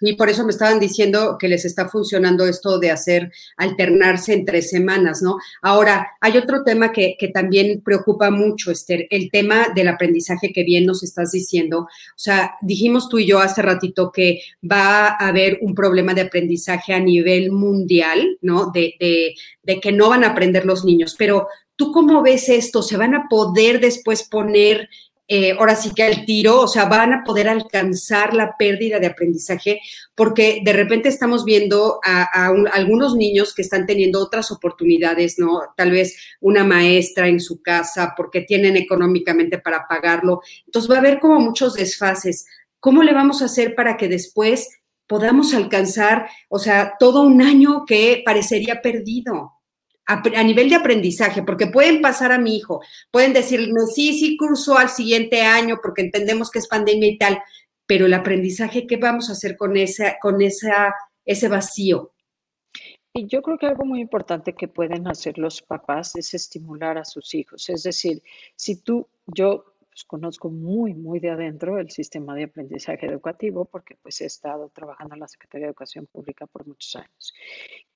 Y 0.01 0.15
por 0.15 0.29
eso 0.29 0.45
me 0.45 0.51
estaban 0.51 0.81
diciendo 0.81 1.37
que 1.39 1.49
les 1.49 1.65
está 1.65 1.89
funcionando 1.89 2.47
esto 2.47 2.79
de 2.79 2.91
hacer 2.91 3.33
alternarse 3.57 4.35
entre 4.35 4.61
semanas, 4.61 5.23
¿no? 5.23 5.39
Ahora, 5.63 6.09
hay 6.21 6.37
otro 6.37 6.65
tema 6.65 6.93
que, 6.93 7.17
que, 7.19 7.29
también 7.29 7.81
preocupa 7.81 8.31
mucho, 8.31 8.71
Esther, 8.71 9.07
el 9.11 9.31
tema 9.31 9.69
del 9.75 9.89
aprendizaje 9.89 10.53
que 10.53 10.65
bien 10.65 10.85
nos 10.85 11.03
estás 11.03 11.31
diciendo. 11.31 11.81
O 11.81 11.89
sea, 12.17 12.55
dijimos 12.61 13.09
tú 13.09 13.19
y 13.19 13.27
yo 13.27 13.39
hace 13.39 13.63
ratito 13.63 14.11
que 14.11 14.41
va 14.71 15.09
a 15.09 15.29
haber 15.29 15.59
un 15.63 15.75
problema 15.75 16.13
de 16.13 16.23
aprendizaje 16.23 16.93
a 16.93 17.01
nivel 17.01 17.53
mundial, 17.53 18.39
¿no? 18.43 18.71
De, 18.73 18.95
de, 18.99 19.35
de 19.63 19.81
que 19.81 19.93
no 19.93 20.09
van 20.09 20.25
a 20.25 20.31
aprender 20.31 20.67
los 20.67 20.85
niños, 20.85 21.15
pero 21.17 21.49
¿Tú 21.77 21.91
cómo 21.91 22.23
ves 22.23 22.49
esto? 22.49 22.83
¿Se 22.83 22.97
van 22.97 23.15
a 23.17 23.27
poder 23.29 23.81
después 23.81 24.23
poner, 24.23 24.89
eh, 25.27 25.53
ahora 25.53 25.75
sí 25.75 25.93
que 25.95 26.03
al 26.03 26.27
tiro, 26.27 26.61
o 26.61 26.69
sea, 26.69 26.85
van 26.85 27.15
a 27.15 27.25
poder 27.25 27.49
alcanzar 27.49 28.35
la 28.35 28.57
pérdida 28.59 28.99
de 28.99 29.07
aprendizaje? 29.07 29.81
Porque 30.15 30.61
de 30.63 30.73
repente 30.75 31.09
estamos 31.09 31.45
viendo 31.45 31.99
a, 32.05 32.49
algunos 32.73 33.17
niños 33.17 33.55
que 33.55 33.63
están 33.63 33.87
teniendo 33.87 34.21
otras 34.21 34.51
oportunidades, 34.51 35.39
¿no? 35.39 35.61
Tal 35.77 35.93
vez 35.93 36.17
una 36.41 36.65
maestra 36.65 37.29
en 37.29 37.41
su 37.41 37.63
casa 37.63 38.13
porque 38.17 38.43
tienen 38.43 38.77
económicamente 38.77 39.59
para 39.59 39.87
pagarlo. 39.89 40.43
Entonces 40.67 40.91
va 40.91 40.97
a 40.97 41.01
haber 41.01 41.21
como 41.21 41.41
muchos 41.41 41.75
desfases. 41.75 42.45
¿Cómo 42.79 43.03
le 43.03 43.15
vamos 43.15 43.41
a 43.41 43.47
hacer 43.47 43.75
para 43.75 43.97
que 43.97 44.09
después 44.09 44.69
podamos 45.07 45.55
alcanzar, 45.55 46.29
o 46.49 46.59
sea, 46.59 46.95
todo 46.99 47.23
un 47.23 47.41
año 47.41 47.85
que 47.87 48.23
parecería 48.25 48.83
perdido? 48.83 49.53
A, 50.07 50.43
nivel 50.43 50.69
de 50.69 50.77
aprendizaje, 50.77 51.43
porque 51.43 51.67
pueden 51.67 52.01
pasar 52.01 52.33
a 52.33 52.39
mi 52.39 52.57
hijo, 52.57 52.81
pueden 53.11 53.33
decirme, 53.33 53.81
sí, 53.93 54.19
sí, 54.19 54.37
curso 54.37 54.77
al 54.77 54.91
siguiente 54.91 55.43
año 55.43 55.79
porque 55.83 56.03
entendemos 56.03 56.51
que 56.51 56.59
es 56.59 56.69
pandemia 56.69 57.09
y 57.09 57.19
tal, 57.19 57.43
pero 57.87 58.07
el 58.07 58.15
aprendizaje, 58.15 58.87
¿qué 58.87 58.97
vamos 58.97 59.29
a 59.29 59.33
hacer 59.33 59.57
con, 59.57 59.77
esa, 59.77 60.17
con 60.21 60.43
esa, 60.43 60.95
ese 61.25 61.49
vacío? 61.49 62.13
Y 63.17 63.29
yo 63.29 63.43
creo 63.43 63.59
que 63.59 63.67
algo 63.67 63.85
muy 63.85 64.01
importante 64.01 64.55
que 64.55 64.67
pueden 64.67 65.07
hacer 65.07 65.39
los 65.39 65.63
papás 65.63 66.17
es 66.17 66.35
estimular 66.35 66.99
a 66.99 67.05
sus 67.05 67.33
hijos. 67.35 67.69
Es 67.69 67.85
decir, 67.85 68.23
si 68.57 68.83
tú, 68.83 69.07
yo 69.27 69.74
pues, 69.95 70.05
conozco 70.07 70.51
muy, 70.51 70.93
muy 70.93 71.21
de 71.21 71.31
adentro 71.31 71.79
el 71.79 71.89
sistema 71.89 72.35
de 72.35 72.45
aprendizaje 72.45 73.07
educativo 73.07 73.65
porque 73.65 73.95
pues 74.03 74.21
he 74.23 74.27
estado 74.27 74.69
trabajando 74.71 75.15
en 75.15 75.21
la 75.21 75.29
Secretaría 75.29 75.67
de 75.67 75.71
Educación 75.71 76.07
Pública 76.07 76.49
por 76.49 76.67
muchos 76.67 76.97
años. 76.97 77.33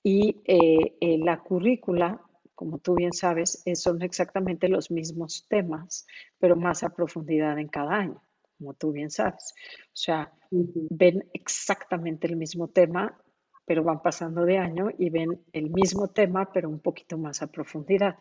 Y 0.05 0.41
eh, 0.45 0.97
eh, 1.01 1.19
la 1.19 1.41
currícula, 1.41 2.23
como 2.55 2.79
tú 2.79 2.95
bien 2.95 3.13
sabes, 3.13 3.65
son 3.75 4.01
exactamente 4.03 4.69
los 4.69 4.93
mismos 4.93 5.45
temas, 5.49 6.07
pero 6.39 6.55
más 6.55 6.85
a 6.85 6.91
profundidad 6.91 7.59
en 7.59 7.67
cada 7.67 7.97
año, 7.97 8.23
como 8.57 8.75
tú 8.75 8.93
bien 8.93 9.11
sabes. 9.11 9.53
O 9.87 9.97
sea, 9.97 10.33
ven 10.53 11.29
exactamente 11.33 12.29
el 12.29 12.37
mismo 12.37 12.69
tema, 12.69 13.21
pero 13.67 13.83
van 13.83 14.03
pasando 14.03 14.45
de 14.45 14.59
año 14.59 14.87
y 14.97 15.11
ven 15.11 15.45
el 15.53 15.71
mismo 15.71 16.11
tema, 16.11 16.53
pero 16.53 16.69
un 16.69 16.79
poquito 16.79 17.19
más 17.19 17.43
a 17.43 17.49
profundidad, 17.49 18.21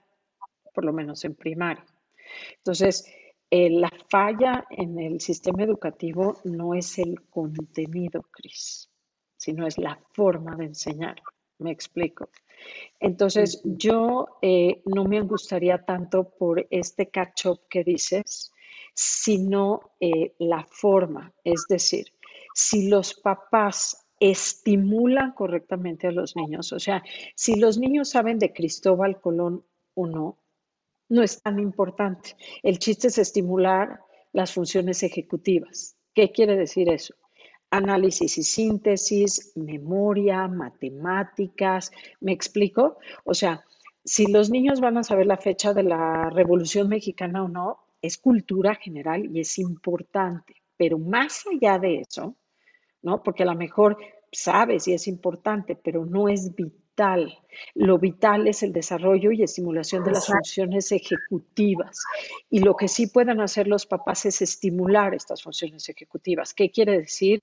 por 0.74 0.84
lo 0.84 0.94
menos 0.94 1.24
en 1.26 1.36
primaria. 1.36 1.86
Entonces, 2.58 3.06
eh, 3.50 3.70
la 3.70 3.92
falla 4.10 4.66
en 4.70 5.00
el 5.00 5.22
sistema 5.22 5.64
educativo 5.64 6.40
no 6.44 6.74
es 6.74 7.00
el 7.00 7.22
contenido, 7.30 8.26
Cris, 8.32 8.90
sino 9.38 9.66
es 9.66 9.78
la 9.78 10.00
forma 10.14 10.56
de 10.56 10.66
enseñar. 10.66 11.16
Me 11.60 11.72
explico. 11.72 12.30
Entonces, 13.00 13.62
yo 13.64 14.28
eh, 14.42 14.82
no 14.86 15.06
me 15.06 15.22
gustaría 15.22 15.84
tanto 15.84 16.30
por 16.30 16.68
este 16.70 17.10
catch-up 17.10 17.62
que 17.70 17.84
dices, 17.84 18.52
sino 18.94 19.92
eh, 20.00 20.34
la 20.40 20.66
forma. 20.70 21.34
Es 21.44 21.66
decir, 21.70 22.08
si 22.54 22.90
los 22.90 23.14
papás 23.14 24.08
estimulan 24.20 25.34
correctamente 25.34 26.08
a 26.08 26.12
los 26.12 26.36
niños, 26.36 26.74
o 26.74 26.80
sea, 26.80 27.04
si 27.36 27.56
los 27.56 27.78
niños 27.78 28.10
saben 28.10 28.40
de 28.40 28.52
Cristóbal 28.52 29.22
Colón 29.22 29.64
o 29.94 30.08
no, 30.08 30.38
no 31.10 31.24
es 31.24 31.42
tan 31.42 31.60
importante. 31.60 32.36
El 32.64 32.80
chiste 32.80 33.08
es 33.08 33.18
estimular 33.18 34.02
las 34.34 34.54
funciones 34.54 35.04
ejecutivas. 35.04 35.96
¿Qué 36.14 36.32
quiere 36.32 36.56
decir 36.56 36.90
eso? 36.90 37.16
Análisis 37.70 38.38
y 38.38 38.44
síntesis, 38.44 39.54
memoria, 39.56 40.48
matemáticas. 40.48 41.92
¿Me 42.22 42.32
explico? 42.32 42.98
O 43.24 43.34
sea, 43.34 43.64
si 44.04 44.32
los 44.32 44.50
niños 44.50 44.80
van 44.80 44.98
a 44.98 45.04
saber 45.04 45.26
la 45.26 45.38
fecha 45.38 45.74
de 45.74 45.84
la 45.84 46.30
Revolución 46.30 46.88
Mexicana 46.88 47.44
o 47.44 47.48
no, 47.48 47.80
es 48.02 48.18
cultura 48.18 48.76
general 48.76 49.26
y 49.34 49.42
es 49.42 49.58
importante. 49.60 50.56
Pero 50.78 50.98
más 50.98 51.44
allá 51.52 51.80
de 51.80 52.02
eso, 52.02 52.36
¿no? 53.02 53.24
Porque 53.24 53.44
a 53.44 53.48
lo 53.48 53.56
mejor 53.56 53.98
sabes 54.32 54.88
y 54.88 54.94
es 54.94 55.08
importante, 55.08 55.76
pero 55.76 56.06
no 56.06 56.30
es 56.30 56.54
vital 56.56 56.87
lo 57.76 57.98
vital 57.98 58.48
es 58.48 58.64
el 58.64 58.72
desarrollo 58.72 59.32
y 59.32 59.44
estimulación 59.44 60.04
de 60.04 60.12
las 60.12 60.28
funciones 60.28 60.92
ejecutivas. 60.92 62.04
Y 62.50 62.60
lo 62.60 62.76
que 62.76 62.88
sí 62.88 63.08
pueden 63.08 63.42
hacer 63.42 63.68
los 63.68 63.86
papás 63.86 64.26
es 64.26 64.42
estimular 64.42 65.14
estas 65.14 65.42
funciones 65.42 65.90
ejecutivas. 65.90 66.54
¿Qué 66.54 66.70
quiere 66.70 67.00
decir? 67.00 67.42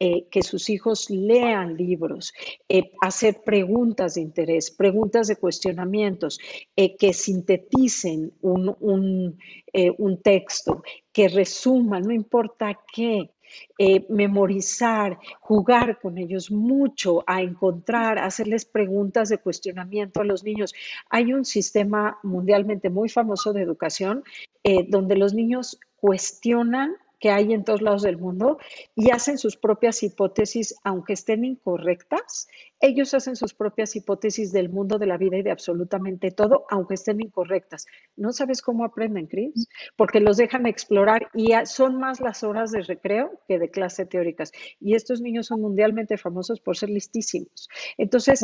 Eh, 0.00 0.28
que 0.30 0.44
sus 0.44 0.70
hijos 0.70 1.10
lean 1.10 1.76
libros, 1.76 2.32
eh, 2.68 2.92
hacer 3.00 3.42
preguntas 3.44 4.14
de 4.14 4.20
interés, 4.20 4.70
preguntas 4.70 5.26
de 5.26 5.34
cuestionamientos, 5.34 6.38
eh, 6.76 6.96
que 6.96 7.12
sinteticen 7.12 8.32
un, 8.40 8.76
un 8.80 10.22
texto, 10.22 10.84
que 11.12 11.26
resuman, 11.26 12.04
no 12.04 12.12
importa 12.12 12.78
qué, 12.94 13.32
eh, 13.78 14.06
memorizar, 14.08 15.18
jugar 15.40 15.98
con 16.00 16.18
ellos 16.18 16.50
mucho, 16.50 17.24
a 17.26 17.42
encontrar, 17.42 18.18
hacerles 18.18 18.64
preguntas 18.64 19.28
de 19.28 19.38
cuestionamiento 19.38 20.20
a 20.20 20.24
los 20.24 20.44
niños. 20.44 20.74
Hay 21.10 21.32
un 21.32 21.44
sistema 21.44 22.18
mundialmente 22.22 22.90
muy 22.90 23.08
famoso 23.08 23.52
de 23.52 23.62
educación 23.62 24.24
eh, 24.64 24.86
donde 24.88 25.16
los 25.16 25.34
niños 25.34 25.80
cuestionan 25.96 26.94
que 27.18 27.30
hay 27.30 27.52
en 27.52 27.64
todos 27.64 27.82
lados 27.82 28.02
del 28.02 28.18
mundo 28.18 28.58
y 28.94 29.10
hacen 29.10 29.38
sus 29.38 29.56
propias 29.56 30.02
hipótesis, 30.02 30.74
aunque 30.84 31.14
estén 31.14 31.44
incorrectas. 31.44 32.48
Ellos 32.80 33.12
hacen 33.14 33.34
sus 33.34 33.54
propias 33.54 33.96
hipótesis 33.96 34.52
del 34.52 34.68
mundo, 34.68 34.98
de 34.98 35.06
la 35.06 35.16
vida 35.16 35.36
y 35.36 35.42
de 35.42 35.50
absolutamente 35.50 36.30
todo, 36.30 36.64
aunque 36.70 36.94
estén 36.94 37.20
incorrectas. 37.20 37.86
¿No 38.16 38.32
sabes 38.32 38.62
cómo 38.62 38.84
aprenden, 38.84 39.26
Chris? 39.26 39.68
Porque 39.96 40.20
los 40.20 40.36
dejan 40.36 40.66
explorar 40.66 41.28
y 41.34 41.52
son 41.64 41.98
más 41.98 42.20
las 42.20 42.44
horas 42.44 42.70
de 42.70 42.82
recreo 42.82 43.40
que 43.48 43.58
de 43.58 43.70
clase 43.70 44.06
teóricas. 44.06 44.52
Y 44.80 44.94
estos 44.94 45.20
niños 45.20 45.46
son 45.46 45.60
mundialmente 45.60 46.16
famosos 46.16 46.60
por 46.60 46.76
ser 46.76 46.90
listísimos. 46.90 47.68
Entonces, 47.96 48.42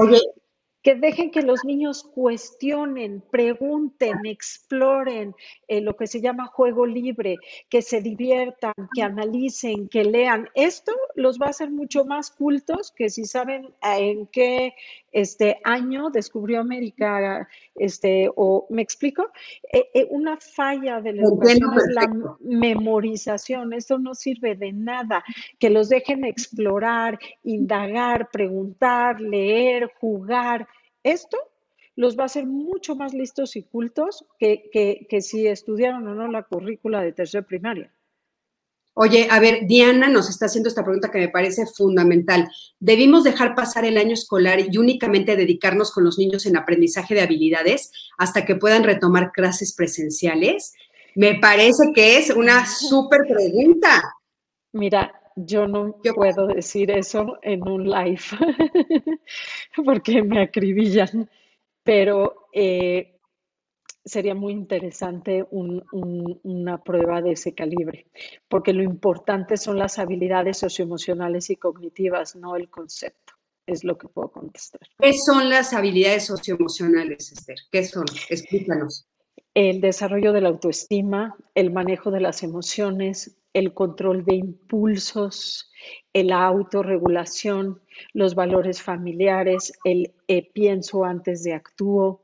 que 0.84 0.94
dejen 0.94 1.30
que 1.30 1.40
los 1.40 1.64
niños 1.64 2.04
cuestionen, 2.04 3.22
pregunten, 3.30 4.26
exploren 4.26 5.34
eh, 5.66 5.80
lo 5.80 5.96
que 5.96 6.06
se 6.06 6.20
llama 6.20 6.46
juego 6.46 6.84
libre, 6.84 7.36
que 7.70 7.80
se 7.80 8.02
diviertan, 8.02 8.74
que 8.94 9.02
analicen, 9.02 9.88
que 9.88 10.04
lean. 10.04 10.50
Esto 10.54 10.92
los 11.14 11.38
va 11.38 11.46
a 11.46 11.50
hacer 11.50 11.70
mucho 11.70 12.04
más 12.04 12.30
cultos 12.30 12.92
que 12.94 13.08
si 13.08 13.24
saben 13.24 13.64
eh, 13.64 14.10
en 14.10 14.26
qué 14.26 14.74
este 15.10 15.58
año 15.64 16.10
descubrió 16.10 16.60
América, 16.60 17.48
este, 17.76 18.28
o 18.34 18.66
me 18.68 18.82
explico, 18.82 19.30
eh, 19.72 20.06
una 20.10 20.36
falla 20.36 21.00
de 21.00 21.12
la 21.14 21.22
educación 21.22 21.70
es 21.78 21.94
la 21.94 22.12
memorización. 22.40 23.72
Esto 23.72 23.98
no 23.98 24.14
sirve 24.14 24.56
de 24.56 24.72
nada. 24.72 25.24
Que 25.58 25.70
los 25.70 25.88
dejen 25.88 26.24
explorar, 26.24 27.18
indagar, 27.44 28.28
preguntar, 28.30 29.20
leer, 29.20 29.90
jugar 30.00 30.66
esto 31.04 31.38
los 31.96 32.18
va 32.18 32.24
a 32.24 32.26
hacer 32.26 32.46
mucho 32.46 32.96
más 32.96 33.14
listos 33.14 33.54
y 33.54 33.62
cultos 33.62 34.26
que, 34.38 34.68
que 35.08 35.22
si 35.22 35.46
estudiaron 35.46 36.08
o 36.08 36.14
no 36.14 36.26
la 36.26 36.42
currícula 36.42 37.00
de 37.02 37.12
tercera 37.12 37.46
primaria. 37.46 37.94
Oye, 38.96 39.26
a 39.28 39.40
ver, 39.40 39.66
Diana 39.66 40.08
nos 40.08 40.30
está 40.30 40.46
haciendo 40.46 40.68
esta 40.68 40.84
pregunta 40.84 41.10
que 41.10 41.18
me 41.18 41.28
parece 41.28 41.66
fundamental. 41.66 42.48
¿Debimos 42.78 43.24
dejar 43.24 43.56
pasar 43.56 43.84
el 43.84 43.98
año 43.98 44.14
escolar 44.14 44.60
y 44.60 44.78
únicamente 44.78 45.34
dedicarnos 45.34 45.90
con 45.90 46.04
los 46.04 46.16
niños 46.16 46.46
en 46.46 46.56
aprendizaje 46.56 47.12
de 47.14 47.22
habilidades 47.22 47.90
hasta 48.18 48.44
que 48.44 48.54
puedan 48.54 48.84
retomar 48.84 49.32
clases 49.32 49.74
presenciales? 49.74 50.74
Me 51.16 51.34
parece 51.40 51.92
que 51.92 52.18
es 52.18 52.30
una 52.30 52.66
súper 52.88 53.22
pregunta. 53.28 54.00
Mira, 54.72 55.12
yo 55.36 55.66
no 55.66 55.96
puedo 56.14 56.46
decir 56.46 56.90
eso 56.90 57.38
en 57.42 57.66
un 57.66 57.88
live 57.88 58.20
porque 59.84 60.22
me 60.22 60.42
acribillan, 60.42 61.28
pero 61.82 62.48
eh, 62.52 63.18
sería 64.04 64.34
muy 64.34 64.52
interesante 64.52 65.46
una 65.50 66.82
prueba 66.82 67.22
de 67.22 67.32
ese 67.32 67.54
calibre, 67.54 68.06
porque 68.48 68.72
lo 68.72 68.82
importante 68.82 69.56
son 69.56 69.78
las 69.78 69.98
habilidades 69.98 70.58
socioemocionales 70.58 71.50
y 71.50 71.56
cognitivas, 71.56 72.36
no 72.36 72.56
el 72.56 72.68
concepto. 72.68 73.34
Es 73.66 73.82
lo 73.82 73.96
que 73.96 74.08
puedo 74.08 74.28
contestar. 74.30 74.82
¿Qué 74.98 75.14
son 75.14 75.48
las 75.48 75.72
habilidades 75.72 76.26
socioemocionales, 76.26 77.32
Esther? 77.32 77.56
¿Qué 77.72 77.82
son? 77.82 78.04
Explícanos. 78.28 79.06
El 79.54 79.80
desarrollo 79.80 80.34
de 80.34 80.42
la 80.42 80.50
autoestima, 80.50 81.34
el 81.54 81.72
manejo 81.72 82.10
de 82.10 82.20
las 82.20 82.42
emociones, 82.42 83.38
el 83.54 83.72
control 83.72 84.24
de 84.24 84.34
impulsos, 84.34 85.70
la 86.12 86.44
autorregulación, 86.44 87.80
los 88.12 88.34
valores 88.34 88.82
familiares, 88.82 89.72
el 89.84 90.14
eh, 90.28 90.50
pienso 90.52 91.04
antes 91.04 91.42
de 91.42 91.54
actúo, 91.54 92.20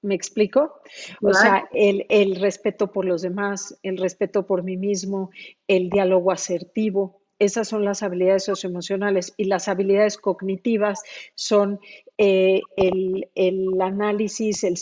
¿Me 0.00 0.14
explico? 0.14 0.80
O 1.20 1.34
sea, 1.34 1.68
el, 1.72 2.06
el, 2.08 2.36
respeto 2.36 2.92
por 2.92 3.04
los 3.04 3.22
demás, 3.22 3.76
el 3.82 3.96
respeto 3.96 4.46
por 4.46 4.62
mí 4.62 4.76
mismo, 4.76 5.30
el 5.66 5.90
diálogo 5.90 6.30
asertivo, 6.30 7.18
esas 7.38 7.68
son 7.68 7.84
las 7.84 8.02
habilidades 8.02 8.44
socioemocionales 8.44 9.32
y 9.36 9.44
las 9.44 9.68
habilidades 9.68 10.16
cognitivas 10.16 11.02
son 11.34 11.80
eh, 12.20 12.60
el, 12.76 13.28
el, 13.36 13.80
análisis, 13.80 14.64
el, 14.64 14.74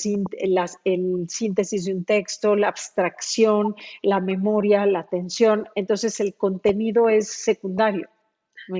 el, 0.84 1.26
síntesis 1.28 1.84
de 1.84 1.92
un 1.92 2.04
texto, 2.04 2.56
la 2.56 2.68
abstracción, 2.68 3.76
la 4.02 4.20
memoria, 4.20 4.86
la 4.86 5.00
atención. 5.00 5.68
Entonces, 5.74 6.18
el 6.20 6.34
contenido 6.34 7.10
es 7.10 7.28
secundario. 7.28 8.08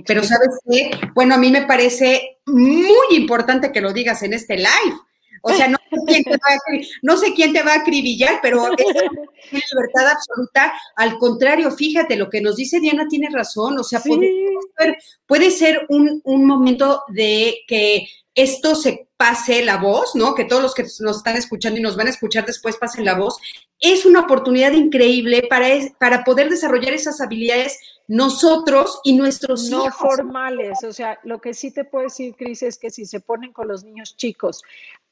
Pero 0.06 0.24
sabes 0.24 0.48
qué, 0.68 0.90
bueno, 1.14 1.34
a 1.34 1.38
mí 1.38 1.50
me 1.50 1.66
parece 1.66 2.38
muy 2.46 2.96
importante 3.10 3.70
que 3.70 3.80
lo 3.80 3.92
digas 3.92 4.22
en 4.22 4.32
este 4.32 4.56
live, 4.56 4.96
o 5.42 5.52
sea, 5.52 5.68
no 5.68 5.76
sé 5.76 5.96
quién 6.06 6.24
te 6.24 6.30
va 6.30 6.54
a, 6.54 6.58
no 7.02 7.16
sé 7.16 7.32
quién 7.32 7.52
te 7.52 7.62
va 7.62 7.74
a 7.74 7.80
acribillar, 7.80 8.40
pero 8.42 8.66
es 8.66 8.84
libertad 9.52 10.08
absoluta. 10.08 10.72
Al 10.96 11.18
contrario, 11.18 11.70
fíjate, 11.70 12.16
lo 12.16 12.28
que 12.28 12.40
nos 12.40 12.56
dice 12.56 12.80
Diana 12.80 13.06
tiene 13.06 13.28
razón. 13.30 13.78
O 13.78 13.84
sea, 13.84 14.00
puede, 14.00 15.50
ser, 15.52 15.86
un, 15.88 16.20
un 16.24 16.44
momento 16.44 17.04
de 17.08 17.58
que 17.68 18.08
esto 18.36 18.74
se 18.74 19.08
pase 19.16 19.64
la 19.64 19.78
voz, 19.78 20.14
¿no? 20.14 20.34
Que 20.34 20.44
todos 20.44 20.62
los 20.62 20.74
que 20.74 20.84
nos 21.00 21.16
están 21.16 21.36
escuchando 21.36 21.80
y 21.80 21.82
nos 21.82 21.96
van 21.96 22.06
a 22.06 22.10
escuchar 22.10 22.44
después 22.44 22.76
pasen 22.76 23.06
la 23.06 23.14
voz. 23.14 23.38
Es 23.80 24.04
una 24.04 24.20
oportunidad 24.20 24.72
increíble 24.72 25.46
para, 25.48 25.66
para 25.98 26.22
poder 26.22 26.50
desarrollar 26.50 26.92
esas 26.92 27.20
habilidades 27.20 27.78
nosotros 28.08 29.00
y 29.04 29.16
nuestros 29.16 29.70
no 29.70 29.90
formales. 29.90 30.84
O 30.84 30.92
sea, 30.92 31.18
lo 31.24 31.40
que 31.40 31.54
sí 31.54 31.72
te 31.72 31.84
puedo 31.84 32.04
decir, 32.04 32.34
Cris, 32.36 32.62
es 32.62 32.78
que 32.78 32.90
si 32.90 33.04
se 33.06 33.20
ponen 33.20 33.52
con 33.52 33.68
los 33.68 33.84
niños 33.84 34.16
chicos 34.16 34.62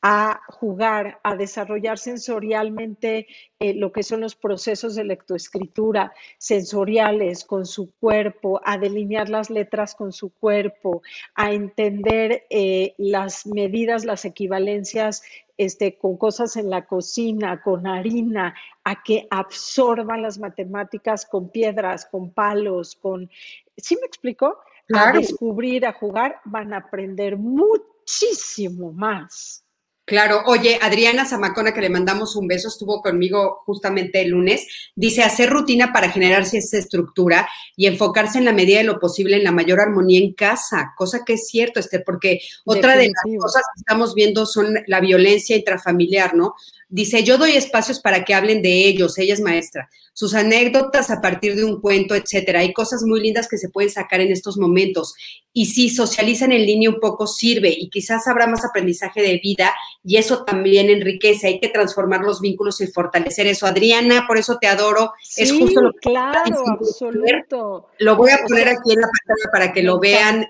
a 0.07 0.43
jugar, 0.49 1.19
a 1.23 1.35
desarrollar 1.35 1.99
sensorialmente 1.99 3.27
eh, 3.59 3.73
lo 3.73 3.91
que 3.91 4.03
son 4.03 4.21
los 4.21 4.35
procesos 4.37 4.95
de 4.95 5.05
lectoescritura 5.05 6.13
sensoriales 6.37 7.45
con 7.47 7.65
su 7.65 7.91
cuerpo, 7.99 8.61
a 8.67 8.77
delinear 8.77 9.31
las 9.31 9.49
letras 9.49 9.95
con 9.95 10.13
su 10.13 10.29
cuerpo, 10.29 11.01
a 11.35 11.53
entender 11.53 12.45
eh, 12.51 12.95
las 12.99 13.47
medidas, 13.47 14.05
las 14.05 14.27
equivalencias 14.27 15.23
este, 15.57 15.99
con 15.99 16.17
cosas 16.17 16.57
en 16.57 16.71
la 16.71 16.87
cocina, 16.87 17.63
con 17.63 17.87
harina, 17.87 18.55
a 18.83 19.03
que 19.03 19.27
absorban 19.31 20.23
las 20.23 20.39
matemáticas 20.39 21.27
con 21.27 21.49
piedras, 21.51 22.07
con 22.07 22.31
palos, 22.31 22.97
con... 22.97 23.31
¿Sí 23.77 23.97
me 24.01 24.07
explico? 24.07 24.59
A 24.93 25.13
descubrir, 25.13 25.87
a 25.87 25.93
jugar, 25.93 26.41
van 26.45 26.73
a 26.75 26.79
aprender 26.79 27.37
muchísimo 27.37 28.93
más. 28.93 29.64
Claro, 30.07 30.43
oye, 30.45 30.79
Adriana 30.83 31.25
Zamacona, 31.25 31.73
que 31.73 31.81
le 31.81 31.89
mandamos 31.89 32.37
un 32.37 32.47
beso, 32.47 32.69
estuvo 32.69 33.01
conmigo 33.01 33.63
justamente 33.65 34.21
el 34.21 34.31
lunes, 34.31 34.67
dice 34.95 35.23
hacer 35.23 35.49
rutina 35.49 35.95
para 35.95 36.11
generarse 36.11 36.59
esa 36.59 36.77
estructura 36.77 37.49
y 37.75 37.87
enfocarse 37.87 38.37
en 38.37 38.45
la 38.45 38.53
medida 38.53 38.79
de 38.79 38.85
lo 38.85 39.01
posible 39.01 39.37
en 39.37 39.45
la 39.45 39.51
mayor 39.51 39.81
armonía 39.81 40.19
en 40.19 40.35
casa, 40.35 40.93
cosa 40.95 41.25
que 41.25 41.35
es 41.35 41.47
cierto, 41.47 41.81
Esther, 41.81 42.03
porque 42.05 42.41
otra 42.67 42.99
de 42.99 43.07
las 43.09 43.43
cosas 43.43 43.63
que 43.75 43.81
estamos 43.81 44.15
viendo 44.15 44.45
son 44.45 44.75
la 44.87 45.01
violencia 45.01 45.57
intrafamiliar, 45.57 46.35
¿no? 46.35 46.55
Dice, 46.95 47.25
yo 47.25 47.39
doy 47.39 47.57
espacios 47.57 47.99
para 47.99 48.25
que 48.25 48.35
hablen 48.35 48.63
de 48.63 48.87
ellos, 48.87 49.19
ella 49.19 49.35
es 49.35 49.41
maestra, 49.41 49.91
sus 50.13 50.33
anécdotas 50.33 51.11
a 51.11 51.21
partir 51.21 51.57
de 51.57 51.65
un 51.65 51.81
cuento, 51.81 52.15
etcétera. 52.15 52.61
Hay 52.61 52.73
cosas 52.73 53.03
muy 53.03 53.21
lindas 53.21 53.49
que 53.49 53.59
se 53.59 53.69
pueden 53.69 53.91
sacar 53.91 54.21
en 54.21 54.31
estos 54.31 54.59
momentos. 54.59 55.17
Y 55.53 55.67
si 55.67 55.91
socializan 55.91 56.53
en 56.53 56.65
línea 56.65 56.89
un 56.89 57.01
poco, 57.01 57.27
sirve 57.27 57.75
y 57.77 57.91
quizás 57.91 58.29
habrá 58.29 58.47
más 58.47 58.65
aprendizaje 58.65 59.23
de 59.23 59.41
vida 59.43 59.75
y 60.05 60.19
eso 60.19 60.45
también 60.45 60.89
enriquece. 60.89 61.49
Hay 61.49 61.59
que 61.59 61.69
transformar 61.69 62.21
los 62.21 62.41
vínculos 62.41 62.81
y 62.81 62.87
fortalecer 62.87 63.49
eso. 63.49 63.67
Adriana, 63.67 64.27
por 64.29 64.39
eso 64.39 64.59
te 64.61 64.69
adoro. 64.69 65.15
es 65.37 65.51
justo 65.51 65.81
lo 65.81 65.93
que 65.95 66.11
claro, 66.11 66.63
absoluto. 66.69 67.89
Lo 67.99 68.15
voy 68.15 68.31
a 68.31 68.39
poner 68.47 68.69
aquí 68.69 68.93
en 68.93 69.01
la 69.01 69.09
pantalla 69.09 69.51
para 69.51 69.73
que 69.73 69.83
lo 69.83 69.99
vean. 69.99 70.47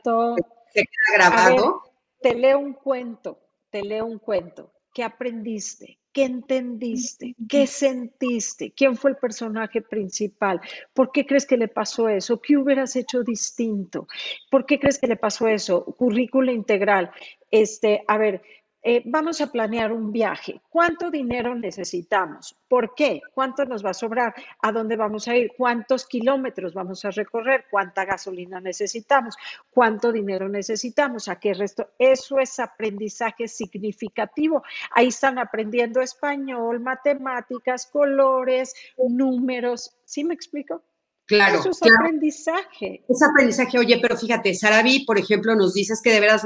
Se 0.74 0.82
queda 0.82 1.14
grabado. 1.14 1.84
te 2.20 2.34
leo 2.34 2.58
un 2.58 2.74
cuento, 2.74 3.38
te 3.70 3.80
leo 3.80 4.04
un 4.04 4.18
cuento. 4.18 4.70
¿Qué 4.92 5.02
aprendiste? 5.02 6.00
¿Qué 6.14 6.22
entendiste? 6.22 7.34
¿Qué 7.48 7.66
sentiste? 7.66 8.72
¿Quién 8.72 8.96
fue 8.96 9.10
el 9.10 9.16
personaje 9.16 9.82
principal? 9.82 10.60
¿Por 10.92 11.10
qué 11.10 11.26
crees 11.26 11.44
que 11.44 11.56
le 11.56 11.66
pasó 11.66 12.08
eso? 12.08 12.40
¿Qué 12.40 12.56
hubieras 12.56 12.94
hecho 12.94 13.24
distinto? 13.24 14.06
¿Por 14.48 14.64
qué 14.64 14.78
crees 14.78 15.00
que 15.00 15.08
le 15.08 15.16
pasó 15.16 15.48
eso? 15.48 15.84
Currícula 15.84 16.52
integral. 16.52 17.10
Este, 17.50 18.04
a 18.06 18.16
ver, 18.16 18.42
eh, 18.86 19.02
vamos 19.06 19.40
a 19.40 19.50
planear 19.50 19.92
un 19.92 20.12
viaje. 20.12 20.60
¿Cuánto 20.68 21.10
dinero 21.10 21.54
necesitamos? 21.54 22.54
¿Por 22.68 22.94
qué? 22.94 23.22
¿Cuánto 23.32 23.64
nos 23.64 23.82
va 23.82 23.90
a 23.90 23.94
sobrar? 23.94 24.34
¿A 24.60 24.72
dónde 24.72 24.94
vamos 24.96 25.26
a 25.26 25.34
ir? 25.34 25.52
¿Cuántos 25.56 26.06
kilómetros 26.06 26.74
vamos 26.74 27.02
a 27.06 27.10
recorrer? 27.10 27.64
¿Cuánta 27.70 28.04
gasolina 28.04 28.60
necesitamos? 28.60 29.36
¿Cuánto 29.70 30.12
dinero 30.12 30.50
necesitamos? 30.50 31.28
¿A 31.28 31.40
qué 31.40 31.54
resto? 31.54 31.88
Eso 31.98 32.38
es 32.38 32.60
aprendizaje 32.60 33.48
significativo. 33.48 34.62
Ahí 34.90 35.06
están 35.06 35.38
aprendiendo 35.38 36.02
español, 36.02 36.80
matemáticas, 36.80 37.86
colores, 37.86 38.74
números. 38.98 39.96
¿Sí 40.04 40.24
me 40.24 40.34
explico? 40.34 40.82
Claro. 41.26 41.60
Eso 41.60 41.70
es 41.70 41.80
aprendizaje. 41.82 43.02
Es 43.08 43.22
aprendizaje. 43.22 43.78
Oye, 43.78 43.98
pero 44.00 44.16
fíjate, 44.16 44.54
Sarabi, 44.54 45.06
por 45.06 45.18
ejemplo, 45.18 45.54
nos 45.56 45.72
dice 45.72 45.94
que 46.02 46.12
de 46.12 46.20
veras 46.20 46.42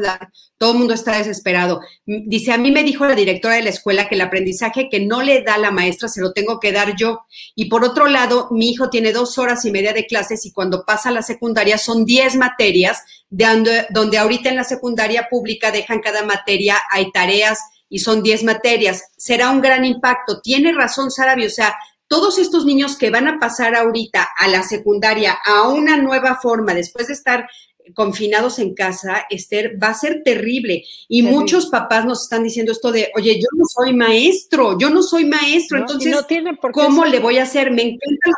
todo 0.57 0.73
el 0.73 0.79
mundo 0.79 0.95
está 0.95 1.19
desesperado. 1.19 1.81
Dice, 2.07 2.53
a 2.53 2.59
mí 2.59 2.71
me 2.71 2.85
dijo 2.85 3.05
la 3.05 3.17
directora 3.17 3.57
de 3.57 3.63
la 3.63 3.71
escuela 3.71 4.09
que 4.09 4.15
el 4.15 4.21
aprendizaje 4.21 4.89
que 4.89 5.01
no 5.05 5.23
le 5.23 5.43
da 5.43 5.59
la 5.59 5.73
maestra 5.73 6.09
se 6.09 6.21
lo 6.21 6.33
tengo 6.33 6.61
que 6.61 6.71
dar 6.71 6.95
yo. 6.97 7.23
Y 7.57 7.65
por 7.65 7.85
otro 7.85 8.07
lado, 8.07 8.49
mi 8.53 8.71
hijo 8.71 8.89
tiene 8.89 9.13
dos 9.13 9.37
horas 9.39 9.65
y 9.65 9.73
media 9.73 9.93
de 9.93 10.07
clases 10.07 10.47
y 10.47 10.53
cuando 10.53 10.85
pasa 10.85 11.09
a 11.09 11.13
la 11.13 11.23
secundaria 11.23 11.77
son 11.77 12.05
diez 12.05 12.37
materias, 12.37 13.03
de 13.31 13.47
donde, 13.47 13.87
donde 13.91 14.19
ahorita 14.19 14.49
en 14.49 14.57
la 14.57 14.65
secundaria 14.65 15.27
pública 15.29 15.73
dejan 15.73 16.01
cada 16.01 16.23
materia, 16.25 16.77
hay 16.93 17.11
tareas 17.11 17.59
y 17.89 17.99
son 17.99 18.23
diez 18.23 18.45
materias. 18.45 19.11
Será 19.17 19.51
un 19.51 19.61
gran 19.61 19.85
impacto. 19.85 20.41
Tiene 20.41 20.73
razón, 20.73 21.11
Sarabi, 21.11 21.47
o 21.47 21.51
sea, 21.51 21.75
todos 22.09 22.39
estos 22.39 22.65
niños 22.65 22.97
que 22.97 23.11
van 23.11 23.29
a 23.29 23.39
pasar 23.39 23.75
ahorita 23.75 24.29
a 24.37 24.49
la 24.49 24.63
secundaria 24.63 25.39
a 25.45 25.69
una 25.69 25.97
nueva 25.99 26.39
forma, 26.41 26.75
después 26.75 27.07
de 27.07 27.13
estar 27.13 27.49
confinados 27.95 28.59
en 28.59 28.75
casa, 28.75 29.27
Esther, 29.31 29.83
va 29.83 29.89
a 29.89 29.95
ser 29.95 30.23
terrible. 30.23 30.85
Y 31.09 31.23
muchos 31.23 31.67
papás 31.67 32.05
nos 32.05 32.23
están 32.25 32.43
diciendo 32.43 32.73
esto 32.73 32.93
de, 32.93 33.11
oye, 33.17 33.37
yo 33.37 33.49
no 33.57 33.65
soy 33.67 33.95
maestro, 33.95 34.79
yo 34.79 34.91
no 34.91 35.03
soy 35.03 35.25
maestro, 35.25 35.79
entonces, 35.79 36.15
¿cómo 36.73 37.05
le 37.05 37.21
voy 37.21 37.39
a 37.39 37.45
hacer? 37.45 37.71
Me 37.71 37.83
encanta 37.83 38.31
lo, 38.31 38.35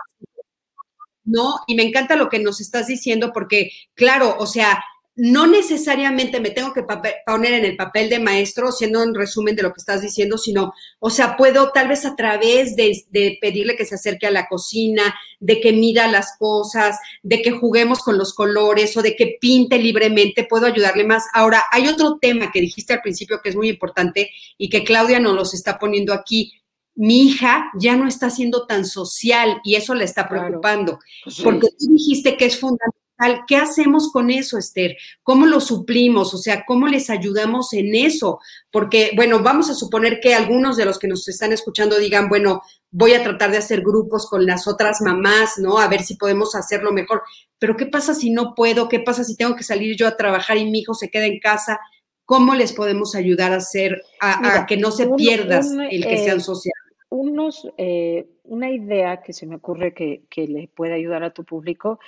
¿no? 1.25 1.55
Y 1.67 1.75
me 1.75 1.83
encanta 1.83 2.17
lo 2.17 2.29
que 2.29 2.39
nos 2.39 2.61
estás 2.61 2.87
diciendo 2.87 3.33
porque, 3.33 3.71
claro, 3.95 4.37
o 4.39 4.47
sea, 4.47 4.83
no 5.23 5.47
necesariamente 5.47 6.41
me 6.41 6.49
tengo 6.49 6.73
que 6.73 6.83
poner 7.27 7.53
en 7.53 7.67
el 7.67 7.77
papel 7.77 8.09
de 8.09 8.19
maestro, 8.19 8.73
siendo 8.73 9.03
un 9.03 9.15
resumen 9.15 9.55
de 9.55 9.63
lo 9.63 9.71
que 9.71 9.81
estás 9.81 10.01
diciendo, 10.01 10.39
sino, 10.39 10.73
o 10.99 11.11
sea, 11.11 11.37
puedo 11.37 11.73
tal 11.73 11.89
vez 11.89 12.07
a 12.07 12.17
través 12.17 12.75
de, 12.75 13.05
de, 13.11 13.37
pedirle 13.39 13.77
que 13.77 13.85
se 13.85 13.97
acerque 13.97 14.27
a 14.27 14.31
la 14.31 14.49
cocina, 14.49 15.15
de 15.39 15.61
que 15.61 15.75
mida 15.75 16.09
las 16.09 16.39
cosas, 16.39 16.99
de 17.23 17.43
que 17.43 17.51
juguemos 17.51 17.99
con 17.99 18.17
los 18.17 18.33
colores 18.33 18.97
o 18.97 19.03
de 19.03 19.15
que 19.15 19.37
pinte 19.39 19.79
libremente, 19.79 20.47
puedo 20.49 20.65
ayudarle 20.65 21.05
más. 21.05 21.25
Ahora, 21.35 21.65
hay 21.71 21.87
otro 21.87 22.17
tema 22.19 22.51
que 22.51 22.63
dijiste 22.63 22.95
al 22.95 23.03
principio 23.03 23.41
que 23.43 23.51
es 23.51 23.57
muy 23.57 23.69
importante 23.69 24.31
y 24.57 24.71
que 24.71 24.85
Claudia 24.85 25.21
nos 25.21 25.37
los 25.37 25.53
está 25.53 25.79
poniendo 25.79 26.15
aquí. 26.15 26.55
Mi 26.95 27.25
hija 27.29 27.71
ya 27.79 27.95
no 27.95 28.09
está 28.09 28.31
siendo 28.31 28.67
tan 28.67 28.87
social 28.87 29.61
y 29.65 29.75
eso 29.75 29.95
le 29.95 30.05
está 30.05 30.31
preocupando, 30.31 30.99
pues 31.25 31.41
porque 31.43 31.69
tú 31.79 31.93
dijiste 31.93 32.39
que 32.39 32.47
es 32.47 32.59
fundamental 32.59 33.01
¿Qué 33.47 33.57
hacemos 33.57 34.11
con 34.11 34.31
eso, 34.31 34.57
Esther? 34.57 34.97
¿Cómo 35.23 35.47
lo 35.47 35.61
suplimos? 35.61 36.33
O 36.33 36.39
sea, 36.39 36.65
¿cómo 36.67 36.87
les 36.87 37.11
ayudamos 37.11 37.73
en 37.75 37.95
eso? 37.95 38.41
Porque, 38.71 39.13
bueno, 39.15 39.43
vamos 39.43 39.69
a 39.69 39.75
suponer 39.75 40.21
que 40.21 40.35
algunos 40.35 40.77
de 40.77 40.87
los 40.87 40.99
que 40.99 41.09
nos 41.09 41.29
están 41.29 41.53
escuchando 41.53 41.99
digan, 41.99 42.29
bueno, 42.29 42.63
voy 42.91 43.13
a 43.13 43.23
tratar 43.23 43.51
de 43.51 43.59
hacer 43.59 43.83
grupos 43.83 44.29
con 44.29 44.47
las 44.47 44.67
otras 44.67 45.01
mamás, 45.03 45.59
¿no? 45.59 45.79
A 45.79 45.89
ver 45.89 46.03
si 46.03 46.17
podemos 46.17 46.55
hacerlo 46.55 46.93
mejor. 46.93 47.23
Pero 47.59 47.77
¿qué 47.77 47.87
pasa 47.87 48.15
si 48.15 48.31
no 48.31 48.55
puedo? 48.55 48.89
¿Qué 48.89 49.01
pasa 49.01 49.23
si 49.23 49.37
tengo 49.37 49.55
que 49.55 49.65
salir 49.65 49.97
yo 49.97 50.07
a 50.07 50.17
trabajar 50.17 50.57
y 50.57 50.71
mi 50.71 50.81
hijo 50.81 50.95
se 50.95 51.11
queda 51.11 51.27
en 51.27 51.41
casa? 51.41 51.79
¿Cómo 52.25 52.55
les 52.55 52.73
podemos 52.73 53.15
ayudar 53.15 53.53
a 53.53 53.57
hacer, 53.57 54.03
a, 54.21 54.65
que 54.67 54.77
no 54.77 54.93
se 54.93 55.09
pierda 55.09 55.61
el 55.91 56.07
que 56.07 56.19
sean 56.19 56.39
eh, 56.39 56.41
sociales? 56.41 56.81
Unos, 57.11 57.69
eh, 57.77 58.29
una 58.45 58.71
idea 58.71 59.21
que 59.21 59.33
se 59.33 59.47
me 59.47 59.57
ocurre 59.57 59.93
que, 59.93 60.23
que 60.31 60.47
le 60.47 60.69
puede 60.69 60.95
ayudar 60.95 61.25
a 61.25 61.35
tu 61.35 61.45
público 61.45 61.99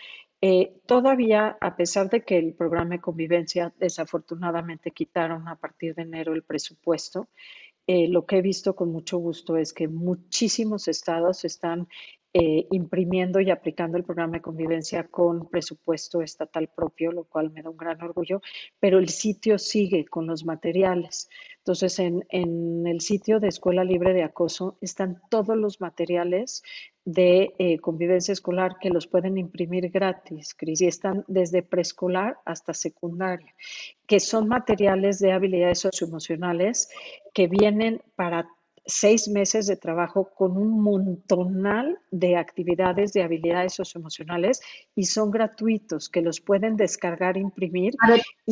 eh, 0.44 0.74
todavía, 0.86 1.56
a 1.60 1.76
pesar 1.76 2.10
de 2.10 2.24
que 2.24 2.36
el 2.36 2.54
programa 2.54 2.96
de 2.96 3.00
convivencia 3.00 3.72
desafortunadamente 3.78 4.90
quitaron 4.90 5.46
a 5.46 5.54
partir 5.54 5.94
de 5.94 6.02
enero 6.02 6.34
el 6.34 6.42
presupuesto, 6.42 7.28
eh, 7.86 8.08
lo 8.08 8.26
que 8.26 8.38
he 8.38 8.42
visto 8.42 8.74
con 8.74 8.90
mucho 8.90 9.18
gusto 9.18 9.56
es 9.56 9.72
que 9.72 9.86
muchísimos 9.86 10.88
estados 10.88 11.44
están 11.44 11.86
eh, 12.34 12.66
imprimiendo 12.70 13.40
y 13.40 13.50
aplicando 13.50 13.98
el 13.98 14.04
programa 14.04 14.38
de 14.38 14.40
convivencia 14.40 15.06
con 15.08 15.50
presupuesto 15.50 16.22
estatal 16.22 16.68
propio, 16.74 17.12
lo 17.12 17.24
cual 17.24 17.50
me 17.50 17.62
da 17.62 17.68
un 17.68 17.76
gran 17.76 18.00
orgullo, 18.00 18.40
pero 18.80 18.98
el 18.98 19.10
sitio 19.10 19.58
sigue 19.58 20.06
con 20.06 20.26
los 20.26 20.46
materiales. 20.46 21.28
Entonces, 21.58 21.98
en, 21.98 22.24
el 22.86 23.00
sitio 23.02 23.38
de 23.38 23.48
Escuela 23.48 23.84
Libre 23.84 24.14
de 24.14 24.22
Acoso 24.22 24.78
están 24.80 25.20
todos 25.28 25.58
los 25.58 25.82
materiales 25.82 26.62
de 27.04 27.54
eh, 27.58 27.78
convivencia 27.80 28.32
escolar 28.32 28.78
que 28.80 28.88
los 28.88 29.06
pueden 29.06 29.36
imprimir 29.36 29.90
gratis, 29.90 30.54
Cris, 30.54 30.80
y 30.80 30.86
están 30.86 31.24
desde 31.28 31.62
preescolar 31.62 32.38
hasta 32.46 32.72
secundaria, 32.72 33.54
que 34.06 34.20
son 34.20 34.48
materiales 34.48 35.18
de 35.18 35.32
habilidades 35.32 35.80
socioemocionales 35.80 36.88
que 37.34 37.46
vienen 37.46 38.00
para 38.16 38.48
seis 38.84 39.28
meses 39.28 39.66
de 39.66 39.76
trabajo 39.76 40.30
con 40.34 40.56
un 40.56 40.80
montonal 40.80 41.98
de 42.10 42.36
actividades 42.36 43.12
de 43.12 43.22
habilidades 43.22 43.74
socioemocionales 43.74 44.60
y 44.94 45.04
son 45.04 45.30
gratuitos, 45.30 46.08
que 46.08 46.22
los 46.22 46.40
pueden 46.40 46.76
descargar, 46.76 47.36
imprimir. 47.36 47.94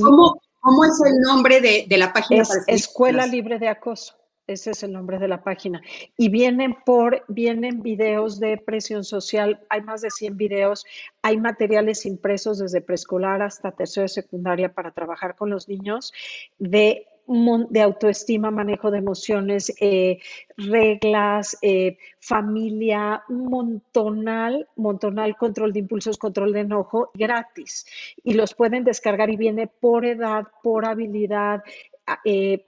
¿cómo, 0.01 0.41
¿cómo, 0.61 0.85
es 0.85 1.01
el 1.05 1.21
nombre 1.21 1.61
de, 1.61 1.87
de 1.89 1.99
la 1.99 2.13
página? 2.13 2.43
Es 2.43 2.65
Escuela 2.67 3.27
Libre 3.27 3.59
de 3.59 3.69
Acoso. 3.69 4.21
Ese 4.51 4.73
es 4.73 4.83
el 4.83 4.93
nombre 4.93 5.21
de 5.21 5.29
la 5.29 5.45
página. 5.45 5.81
Y 6.17 6.29
vienen 6.29 6.75
por, 6.85 7.25
vienen 7.29 7.83
videos 7.83 8.41
de 8.41 8.59
presión 8.59 9.05
social, 9.05 9.65
hay 9.69 9.83
más 9.83 10.01
de 10.01 10.11
100 10.11 10.37
videos, 10.37 10.85
hay 11.23 11.37
materiales 11.37 12.05
impresos 12.05 12.59
desde 12.59 12.81
preescolar 12.81 13.43
hasta 13.43 13.71
tercero 13.71 14.03
de 14.03 14.09
secundaria 14.09 14.75
para 14.75 14.91
trabajar 14.91 15.37
con 15.37 15.51
los 15.51 15.69
niños 15.69 16.13
de 16.59 17.07
de 17.31 17.81
autoestima, 17.81 18.51
manejo 18.51 18.91
de 18.91 18.99
emociones, 18.99 19.73
eh, 19.81 20.19
reglas, 20.57 21.57
eh, 21.63 21.97
familia, 22.19 23.23
montonal, 23.29 24.67
montonal 24.75 25.37
control 25.37 25.73
de 25.73 25.79
impulsos, 25.79 26.19
control 26.19 26.53
de 26.53 26.61
enojo, 26.61 27.13
gratis. 27.15 27.87
Y 28.25 28.35
los 28.35 28.55
pueden 28.55 28.83
descargar 28.83 29.31
y 29.31 29.37
viene 29.37 29.69
por 29.69 30.05
edad, 30.05 30.49
por 30.65 30.85
habilidad, 30.85 31.63
eh, 32.25 32.67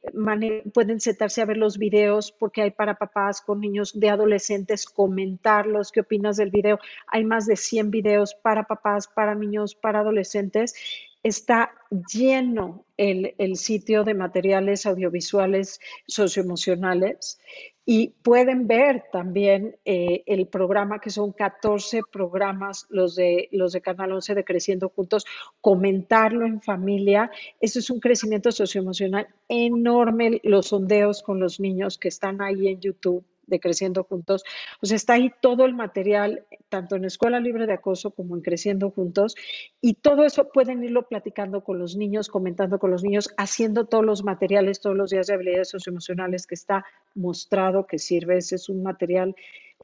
pueden 0.73 1.01
sentarse 1.01 1.43
a 1.43 1.47
ver 1.47 1.57
los 1.57 1.77
videos 1.77 2.31
porque 2.31 2.63
hay 2.63 2.71
para 2.71 2.95
papás 2.95 3.41
con 3.41 3.61
niños 3.61 3.99
de 3.99 4.11
adolescentes, 4.11 4.87
comentarlos, 4.87 5.91
qué 5.91 6.01
opinas 6.01 6.37
del 6.37 6.51
video. 6.51 6.79
Hay 7.09 7.25
más 7.25 7.47
de 7.47 7.57
100 7.57 7.91
videos 7.91 8.37
para 8.37 8.63
papás, 8.69 9.09
para 9.09 9.35
niños, 9.35 9.75
para 9.75 10.01
adolescentes. 10.01 10.75
Está 11.23 11.73
lleno 12.13 12.85
el, 12.97 13.35
el 13.39 13.57
sitio 13.57 14.05
de 14.05 14.15
materiales 14.15 14.87
audiovisuales 14.87 15.81
socioemocionales 16.07 17.39
y 17.85 18.11
pueden 18.23 18.69
ver 18.69 19.05
también 19.11 19.77
eh, 19.85 20.23
el 20.27 20.47
programa, 20.47 21.01
que 21.01 21.11
son 21.11 21.33
14 21.33 22.03
programas, 22.13 22.87
los 22.91 23.17
de, 23.17 23.49
los 23.51 23.73
de 23.73 23.81
Canal 23.81 24.13
11 24.13 24.37
de 24.37 24.45
Creciendo 24.45 24.89
Juntos, 24.89 25.27
comentarlo 25.61 26.47
en 26.47 26.63
familia. 26.63 27.31
Eso 27.61 27.81
es 27.81 27.91
un 27.91 27.99
crecimiento 27.99 28.53
socioemocional 28.53 29.27
enorme, 29.49 30.41
los 30.45 30.69
sondeos 30.69 31.23
con 31.23 31.41
los 31.41 31.59
niños 31.59 31.99
que 31.99 32.09
están 32.09 32.41
ahí 32.41 32.69
en 32.69 32.81
YouTube 32.81 33.25
de 33.47 33.61
Creciendo 33.61 34.05
Juntos. 34.05 34.45
Pues 34.81 34.93
está 34.93 35.15
ahí 35.15 35.31
todo 35.41 35.65
el 35.65 35.75
material, 35.75 36.45
tanto 36.69 36.97
en 36.97 37.05
Escuela 37.05 37.41
Libre 37.41 37.67
de 37.67 37.75
Acoso 37.75 38.11
como 38.11 38.37
en 38.37 38.43
Creciendo 38.43 38.91
Juntos, 38.91 39.35
y 39.81 39.95
todo 39.95 40.25
eso 40.25 40.49
pueden 40.49 40.83
irlo 40.85 41.09
platicando 41.09 41.65
con 41.65 41.79
los 41.79 41.97
niños, 41.97 42.29
comentando 42.29 42.79
con 42.79 42.91
los 42.91 43.03
niños, 43.03 43.31
haciendo 43.37 43.87
todos 43.87 44.05
los 44.05 44.25
materiales 44.25 44.81
todos 44.81 44.97
los 44.97 45.11
días 45.11 45.27
de 45.27 45.35
habilidades 45.35 45.71
socioemocionales 45.71 46.47
que 46.47 46.55
está 46.55 46.85
mostrado 47.15 47.87
que 47.87 47.99
sirve. 47.99 48.39
Ese 48.39 48.57
es 48.57 48.69
un 48.69 48.83
material, 48.83 49.35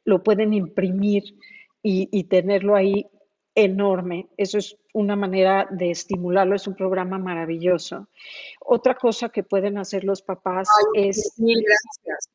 lo 0.05 0.23
pueden 0.23 0.53
imprimir 0.53 1.35
y, 1.83 2.09
y 2.11 2.25
tenerlo 2.25 2.75
ahí 2.75 3.07
enorme. 3.55 4.27
Eso 4.37 4.57
es 4.57 4.77
una 4.93 5.15
manera 5.15 5.67
de 5.69 5.91
estimularlo, 5.91 6.55
es 6.55 6.67
un 6.67 6.75
programa 6.75 7.17
maravilloso. 7.17 8.07
Otra 8.61 8.95
cosa 8.95 9.29
que 9.29 9.43
pueden 9.43 9.77
hacer 9.77 10.03
los 10.03 10.21
papás 10.21 10.67
es... 10.93 11.35
Mil 11.37 11.61
gracias. 11.61 12.29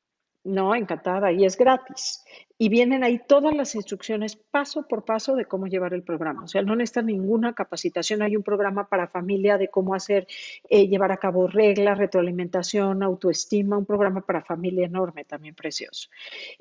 No, 0.44 0.74
encantada, 0.74 1.32
y 1.32 1.46
es 1.46 1.56
gratis. 1.56 2.22
Y 2.58 2.68
vienen 2.68 3.02
ahí 3.02 3.18
todas 3.26 3.54
las 3.54 3.74
instrucciones 3.74 4.36
paso 4.36 4.86
por 4.86 5.06
paso 5.06 5.34
de 5.36 5.46
cómo 5.46 5.66
llevar 5.66 5.94
el 5.94 6.02
programa. 6.02 6.44
O 6.44 6.46
sea, 6.46 6.60
no 6.60 6.76
necesita 6.76 7.00
ninguna 7.00 7.54
capacitación. 7.54 8.20
Hay 8.20 8.36
un 8.36 8.42
programa 8.42 8.86
para 8.86 9.08
familia 9.08 9.56
de 9.56 9.68
cómo 9.68 9.94
hacer, 9.94 10.26
eh, 10.68 10.86
llevar 10.86 11.12
a 11.12 11.16
cabo 11.16 11.46
reglas, 11.46 11.96
retroalimentación, 11.96 13.02
autoestima, 13.02 13.78
un 13.78 13.86
programa 13.86 14.20
para 14.20 14.42
familia 14.44 14.84
enorme, 14.84 15.24
también 15.24 15.54
precioso. 15.54 16.10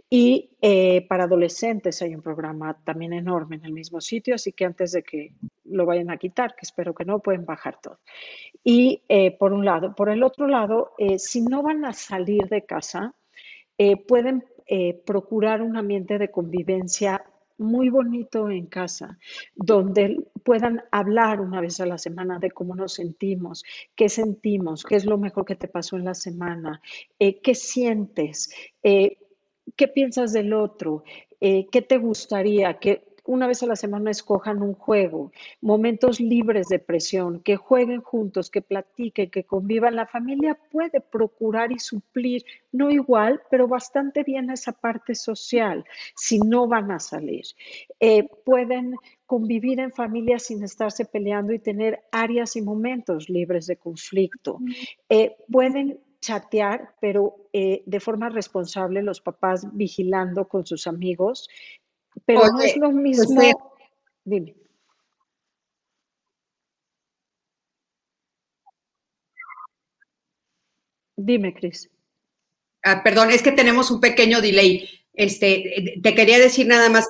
Y 0.10 0.52
eh, 0.62 1.06
para 1.10 1.26
adolescentes 1.26 2.02
hay 2.02 2.16
un 2.16 2.22
programa 2.22 2.78
también 2.86 3.12
enorme 3.12 3.58
en 3.58 3.66
el 3.66 3.74
mismo 3.74 4.00
sitio, 4.00 4.36
así 4.36 4.54
que 4.54 4.64
antes 4.64 4.94
de 4.94 5.04
que 5.04 5.34
lo 5.66 5.86
vayan 5.86 6.10
a 6.10 6.18
quitar, 6.18 6.56
que 6.56 6.62
espero 6.64 6.96
que 6.96 7.04
no, 7.04 7.20
pueden 7.20 7.46
bajar 7.46 7.82
todo. 7.82 8.00
Y 8.64 9.04
eh, 9.10 9.32
por 9.38 9.52
un 9.52 9.66
lado. 9.66 9.94
Por 9.94 10.10
el 10.10 10.24
otro 10.24 10.48
lado, 10.48 10.94
si 11.18 11.42
no 11.42 11.62
van 11.62 11.84
a 11.84 11.92
salir 11.92 12.48
de 12.48 12.66
casa, 12.66 13.14
eh, 13.84 13.98
pueden 13.98 14.46
eh, 14.66 14.94
procurar 15.06 15.62
un 15.62 15.76
ambiente 15.76 16.18
de 16.18 16.32
convivencia 16.32 17.22
muy 17.58 17.90
bonito 17.90 18.50
en 18.50 18.68
casa, 18.68 19.20
donde 19.56 20.24
puedan 20.44 20.82
hablar 20.90 21.42
una 21.42 21.60
vez 21.60 21.82
a 21.82 21.86
la 21.86 21.98
semana 21.98 22.40
de 22.40 22.52
cómo 22.52 22.76
nos 22.76 22.94
sentimos, 22.94 23.66
qué 23.94 24.08
sentimos, 24.08 24.86
qué 24.86 24.96
es 24.96 25.06
lo 25.06 25.18
mejor 25.18 25.44
que 25.44 25.58
te 25.58 25.68
pasó 25.68 25.98
en 25.98 26.06
la 26.06 26.14
semana, 26.14 26.82
eh, 27.20 27.42
qué 27.42 27.56
sientes, 27.56 28.56
qué 28.82 29.88
piensas 29.94 30.32
del 30.32 30.54
otro, 30.54 31.04
qué 31.40 31.86
te 31.88 31.98
gustaría, 31.98 32.80
qué, 32.80 33.13
una 33.26 33.48
vez 33.48 33.64
a 33.64 33.68
la 33.68 33.76
semana 33.76 34.12
escojan 34.12 34.62
un 34.62 34.74
juego, 34.74 35.32
momentos 35.62 36.20
libres 36.20 36.68
de 36.68 36.80
presión, 36.80 37.42
que 37.42 37.56
jueguen 37.56 38.02
juntos, 38.02 38.50
que 38.50 38.62
platiquen, 38.62 39.30
que 39.30 39.46
convivan. 39.46 39.96
La 39.96 40.08
familia 40.08 40.58
puede 40.72 41.00
procurar 41.00 41.72
y 41.72 41.80
suplir, 41.80 42.44
no 42.72 42.92
igual, 42.92 43.42
pero 43.50 43.68
bastante 43.68 44.24
bien 44.24 44.50
esa 44.50 44.74
parte 44.74 45.16
social, 45.16 45.86
si 46.16 46.40
no 46.40 46.68
van 46.68 46.92
a 46.92 47.00
salir. 47.00 47.46
Eh, 48.00 48.28
pueden 48.46 48.96
convivir 49.26 49.80
en 49.80 49.92
familia 49.92 50.38
sin 50.38 50.64
estarse 50.64 51.06
peleando 51.06 51.54
y 51.54 51.60
tener 51.60 52.04
áreas 52.12 52.56
y 52.56 52.62
momentos 52.62 53.30
libres 53.30 53.68
de 53.68 53.78
conflicto. 53.78 54.60
Eh, 55.10 55.36
pueden 55.50 56.00
chatear, 56.24 56.96
pero 57.02 57.36
eh, 57.52 57.84
de 57.86 58.00
forma 58.00 58.30
responsable, 58.30 59.04
los 59.04 59.20
papás 59.20 59.68
vigilando 59.74 60.48
con 60.48 60.66
sus 60.66 60.88
amigos, 60.88 61.50
pero 62.26 62.48
no 62.48 62.62
es 62.62 62.76
lo 62.78 62.92
mismo. 62.92 63.42
Dime. 64.26 64.56
Dime, 71.16 71.54
Cris. 71.54 71.90
Ah, 72.84 73.02
perdón, 73.04 73.32
es 73.32 73.42
que 73.42 73.52
tenemos 73.52 73.92
un 73.92 74.02
pequeño 74.02 74.42
delay. 74.42 74.90
Este, 75.14 76.00
te 76.02 76.16
quería 76.16 76.40
decir 76.40 76.68
nada 76.68 76.90
más, 76.90 77.08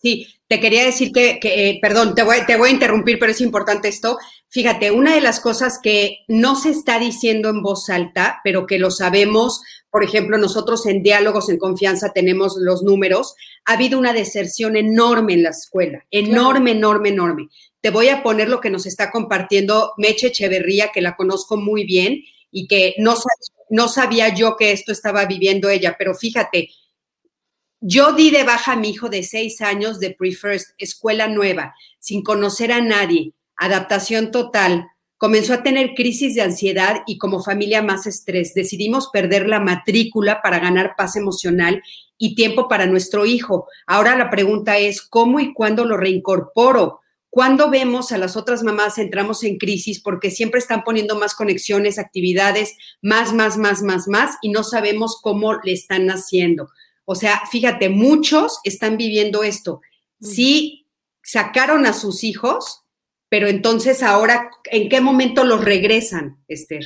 Sí, 0.00 0.28
te 0.46 0.60
quería 0.60 0.84
decir 0.84 1.12
que, 1.12 1.40
eh, 1.42 1.78
perdón, 1.82 2.14
te 2.14 2.22
voy, 2.22 2.36
te 2.46 2.56
voy 2.56 2.70
a 2.70 2.72
interrumpir, 2.72 3.18
pero 3.18 3.32
es 3.32 3.40
importante 3.40 3.88
esto. 3.88 4.16
Fíjate, 4.48 4.92
una 4.92 5.14
de 5.14 5.20
las 5.20 5.40
cosas 5.40 5.80
que 5.82 6.18
no 6.28 6.54
se 6.54 6.70
está 6.70 7.00
diciendo 7.00 7.48
en 7.48 7.62
voz 7.62 7.90
alta, 7.90 8.40
pero 8.44 8.66
que 8.66 8.78
lo 8.78 8.92
sabemos, 8.92 9.60
por 9.90 10.04
ejemplo, 10.04 10.38
nosotros 10.38 10.86
en 10.86 11.02
diálogos 11.02 11.48
en 11.48 11.58
confianza 11.58 12.12
tenemos 12.12 12.56
los 12.58 12.82
números, 12.82 13.34
ha 13.64 13.74
habido 13.74 13.98
una 13.98 14.12
deserción 14.12 14.76
enorme 14.76 15.34
en 15.34 15.42
la 15.42 15.50
escuela, 15.50 16.06
enorme, 16.10 16.70
enorme, 16.70 17.08
enorme. 17.08 17.48
Te 17.80 17.90
voy 17.90 18.08
a 18.08 18.22
poner 18.22 18.48
lo 18.48 18.60
que 18.60 18.70
nos 18.70 18.86
está 18.86 19.10
compartiendo 19.10 19.92
Meche 19.98 20.28
Echeverría, 20.28 20.90
que 20.94 21.02
la 21.02 21.16
conozco 21.16 21.56
muy 21.56 21.84
bien 21.84 22.22
y 22.50 22.68
que 22.68 22.94
no, 22.98 23.16
no 23.70 23.88
sabía 23.88 24.34
yo 24.34 24.56
que 24.56 24.72
esto 24.72 24.92
estaba 24.92 25.26
viviendo 25.26 25.68
ella, 25.68 25.96
pero 25.98 26.14
fíjate, 26.14 26.70
yo 27.80 28.12
di 28.12 28.30
de 28.30 28.42
baja 28.42 28.72
a 28.72 28.76
mi 28.76 28.90
hijo 28.90 29.08
de 29.08 29.22
seis 29.22 29.60
años 29.60 30.00
de 30.00 30.10
Pre-First, 30.10 30.70
escuela 30.78 31.28
nueva, 31.28 31.74
sin 32.00 32.22
conocer 32.22 32.72
a 32.72 32.80
nadie, 32.80 33.34
adaptación 33.56 34.30
total. 34.32 34.88
Comenzó 35.16 35.54
a 35.54 35.62
tener 35.62 35.94
crisis 35.94 36.34
de 36.34 36.42
ansiedad 36.42 37.02
y 37.06 37.18
como 37.18 37.42
familia 37.42 37.82
más 37.82 38.06
estrés. 38.06 38.54
Decidimos 38.54 39.10
perder 39.12 39.48
la 39.48 39.60
matrícula 39.60 40.42
para 40.42 40.58
ganar 40.58 40.94
paz 40.96 41.16
emocional 41.16 41.82
y 42.18 42.34
tiempo 42.34 42.68
para 42.68 42.86
nuestro 42.86 43.26
hijo. 43.26 43.66
Ahora 43.86 44.16
la 44.16 44.30
pregunta 44.30 44.78
es, 44.78 45.02
¿cómo 45.02 45.38
y 45.40 45.52
cuándo 45.54 45.84
lo 45.84 45.96
reincorporo? 45.96 47.00
¿Cuándo 47.30 47.70
vemos 47.70 48.10
a 48.10 48.18
las 48.18 48.36
otras 48.36 48.62
mamás 48.62 48.98
entramos 48.98 49.44
en 49.44 49.58
crisis 49.58 50.00
porque 50.00 50.30
siempre 50.30 50.58
están 50.58 50.82
poniendo 50.82 51.16
más 51.16 51.34
conexiones, 51.34 51.98
actividades, 51.98 52.76
más, 53.02 53.32
más, 53.32 53.56
más, 53.56 53.82
más, 53.82 54.08
más 54.08 54.36
y 54.40 54.50
no 54.50 54.64
sabemos 54.64 55.20
cómo 55.22 55.54
le 55.62 55.72
están 55.72 56.08
haciendo? 56.08 56.70
O 57.10 57.14
sea, 57.14 57.40
fíjate, 57.50 57.88
muchos 57.88 58.60
están 58.64 58.98
viviendo 58.98 59.42
esto. 59.42 59.80
Sí 60.20 60.90
sacaron 61.22 61.86
a 61.86 61.94
sus 61.94 62.22
hijos, 62.22 62.84
pero 63.30 63.46
entonces 63.46 64.02
ahora, 64.02 64.50
¿en 64.70 64.90
qué 64.90 65.00
momento 65.00 65.44
los 65.44 65.64
regresan, 65.64 66.44
Esther? 66.48 66.84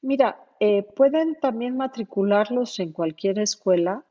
Mira, 0.00 0.42
eh, 0.58 0.84
pueden 0.96 1.38
también 1.38 1.76
matricularlos 1.76 2.80
en 2.80 2.92
cualquier 2.92 3.40
escuela 3.40 4.06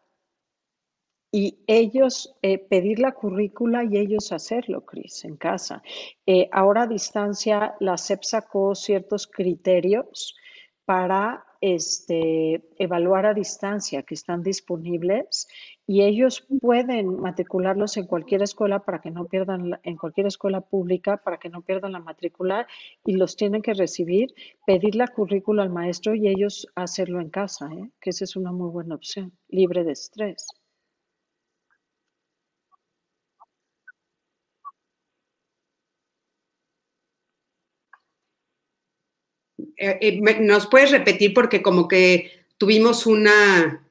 y 1.32 1.58
ellos 1.66 2.36
eh, 2.44 2.60
pedir 2.60 3.00
la 3.00 3.14
currícula 3.14 3.84
y 3.84 3.98
ellos 3.98 4.32
hacerlo, 4.32 4.86
Cris, 4.86 5.26
en 5.26 5.38
casa. 5.38 5.82
Eh, 6.28 6.50
ahora 6.52 6.84
a 6.84 6.88
distancia, 6.88 7.74
la 7.80 7.98
SEP 7.98 8.22
sacó 8.22 8.76
ciertos 8.76 9.26
criterios 9.26 10.36
para 10.86 11.47
este, 11.62 12.64
evaluar 12.78 13.26
a 13.26 13.34
distancia 13.34 14.04
que 14.04 14.14
están 14.14 14.44
disponibles 14.44 15.48
y 15.86 16.04
ellos 16.04 16.46
pueden 16.60 17.20
matricularlos 17.20 17.98
en 17.98 18.06
cualquier 18.06 18.42
escuela 18.42 18.80
para 18.80 19.00
que 19.00 19.12
no 19.12 19.26
pierdan, 19.26 19.80
en 19.84 19.98
cualquier 19.98 20.28
escuela 20.28 20.62
pública 20.62 21.18
para 21.18 21.38
que 21.38 21.50
no 21.50 21.62
pierdan 21.62 21.94
la 21.94 22.00
matrícula 22.00 22.68
y 23.06 23.14
los 23.14 23.36
tienen 23.36 23.62
que 23.62 23.74
recibir, 23.74 24.34
pedir 24.66 24.96
la 24.96 25.08
currícula 25.08 25.64
al 25.64 25.70
maestro 25.70 26.14
y 26.14 26.28
ellos 26.28 26.68
hacerlo 26.76 27.22
en 27.22 27.30
casa, 27.30 27.70
¿eh? 27.74 27.90
que 28.02 28.10
esa 28.10 28.26
es 28.26 28.36
una 28.36 28.52
muy 28.52 28.70
buena 28.70 28.96
opción, 28.96 29.32
libre 29.48 29.84
de 29.84 29.94
estrés. 29.94 30.48
Eh, 39.78 39.98
eh, 40.02 40.40
¿Nos 40.42 40.68
puedes 40.68 40.92
repetir? 40.92 41.34
Porque 41.34 41.62
como 41.62 41.88
que 41.88 42.46
tuvimos 42.58 43.06
una, 43.06 43.88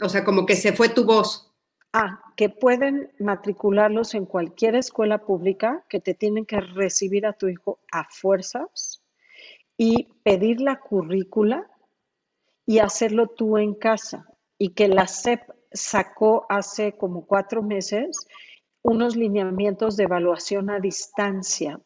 o 0.00 0.08
sea, 0.08 0.24
como 0.24 0.46
que 0.46 0.56
se 0.56 0.72
fue 0.72 0.88
tu 0.88 1.04
voz. 1.04 1.52
Ah, 1.92 2.20
que 2.36 2.48
pueden 2.48 3.12
matricularlos 3.18 4.14
en 4.14 4.26
cualquier 4.26 4.76
escuela 4.76 5.18
pública, 5.18 5.84
que 5.88 6.00
te 6.00 6.14
tienen 6.14 6.46
que 6.46 6.60
recibir 6.60 7.26
a 7.26 7.32
tu 7.32 7.48
hijo 7.48 7.80
a 7.90 8.04
fuerzas 8.10 9.02
y 9.76 10.08
pedir 10.22 10.60
la 10.60 10.78
currícula 10.80 11.68
y 12.66 12.78
hacerlo 12.78 13.28
tú 13.28 13.58
en 13.58 13.74
casa. 13.74 14.28
Y 14.58 14.70
que 14.70 14.88
la 14.88 15.08
SEP 15.08 15.40
sacó 15.72 16.46
hace 16.48 16.92
como 16.96 17.26
cuatro 17.26 17.62
meses 17.62 18.26
unos 18.82 19.16
lineamientos 19.16 19.96
de 19.96 20.04
evaluación 20.04 20.70
a 20.70 20.80
distancia 20.80 21.80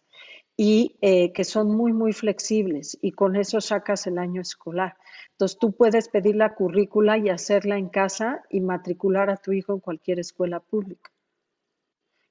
y 0.64 0.96
eh, 1.00 1.32
que 1.32 1.42
son 1.42 1.74
muy, 1.74 1.92
muy 1.92 2.12
flexibles 2.12 2.96
y 3.02 3.10
con 3.10 3.34
eso 3.34 3.60
sacas 3.60 4.06
el 4.06 4.16
año 4.16 4.40
escolar. 4.40 4.96
Entonces 5.32 5.58
tú 5.58 5.72
puedes 5.72 6.08
pedir 6.08 6.36
la 6.36 6.54
currícula 6.54 7.18
y 7.18 7.30
hacerla 7.30 7.78
en 7.78 7.88
casa 7.88 8.44
y 8.48 8.60
matricular 8.60 9.28
a 9.28 9.38
tu 9.38 9.50
hijo 9.50 9.72
en 9.72 9.80
cualquier 9.80 10.20
escuela 10.20 10.60
pública, 10.60 11.10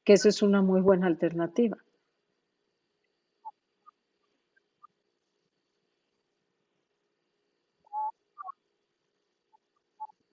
que 0.05 0.13
eso 0.13 0.29
es 0.29 0.41
una 0.41 0.61
muy 0.61 0.79
buena 0.79 1.07
alternativa. 1.07 1.77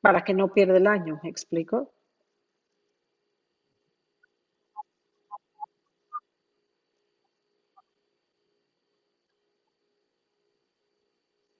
Para 0.00 0.22
que 0.22 0.34
no 0.34 0.52
pierda 0.54 0.76
el 0.76 0.86
año, 0.86 1.18
¿me 1.24 1.30
explico? 1.30 1.90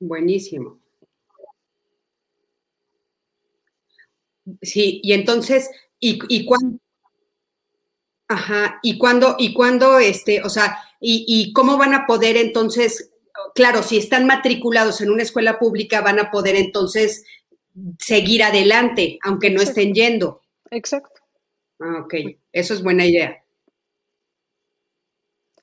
Buenísimo. 0.01 0.80
Sí, 4.62 5.01
y 5.03 5.12
entonces, 5.12 5.70
¿y, 6.01 6.18
y 6.28 6.44
cuándo? 6.44 6.78
Ajá, 8.28 8.78
¿y 8.82 8.99
cuándo, 8.99 9.36
y 9.38 9.55
cuándo, 9.55 9.99
este, 9.99 10.42
o 10.42 10.51
sea, 10.51 10.78
y, 11.01 11.24
y 11.26 11.53
cómo 11.55 11.78
van 11.78 11.94
a 11.94 12.07
poder 12.07 12.36
entonces, 12.36 13.11
claro, 13.55 13.82
si 13.82 13.96
están 13.96 14.26
matriculados 14.26 15.01
en 15.01 15.11
una 15.11 15.22
escuela 15.22 15.59
pública, 15.59 16.03
van 16.03 16.18
a 16.18 16.30
poder 16.30 16.55
entonces 16.57 17.24
seguir 17.99 18.42
adelante, 18.42 19.18
aunque 19.24 19.51
no 19.51 19.62
estén 19.62 19.94
yendo. 19.94 20.42
Exacto. 20.70 21.20
Ah, 21.80 22.03
ok, 22.05 22.14
eso 22.53 22.74
es 22.74 22.82
buena 22.82 23.07
idea. 23.07 23.42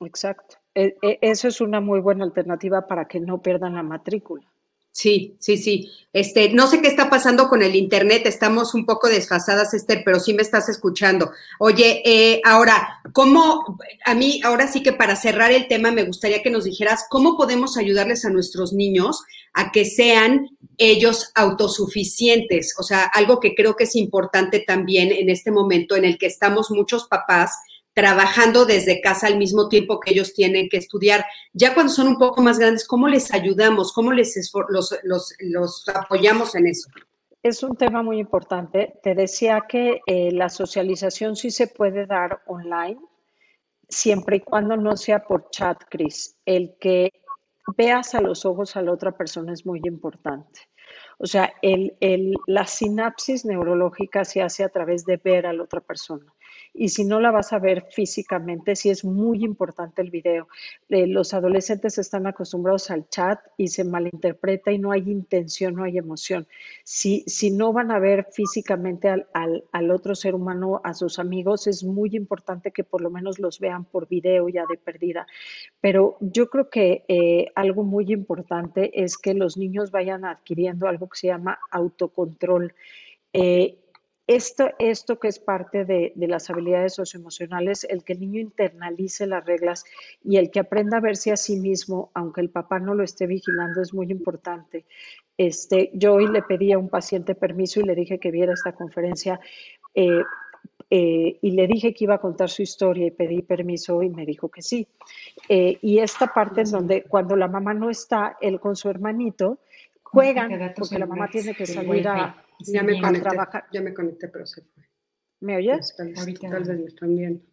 Exacto. 0.00 0.55
E, 0.76 0.94
e, 1.00 1.18
eso 1.22 1.48
es 1.48 1.62
una 1.62 1.80
muy 1.80 2.00
buena 2.00 2.24
alternativa 2.24 2.86
para 2.86 3.06
que 3.06 3.18
no 3.18 3.40
pierdan 3.40 3.74
la 3.74 3.82
matrícula. 3.82 4.46
Sí, 4.92 5.36
sí, 5.40 5.58
sí. 5.58 5.90
Este, 6.12 6.50
no 6.50 6.66
sé 6.66 6.80
qué 6.80 6.88
está 6.88 7.10
pasando 7.10 7.48
con 7.48 7.62
el 7.62 7.74
internet, 7.74 8.22
estamos 8.24 8.74
un 8.74 8.86
poco 8.86 9.08
desfasadas, 9.08 9.74
Esther, 9.74 10.02
pero 10.04 10.20
sí 10.20 10.32
me 10.32 10.40
estás 10.40 10.70
escuchando. 10.70 11.32
Oye, 11.58 12.02
eh, 12.04 12.40
ahora, 12.44 13.00
¿cómo, 13.12 13.78
a 14.06 14.14
mí, 14.14 14.40
ahora 14.42 14.68
sí 14.68 14.82
que 14.82 14.94
para 14.94 15.16
cerrar 15.16 15.52
el 15.52 15.68
tema, 15.68 15.90
me 15.90 16.04
gustaría 16.04 16.42
que 16.42 16.48
nos 16.48 16.64
dijeras 16.64 17.04
cómo 17.10 17.36
podemos 17.36 17.76
ayudarles 17.76 18.24
a 18.24 18.30
nuestros 18.30 18.72
niños 18.72 19.22
a 19.52 19.70
que 19.70 19.84
sean 19.84 20.48
ellos 20.78 21.30
autosuficientes? 21.34 22.74
O 22.78 22.82
sea, 22.82 23.04
algo 23.04 23.38
que 23.38 23.54
creo 23.54 23.76
que 23.76 23.84
es 23.84 23.96
importante 23.96 24.60
también 24.66 25.12
en 25.12 25.28
este 25.28 25.50
momento 25.50 25.94
en 25.96 26.06
el 26.06 26.16
que 26.16 26.26
estamos 26.26 26.70
muchos 26.70 27.06
papás 27.06 27.52
trabajando 27.96 28.66
desde 28.66 29.00
casa 29.00 29.26
al 29.26 29.38
mismo 29.38 29.70
tiempo 29.70 30.00
que 30.00 30.10
ellos 30.10 30.34
tienen 30.34 30.68
que 30.68 30.76
estudiar. 30.76 31.24
Ya 31.54 31.72
cuando 31.72 31.90
son 31.90 32.08
un 32.08 32.18
poco 32.18 32.42
más 32.42 32.58
grandes, 32.58 32.86
¿cómo 32.86 33.08
les 33.08 33.32
ayudamos? 33.32 33.90
¿Cómo 33.94 34.12
les 34.12 34.52
los, 34.68 35.88
apoyamos 35.88 36.54
en 36.54 36.66
eso? 36.66 36.90
Es 37.42 37.62
un 37.62 37.74
tema 37.74 38.02
muy 38.02 38.18
importante. 38.18 39.00
Te 39.02 39.14
decía 39.14 39.64
que 39.66 40.02
eh, 40.06 40.30
la 40.30 40.50
socialización 40.50 41.36
sí 41.36 41.50
se 41.50 41.68
puede 41.68 42.04
dar 42.04 42.42
online, 42.44 42.98
siempre 43.88 44.36
y 44.36 44.40
cuando 44.40 44.76
no 44.76 44.94
sea 44.98 45.24
por 45.24 45.48
chat, 45.48 45.82
Chris. 45.88 46.36
El 46.44 46.76
que 46.78 47.22
veas 47.78 48.14
a 48.14 48.20
los 48.20 48.44
ojos 48.44 48.76
a 48.76 48.82
la 48.82 48.92
otra 48.92 49.12
persona 49.12 49.54
es 49.54 49.64
muy 49.64 49.80
importante. 49.84 50.60
O 51.16 51.24
sea, 51.24 51.54
el, 51.62 51.94
la 52.46 52.66
sinapsis 52.66 53.46
neurológica 53.46 54.26
se 54.26 54.42
hace 54.42 54.64
a 54.64 54.68
través 54.68 55.06
de 55.06 55.16
ver 55.16 55.46
a 55.46 55.54
la 55.54 55.62
otra 55.62 55.80
persona 55.80 56.26
y 56.72 56.90
si 56.90 57.04
no 57.04 57.20
la 57.20 57.30
vas 57.30 57.52
a 57.52 57.58
ver 57.58 57.86
físicamente, 57.90 58.76
sí 58.76 58.90
es 58.90 59.04
muy 59.04 59.44
importante 59.44 60.02
el 60.02 60.10
video. 60.10 60.48
Eh, 60.88 61.06
los 61.06 61.32
adolescentes 61.32 61.98
están 61.98 62.26
acostumbrados 62.26 62.90
al 62.90 63.08
chat 63.08 63.40
y 63.56 63.68
se 63.68 63.84
malinterpreta 63.84 64.72
y 64.72 64.78
no 64.78 64.92
hay 64.92 65.10
intención, 65.10 65.74
no 65.74 65.84
hay 65.84 65.96
emoción. 65.98 66.46
Si, 66.84 67.24
si 67.26 67.50
no 67.50 67.72
van 67.72 67.90
a 67.90 67.98
ver 67.98 68.26
físicamente 68.30 69.08
al, 69.08 69.26
al, 69.72 69.90
otro 69.90 70.14
ser 70.14 70.34
humano, 70.34 70.80
a 70.84 70.92
sus 70.92 71.18
amigos, 71.18 71.66
es 71.66 71.82
muy 71.82 72.14
importante 72.14 72.70
que 72.70 72.84
por 72.84 73.00
lo 73.00 73.10
menos 73.10 73.38
los 73.38 73.58
vean 73.58 73.84
por 73.84 74.06
video 74.06 74.48
ya 74.48 74.64
de 74.68 74.76
perdida. 74.76 75.26
Pero 75.80 76.18
yo 76.20 76.50
creo 76.50 76.68
que 76.68 77.04
eh, 77.08 77.52
algo 77.54 77.84
muy 77.84 78.12
importante 78.12 79.02
es 79.02 79.16
que 79.16 79.34
los 79.34 79.56
niños 79.56 79.90
vayan 79.90 80.24
adquiriendo 80.24 80.88
algo 80.88 81.08
que 81.08 81.18
se 81.18 81.28
llama 81.28 81.58
autocontrol. 81.70 82.74
Eh, 83.32 83.78
esto, 84.26 84.70
esto 84.78 85.18
que 85.20 85.28
es 85.28 85.38
parte 85.38 85.84
de, 85.84 86.12
las 86.16 86.50
habilidades 86.50 86.94
socioemocionales, 86.94 87.84
el 87.84 88.02
que 88.02 88.14
el 88.14 88.20
niño 88.20 88.40
internalice 88.40 89.26
las 89.26 89.44
reglas 89.44 89.84
y 90.24 90.36
el 90.38 90.50
que 90.50 90.60
aprenda 90.60 90.98
a 90.98 91.00
verse 91.00 91.30
a 91.30 91.36
sí 91.36 91.56
mismo, 91.56 92.10
aunque 92.14 92.40
el 92.40 92.50
papá 92.50 92.80
no 92.80 92.94
lo 92.94 93.04
esté 93.04 93.26
vigilando, 93.26 93.80
es 93.80 93.94
muy 93.94 94.10
importante. 94.10 94.84
Este, 95.38 95.90
yo 95.94 96.14
hoy 96.14 96.26
le 96.26 96.42
pedí 96.42 96.72
a 96.72 96.78
un 96.78 96.88
paciente 96.88 97.34
permiso 97.36 97.80
y 97.80 97.84
le 97.84 97.94
dije 97.94 98.18
que 98.18 98.32
viera 98.32 98.52
esta 98.52 98.72
conferencia. 98.72 99.38
Eh, 99.94 100.22
eh, 100.90 101.38
y 101.40 101.50
le 101.50 101.66
dije 101.66 101.94
que 101.94 102.04
iba 102.04 102.14
a 102.14 102.20
contar 102.20 102.48
su 102.48 102.62
historia 102.62 103.06
y 103.06 103.10
pedí 103.10 103.42
permiso 103.42 104.02
y 104.02 104.10
me 104.10 104.26
dijo 104.26 104.48
que 104.48 104.62
sí. 104.62 104.88
Eh, 105.48 105.78
y 105.82 105.98
esta 105.98 106.32
parte 106.32 106.62
en 106.62 106.70
donde 106.70 107.02
cuando 107.04 107.36
la 107.36 107.48
mamá 107.48 107.74
no 107.74 107.90
está, 107.90 108.36
él 108.40 108.58
con 108.58 108.74
su 108.74 108.88
hermanito, 108.88 109.58
juegan 110.02 110.74
porque 110.76 110.98
la 110.98 111.06
mamá 111.06 111.28
tiene 111.28 111.54
que 111.54 111.66
salir 111.66 112.06
a, 112.08 112.45
ya 112.60 112.82
me 112.82 113.00
trabajar. 113.20 113.66
Ya 113.72 113.80
me 113.80 113.94
conecté, 113.94 114.28
pero 114.28 114.46
se 114.46 114.62
fue. 114.62 114.84
¿Me 115.40 115.56
oyes? 115.56 115.94
Tal, 115.96 116.12
vez 116.12 116.68
me 116.68 116.86
están 116.86 117.16
viendo. 117.16 117.44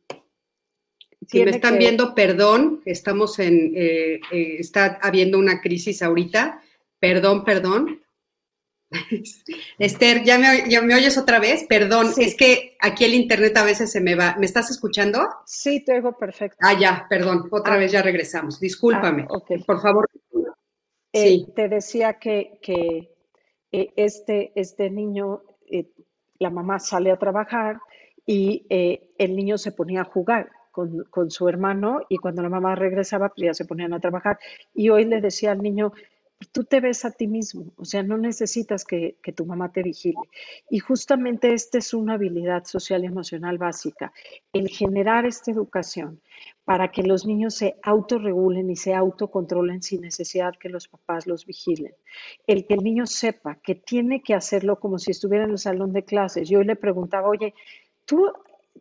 Si 1.28 1.44
me 1.44 1.52
están 1.52 1.78
viendo, 1.78 2.14
perdón, 2.16 2.82
estamos 2.86 3.40
en, 3.40 3.74
eh, 3.76 4.20
está 4.32 5.00
habiendo 5.02 5.40
una 5.40 5.62
crisis 5.62 6.02
ahorita. 6.02 6.62
Perdón, 7.00 7.44
perdón, 7.44 8.04
Esther, 9.80 10.24
¿ya 10.24 10.38
me, 10.38 10.96
oyes 10.96 11.18
otra 11.18 11.40
vez? 11.40 11.66
Perdón, 11.68 12.12
es 12.18 12.36
que 12.36 12.78
aquí 12.80 13.06
el 13.06 13.14
internet 13.14 13.56
a 13.58 13.64
veces 13.64 13.92
se 13.92 14.02
me 14.02 14.16
va. 14.16 14.36
¿Me 14.38 14.46
estás 14.46 14.70
escuchando? 14.72 15.28
Sí, 15.46 15.84
te 15.84 15.94
oigo 15.94 16.18
perfecto. 16.18 16.58
Ah, 16.62 16.78
ya, 16.80 17.06
perdón, 17.10 17.48
otra 17.52 17.76
ah. 17.76 17.78
vez 17.78 17.92
ya 17.92 18.02
regresamos. 18.02 18.60
Discúlpame. 18.60 19.24
Ah, 19.30 19.40
Por 19.66 19.82
favor. 19.82 20.10
Eh, 21.12 21.28
sí. 21.28 21.48
Te 21.56 21.70
decía 21.70 22.14
que, 22.14 22.60
eh, 23.74 23.92
este, 23.98 24.54
este 24.56 24.90
niño, 24.90 25.42
eh, 25.70 25.92
la 26.40 26.50
mamá 26.50 26.80
sale 26.80 27.12
a 27.12 27.18
trabajar 27.18 27.80
y 28.26 28.66
el 28.70 29.36
niño 29.36 29.58
se 29.58 29.74
ponía 29.74 30.02
a 30.02 30.06
jugar. 30.06 30.50
Con, 30.72 31.04
con, 31.12 31.30
su 31.30 31.48
hermano 31.48 32.00
y 32.10 32.18
cuando 32.18 32.42
la 32.42 32.50
mamá 32.50 32.74
regresaba, 32.74 33.30
pues 33.30 33.46
ya 33.46 33.54
se 33.54 33.66
ponían 33.66 33.94
a 33.94 34.00
trabajar. 34.00 34.40
Y 34.74 34.90
hoy 34.90 35.06
le 35.06 35.22
decía 35.22 35.52
al 35.52 35.62
niño, 35.62 35.94
tú 36.46 36.64
te 36.64 36.80
ves 36.80 37.06
a 37.06 37.12
ti 37.12 37.28
mismo, 37.28 37.74
o 37.78 37.86
sea, 37.86 38.04
no 38.04 38.18
necesitas 38.18 38.86
que, 38.86 39.18
tu 39.36 39.46
mamá 39.46 39.72
te 39.72 39.84
vigile. 39.84 40.20
Y 40.70 40.80
justamente 40.80 41.54
esta 41.54 41.78
es 41.78 41.94
una 41.94 42.14
habilidad 42.14 42.66
social 42.66 43.04
y 43.04 43.08
emocional 43.08 43.58
básica, 43.58 44.14
el 44.52 44.70
generar 44.70 45.26
esta 45.26 45.52
educación 45.52 46.22
para 46.66 46.92
que 46.92 47.04
los 47.04 47.26
niños 47.26 47.56
se 47.56 47.76
autorregulen 47.84 48.70
y 48.70 48.76
se 48.76 48.94
autocontrolen 48.94 49.82
sin 49.82 50.02
necesidad 50.02 50.54
que 50.60 50.70
los 50.70 50.88
papás 50.88 51.28
los 51.28 51.46
vigilen. 51.46 51.94
El 52.48 52.66
que 52.66 52.76
el 52.76 52.84
niño 52.84 53.06
sepa 53.06 53.56
que 53.56 53.76
tiene 53.76 54.22
que 54.22 54.34
hacerlo 54.34 54.80
como 54.80 54.98
si 54.98 55.12
estuviera 55.12 55.46
en 55.46 55.52
el 55.52 55.58
salón 55.58 55.92
de 55.94 56.06
clases. 56.06 56.48
Yo 56.48 56.64
le 56.64 56.76
preguntaba, 56.76 57.28
oye, 57.28 57.54
¿tú 58.06 58.32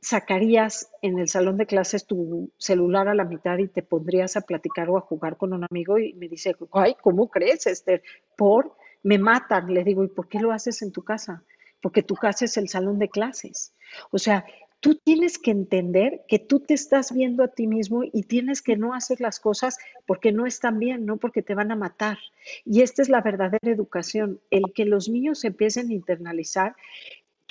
sacarías 0.01 0.91
en 1.03 1.19
el 1.19 1.29
salón 1.29 1.59
de 1.59 1.67
clases 1.67 2.07
tu 2.07 2.51
celular 2.59 3.09
a 3.09 3.15
la 3.15 3.25
mitad 3.25 3.59
y 3.59 3.69
te 3.69 3.83
pondrías 3.83 4.37
a 4.37 4.41
platicar 4.41 4.91
o 4.91 4.97
a 4.97 5.03
jugar 5.03 5.37
con 5.37 5.53
un 5.53 5.65
amigo 5.69 5.99
y 5.99 6.15
me 6.15 6.29
dice, 6.29 6.57
ay, 6.73 6.97
¿cómo 7.01 7.31
crees, 7.31 7.67
Esther? 7.67 8.03
Por, 8.37 8.75
me 9.03 9.19
matan. 9.19 9.73
Le 9.73 9.85
digo, 9.85 10.05
¿y 10.05 10.09
por 10.09 10.29
qué 10.29 10.41
lo 10.41 10.53
haces 10.53 10.83
en 10.83 10.93
tu 10.93 11.03
casa? 11.03 11.45
Porque 11.81 12.03
tu 12.03 12.15
casa 12.15 12.45
es 12.45 12.57
el 12.57 12.69
salón 12.69 12.99
de 12.99 13.09
clases. 13.09 13.75
O 14.11 14.19
sea, 14.19 14.45
tú 14.83 14.97
tienes 14.97 15.39
que 15.39 15.53
entender 15.53 16.25
que 16.27 16.41
tú 16.41 16.59
te 16.59 16.75
estás 16.75 17.13
viendo 17.13 17.45
a 17.45 17.49
ti 17.49 17.69
mismo 17.69 18.03
y 18.05 18.25
tienes 18.25 18.63
que 18.63 18.77
no 18.77 18.95
hacer 18.95 19.21
las 19.21 19.39
cosas 19.39 19.79
porque 20.07 20.33
no 20.33 20.45
están 20.45 20.81
bien, 20.81 21.07
no 21.07 21.19
porque 21.19 21.43
te 21.43 21.55
van 21.55 21.71
a 21.71 21.77
matar. 21.77 22.19
Y 22.65 22.83
esta 22.83 23.03
es 23.03 23.09
la 23.09 23.21
verdadera 23.21 23.71
educación, 23.71 24.41
el 24.51 24.73
que 24.75 24.85
los 24.85 25.09
niños 25.09 25.45
empiecen 25.45 25.91
a 25.91 25.95
internalizar 25.95 26.75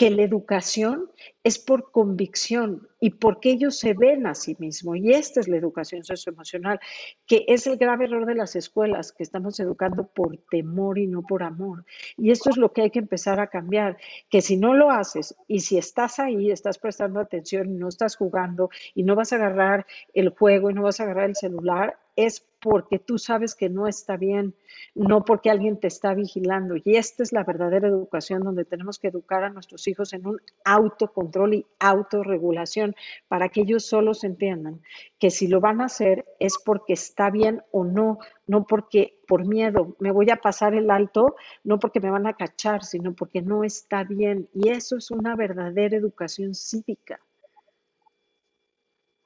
que 0.02 0.10
la 0.10 0.24
educación 0.24 1.12
es 1.44 1.60
por 1.60 1.92
convicción 1.92 2.90
y 3.00 3.12
porque 3.12 3.52
ellos 3.52 3.78
se 3.78 3.94
ven 3.94 4.26
a 4.26 4.34
sí 4.34 4.56
mismos. 4.58 4.98
Y 4.98 5.12
esta 5.12 5.40
es 5.40 5.48
la 5.48 5.58
educación 5.58 6.04
socioemocional, 6.04 6.80
que 7.28 7.46
es 7.48 7.68
el 7.68 7.78
grave 7.78 8.06
error 8.06 8.26
de 8.26 8.34
las 8.34 8.56
escuelas, 8.56 9.12
que 9.12 9.22
estamos 9.22 9.60
educando 9.60 10.08
por 10.08 10.38
temor 10.50 10.98
y 10.98 11.06
no 11.06 11.22
por 11.22 11.44
amor. 11.44 11.86
Y 12.18 12.32
esto 12.32 12.50
es 12.50 12.58
lo 12.58 12.74
que 12.74 12.82
hay 12.82 12.90
que 12.90 12.98
empezar 12.98 13.40
a 13.40 13.46
cambiar, 13.46 13.98
que 14.32 14.42
si 14.42 14.58
no 14.58 14.74
lo 14.74 14.90
haces 14.90 15.36
y 15.48 15.60
si 15.60 15.78
estás 15.78 16.18
ahí, 16.18 16.50
estás 16.50 16.80
prestando 16.80 17.20
atención 17.20 17.78
no 17.78 17.88
estás 17.88 18.16
jugando 18.16 18.72
y 18.96 19.04
no 19.04 19.16
vas 19.16 19.34
a 19.34 19.36
agarrar 19.36 19.86
el 20.16 20.30
juego 20.30 20.72
y 20.72 20.74
no 20.74 20.82
vas 20.82 21.00
a 21.00 21.04
agarrar 21.04 21.30
el 21.30 21.36
celular, 21.36 22.00
es 22.16 22.44
porque 22.62 23.00
tú 23.00 23.18
sabes 23.18 23.56
que 23.56 23.70
no 23.70 23.88
está 23.88 24.18
bien, 24.18 24.54
no 24.94 25.26
porque 25.26 25.50
alguien 25.50 25.80
te 25.80 25.88
está 25.88 26.14
vigilando. 26.14 26.76
Y 26.76 26.96
esta 26.96 27.24
es 27.24 27.34
la 27.34 27.44
verdadera 27.44 27.88
educación 27.88 28.44
donde 28.44 28.66
tenemos 28.66 29.00
que 29.00 29.08
educar 29.08 29.44
a 29.44 29.50
nuestros 29.50 29.88
hijos 29.88 30.14
en 30.14 30.28
un 30.28 30.40
autocontrol 30.64 31.56
y 31.56 31.66
autorregulación 31.80 32.96
para 33.28 33.50
que 33.50 33.62
ellos 33.62 33.86
solos 33.86 34.24
entiendan 34.24 34.82
que 35.20 35.32
si 35.32 35.48
lo 35.48 35.60
van 35.60 35.82
a 35.82 35.86
hacer 35.86 36.26
es 36.40 36.58
porque 36.64 36.94
está 36.94 37.32
bien 37.32 37.64
o 37.72 37.84
no, 37.84 38.20
no 38.46 38.66
porque 38.66 39.20
por 39.28 39.48
miedo 39.48 39.96
me 40.00 40.12
voy 40.12 40.30
a 40.30 40.38
pasar 40.38 40.76
el 40.76 40.92
alto, 40.92 41.36
no 41.64 41.80
porque 41.80 42.00
me 42.00 42.12
van 42.12 42.28
a 42.28 42.34
cachar, 42.34 42.84
sino 42.84 43.14
porque 43.14 43.42
no 43.42 43.64
está 43.64 44.04
bien. 44.04 44.50
Y 44.54 44.70
eso 44.70 44.98
es 44.98 45.10
una 45.10 45.36
verdadera 45.36 45.98
educación 45.98 46.54
cívica. 46.54 47.20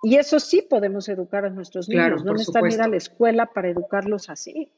Y 0.06 0.18
eso 0.18 0.40
sí 0.40 0.62
podemos 0.62 1.10
educar 1.10 1.46
a 1.46 1.50
nuestros 1.50 1.90
niños. 1.90 2.24
no 2.24 2.34
necesitan 2.34 2.72
ir 2.72 2.80
a 2.80 2.88
la 2.88 2.98
escuela 2.98 3.48
para 3.48 3.70
educarlos 3.70 4.30
así. 4.30 4.72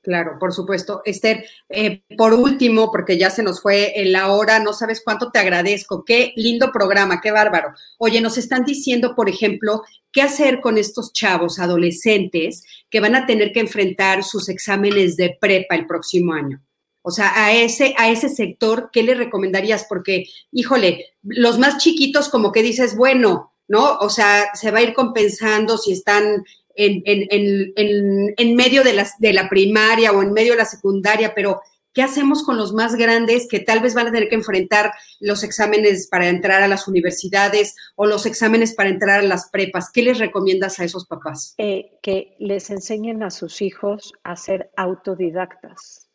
Claro, 0.00 0.36
por 0.38 0.52
supuesto. 0.52 1.02
Esther, 1.04 1.44
eh, 1.68 2.04
por 2.16 2.32
último, 2.32 2.92
porque 2.92 3.18
ya 3.18 3.28
se 3.28 3.42
nos 3.42 3.60
fue 3.60 3.92
la 4.04 4.30
hora, 4.30 4.60
no 4.60 4.72
sabes 4.72 5.02
cuánto 5.04 5.32
te 5.32 5.40
agradezco. 5.40 6.04
Qué 6.04 6.32
lindo 6.36 6.70
programa, 6.70 7.20
qué 7.20 7.32
bárbaro. 7.32 7.74
Oye, 7.98 8.20
nos 8.20 8.38
están 8.38 8.64
diciendo, 8.64 9.16
por 9.16 9.28
ejemplo, 9.28 9.82
qué 10.12 10.22
hacer 10.22 10.60
con 10.60 10.78
estos 10.78 11.12
chavos 11.12 11.58
adolescentes 11.58 12.62
que 12.88 13.00
van 13.00 13.16
a 13.16 13.26
tener 13.26 13.50
que 13.50 13.58
enfrentar 13.58 14.22
sus 14.22 14.48
exámenes 14.48 15.16
de 15.16 15.36
prepa 15.40 15.74
el 15.74 15.88
próximo 15.88 16.34
año. 16.34 16.62
O 17.10 17.12
sea, 17.12 17.32
a 17.34 17.52
ese, 17.52 17.92
a 17.98 18.08
ese 18.08 18.28
sector, 18.28 18.90
¿qué 18.92 19.02
le 19.02 19.16
recomendarías? 19.16 19.84
Porque, 19.88 20.26
híjole, 20.52 21.06
los 21.24 21.58
más 21.58 21.78
chiquitos 21.78 22.28
como 22.28 22.52
que 22.52 22.62
dices, 22.62 22.96
bueno, 22.96 23.52
¿no? 23.66 23.96
O 23.96 24.08
sea, 24.08 24.54
se 24.54 24.70
va 24.70 24.78
a 24.78 24.82
ir 24.82 24.94
compensando 24.94 25.76
si 25.76 25.90
están 25.90 26.44
en, 26.76 27.02
en, 27.04 27.72
en, 27.74 28.34
en 28.36 28.54
medio 28.54 28.84
de, 28.84 28.92
las, 28.92 29.18
de 29.18 29.32
la 29.32 29.48
primaria 29.48 30.12
o 30.12 30.22
en 30.22 30.32
medio 30.32 30.52
de 30.52 30.58
la 30.58 30.66
secundaria, 30.66 31.34
pero 31.34 31.60
¿qué 31.92 32.02
hacemos 32.04 32.44
con 32.44 32.56
los 32.56 32.72
más 32.72 32.94
grandes 32.94 33.48
que 33.48 33.58
tal 33.58 33.80
vez 33.80 33.94
van 33.94 34.06
a 34.06 34.12
tener 34.12 34.28
que 34.28 34.36
enfrentar 34.36 34.92
los 35.18 35.42
exámenes 35.42 36.06
para 36.08 36.28
entrar 36.28 36.62
a 36.62 36.68
las 36.68 36.86
universidades 36.86 37.74
o 37.96 38.06
los 38.06 38.24
exámenes 38.24 38.72
para 38.76 38.90
entrar 38.90 39.18
a 39.18 39.26
las 39.26 39.50
prepas? 39.50 39.90
¿Qué 39.92 40.02
les 40.02 40.20
recomiendas 40.20 40.78
a 40.78 40.84
esos 40.84 41.06
papás? 41.06 41.54
Eh, 41.58 41.90
que 42.02 42.36
les 42.38 42.70
enseñen 42.70 43.24
a 43.24 43.30
sus 43.30 43.62
hijos 43.62 44.12
a 44.22 44.36
ser 44.36 44.70
autodidactas 44.76 46.09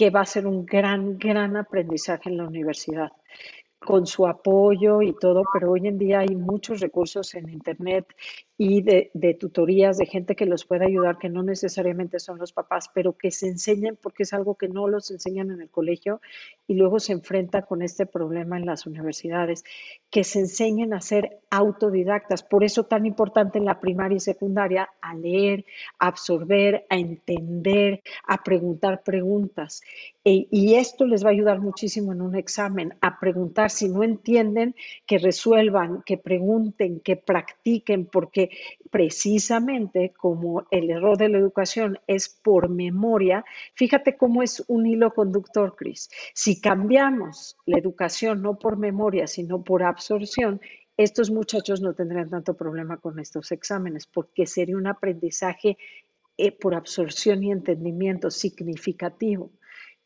que 0.00 0.08
va 0.08 0.22
a 0.22 0.24
ser 0.24 0.46
un 0.46 0.64
gran, 0.64 1.18
gran 1.18 1.58
aprendizaje 1.58 2.30
en 2.30 2.38
la 2.38 2.46
universidad 2.46 3.12
con 3.78 4.06
su 4.06 4.26
apoyo 4.26 5.02
y 5.02 5.12
todo, 5.12 5.42
pero 5.52 5.72
hoy 5.72 5.88
en 5.88 5.98
día 5.98 6.20
hay 6.20 6.34
muchos 6.34 6.80
recursos 6.80 7.34
en 7.34 7.50
Internet 7.50 8.06
y 8.62 8.82
de, 8.82 9.10
tutorías 9.40 9.96
de 9.96 10.04
gente 10.04 10.36
que 10.36 10.44
los 10.44 10.66
puede 10.66 10.84
ayudar, 10.84 11.16
que 11.16 11.30
no 11.30 11.42
necesariamente 11.42 12.18
son 12.18 12.38
los 12.38 12.52
papás, 12.52 12.90
pero 12.92 13.16
que 13.16 13.30
se 13.30 13.48
enseñen 13.48 13.96
porque 13.96 14.24
es 14.24 14.34
algo 14.34 14.54
que 14.56 14.68
no 14.68 14.86
los 14.86 15.10
enseñan 15.10 15.50
en 15.50 15.62
el 15.62 15.70
colegio 15.70 16.20
y 16.66 16.74
luego 16.74 17.00
se 17.00 17.14
enfrenta 17.14 17.62
con 17.62 17.80
este 17.80 18.04
problema 18.04 18.58
en 18.58 18.66
las 18.66 18.84
universidades, 18.84 19.64
que 20.10 20.24
se 20.24 20.40
enseñen 20.40 20.92
a 20.92 21.00
ser 21.00 21.38
autodidactas. 21.48 22.42
Por 22.42 22.62
eso 22.62 22.84
tan 22.84 23.06
importante 23.06 23.56
en 23.56 23.64
la 23.64 23.80
primaria 23.80 24.16
y 24.16 24.20
secundaria 24.20 24.90
a 25.00 25.14
leer, 25.14 25.64
a 25.98 26.08
absorber, 26.08 26.84
a 26.90 26.98
entender, 26.98 28.02
a 28.26 28.42
preguntar 28.42 29.02
preguntas. 29.02 29.80
E, 30.22 30.48
y 30.50 30.74
esto 30.74 31.06
les 31.06 31.24
va 31.24 31.30
a 31.30 31.32
ayudar 31.32 31.60
muchísimo 31.60 32.12
en 32.12 32.20
un 32.20 32.36
examen, 32.36 32.92
a 33.00 33.18
preguntar 33.18 33.70
si 33.70 33.88
no 33.88 34.02
entienden, 34.02 34.74
que 35.06 35.16
resuelvan, 35.16 36.02
que 36.04 36.18
pregunten, 36.18 37.00
que 37.00 37.16
practiquen, 37.16 38.04
porque 38.04 38.49
precisamente 38.90 40.12
como 40.16 40.66
el 40.70 40.90
error 40.90 41.16
de 41.16 41.28
la 41.28 41.38
educación 41.38 41.98
es 42.06 42.28
por 42.28 42.68
memoria, 42.68 43.44
fíjate 43.74 44.16
cómo 44.16 44.42
es 44.42 44.64
un 44.68 44.86
hilo 44.86 45.12
conductor, 45.12 45.74
Cris. 45.76 46.10
Si 46.34 46.60
cambiamos 46.60 47.56
la 47.66 47.78
educación 47.78 48.42
no 48.42 48.58
por 48.58 48.76
memoria, 48.76 49.26
sino 49.26 49.62
por 49.62 49.82
absorción, 49.82 50.60
estos 50.96 51.30
muchachos 51.30 51.80
no 51.80 51.94
tendrían 51.94 52.28
tanto 52.28 52.54
problema 52.54 52.98
con 52.98 53.18
estos 53.18 53.52
exámenes, 53.52 54.06
porque 54.06 54.46
sería 54.46 54.76
un 54.76 54.86
aprendizaje 54.86 55.78
eh, 56.36 56.52
por 56.52 56.74
absorción 56.74 57.42
y 57.42 57.52
entendimiento 57.52 58.30
significativo. 58.30 59.50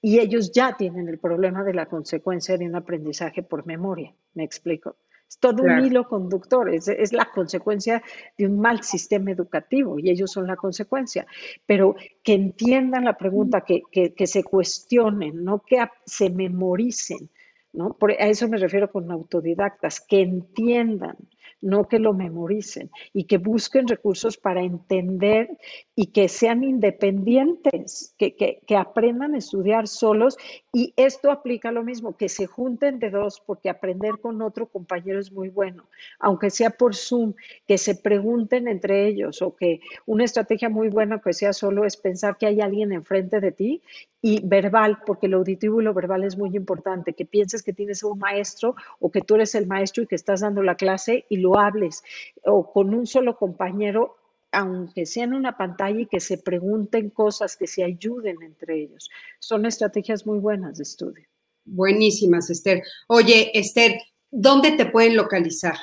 Y 0.01 0.21
ellos 0.21 0.53
ya 0.53 0.77
tienen 0.77 1.09
el 1.09 1.19
problema 1.19 1.65
de 1.65 1.75
la 1.75 1.87
consecuencia 1.87 2.57
de 2.59 2.67
un 2.67 2.77
aprendizaje 2.77 3.43
por 3.43 3.67
memoria. 3.67 4.15
¿Me 4.35 4.45
explico? 4.45 4.97
Es 5.35 5.41
todo 5.41 5.65
un 5.65 5.85
hilo 5.85 6.07
conductor, 6.07 6.73
es, 6.73 7.13
la 7.13 7.25
consecuencia 7.25 8.03
de 8.39 8.47
un 8.47 8.61
mal 8.61 8.85
sistema 8.85 9.33
educativo 9.33 9.99
y 9.99 10.09
ellos 10.09 10.31
son 10.31 10.47
la 10.47 10.55
consecuencia. 10.55 11.27
Pero 11.67 11.97
que 12.23 12.35
entiendan 12.35 13.05
la 13.05 13.17
pregunta, 13.17 13.63
que, 13.63 13.83
que, 13.91 14.27
se 14.29 14.45
cuestionen, 14.45 15.43
no 15.43 15.59
que 15.59 15.85
se 16.07 16.31
memoricen. 16.31 17.31
¿no? 17.73 17.95
Por, 17.95 18.13
a 18.13 18.29
eso 18.29 18.49
me 18.49 18.59
refiero 18.59 18.93
con 18.93 19.11
autodidactas, 19.11 20.01
que 20.01 20.21
entiendan 20.21 21.17
no 21.61 21.89
que 21.89 21.99
lo 21.99 22.13
memoricen 22.13 22.91
y 23.13 23.25
que 23.25 23.39
busquen 23.39 23.89
recursos 23.89 24.37
para 24.37 24.63
entender 24.63 25.49
y 25.95 26.07
que 26.07 26.29
sean 26.29 26.65
independientes, 26.65 28.15
que, 28.19 28.35
que, 28.35 28.77
aprendan 28.77 29.35
a 29.35 29.39
estudiar 29.39 29.89
solos. 29.89 30.37
Y 30.73 30.93
esto 30.97 31.31
aplica 31.31 31.73
lo 31.73 31.85
mismo, 31.85 32.17
que 32.17 32.29
se 32.29 32.47
junten 32.47 32.99
de 32.99 33.11
dos, 33.11 33.41
porque 33.45 33.71
aprender 33.71 34.19
con 34.21 34.43
otro 34.43 34.67
compañero 34.67 35.21
es 35.21 35.33
muy 35.33 35.49
bueno, 35.49 35.85
aunque 36.19 36.51
sea 36.51 36.71
por 36.71 36.95
Zoom, 36.95 37.35
que 37.67 37.79
se 37.79 37.95
pregunten 37.95 38.69
entre 38.69 39.07
ellos 39.07 39.41
o 39.43 39.55
que 39.55 39.81
una 40.07 40.25
estrategia 40.25 40.69
muy 40.69 40.89
buena 40.89 41.21
que 41.21 41.33
sea 41.33 41.53
solo 41.53 41.85
es 41.85 41.97
pensar 41.97 42.37
que 42.37 42.47
hay 42.47 42.61
alguien 42.61 42.93
enfrente 42.93 43.41
de 43.41 43.53
ti 43.53 43.83
y 44.21 44.41
verbal, 44.43 45.01
porque 45.05 45.29
lo 45.29 45.37
auditivo 45.37 45.81
y 45.81 45.85
lo 45.85 45.93
verbal 45.93 46.25
es 46.25 46.39
muy 46.39 46.57
importante, 46.57 47.13
que 47.13 47.27
pienses 47.27 47.63
que 47.63 47.75
tienes 47.75 48.03
un 48.03 48.19
maestro 48.19 48.75
o 48.99 49.11
que 49.11 49.21
tú 49.21 49.35
eres 49.35 49.55
el 49.55 49.67
maestro 49.67 50.03
y 50.03 50.07
que 50.07 50.15
estás 50.15 50.41
dando 50.41 50.63
la 50.63 50.77
clase 50.77 51.27
y 51.35 51.37
lo 51.37 51.59
hables, 51.59 52.03
o 52.45 52.73
con 52.73 52.95
un 52.95 53.07
solo 53.07 53.37
compañero, 53.37 54.17
aunque 54.53 55.05
sea 55.05 55.25
en 55.25 55.35
una 55.35 55.57
pantalla 55.57 56.01
y 56.01 56.07
que 56.07 56.21
se 56.21 56.39
pregunten 56.39 57.11
cosas, 57.11 57.57
que 57.57 57.67
se 57.67 57.85
ayuden 57.85 58.43
entre 58.43 58.83
ellos. 58.83 59.11
Son 59.41 59.67
estrategias 59.67 60.27
muy 60.27 60.39
buenas 60.39 60.79
de 60.79 60.85
estudio. 60.85 61.27
Buenísimas, 61.65 62.51
Esther. 62.51 62.83
Oye, 63.09 63.51
Esther, 63.55 63.99
¿dónde 64.31 64.73
te 64.73 64.87
pueden 64.87 65.17
localizar? 65.17 65.77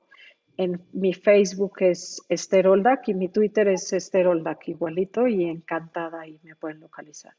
En 0.61 0.79
mi 0.93 1.15
Facebook 1.15 1.73
es 1.81 2.21
Esther 2.29 2.69
Oldac 2.69 3.09
y 3.09 3.15
mi 3.15 3.31
Twitter 3.31 3.67
es 3.69 3.95
Esther 3.95 4.27
Oldac 4.27 4.69
igualito 4.69 5.27
y 5.27 5.45
encantada 5.45 6.27
y 6.27 6.39
me 6.43 6.55
pueden 6.55 6.81
localizar. 6.81 7.33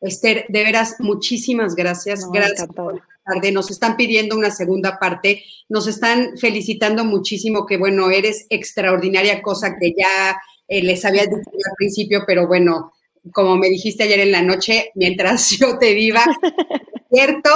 Esther, 0.00 0.44
de 0.48 0.64
veras, 0.64 0.96
muchísimas 0.98 1.76
gracias. 1.76 2.28
gracias 2.32 2.66
por 2.74 3.00
tarde. 3.24 3.52
Nos 3.52 3.70
están 3.70 3.96
pidiendo 3.96 4.36
una 4.36 4.50
segunda 4.50 4.98
parte. 4.98 5.44
Nos 5.68 5.86
están 5.86 6.36
felicitando 6.36 7.04
muchísimo 7.04 7.64
que, 7.64 7.76
bueno, 7.76 8.10
eres 8.10 8.44
extraordinaria, 8.50 9.40
cosa 9.40 9.76
que 9.78 9.94
ya 9.96 10.36
eh, 10.66 10.82
les 10.82 11.04
había 11.04 11.26
dicho 11.26 11.36
al 11.36 11.76
principio, 11.78 12.24
pero 12.26 12.48
bueno, 12.48 12.92
como 13.32 13.56
me 13.56 13.68
dijiste 13.68 14.02
ayer 14.02 14.18
en 14.18 14.32
la 14.32 14.42
noche, 14.42 14.90
mientras 14.96 15.50
yo 15.60 15.78
te 15.78 15.94
viva, 15.94 16.24
¿cierto? 17.12 17.50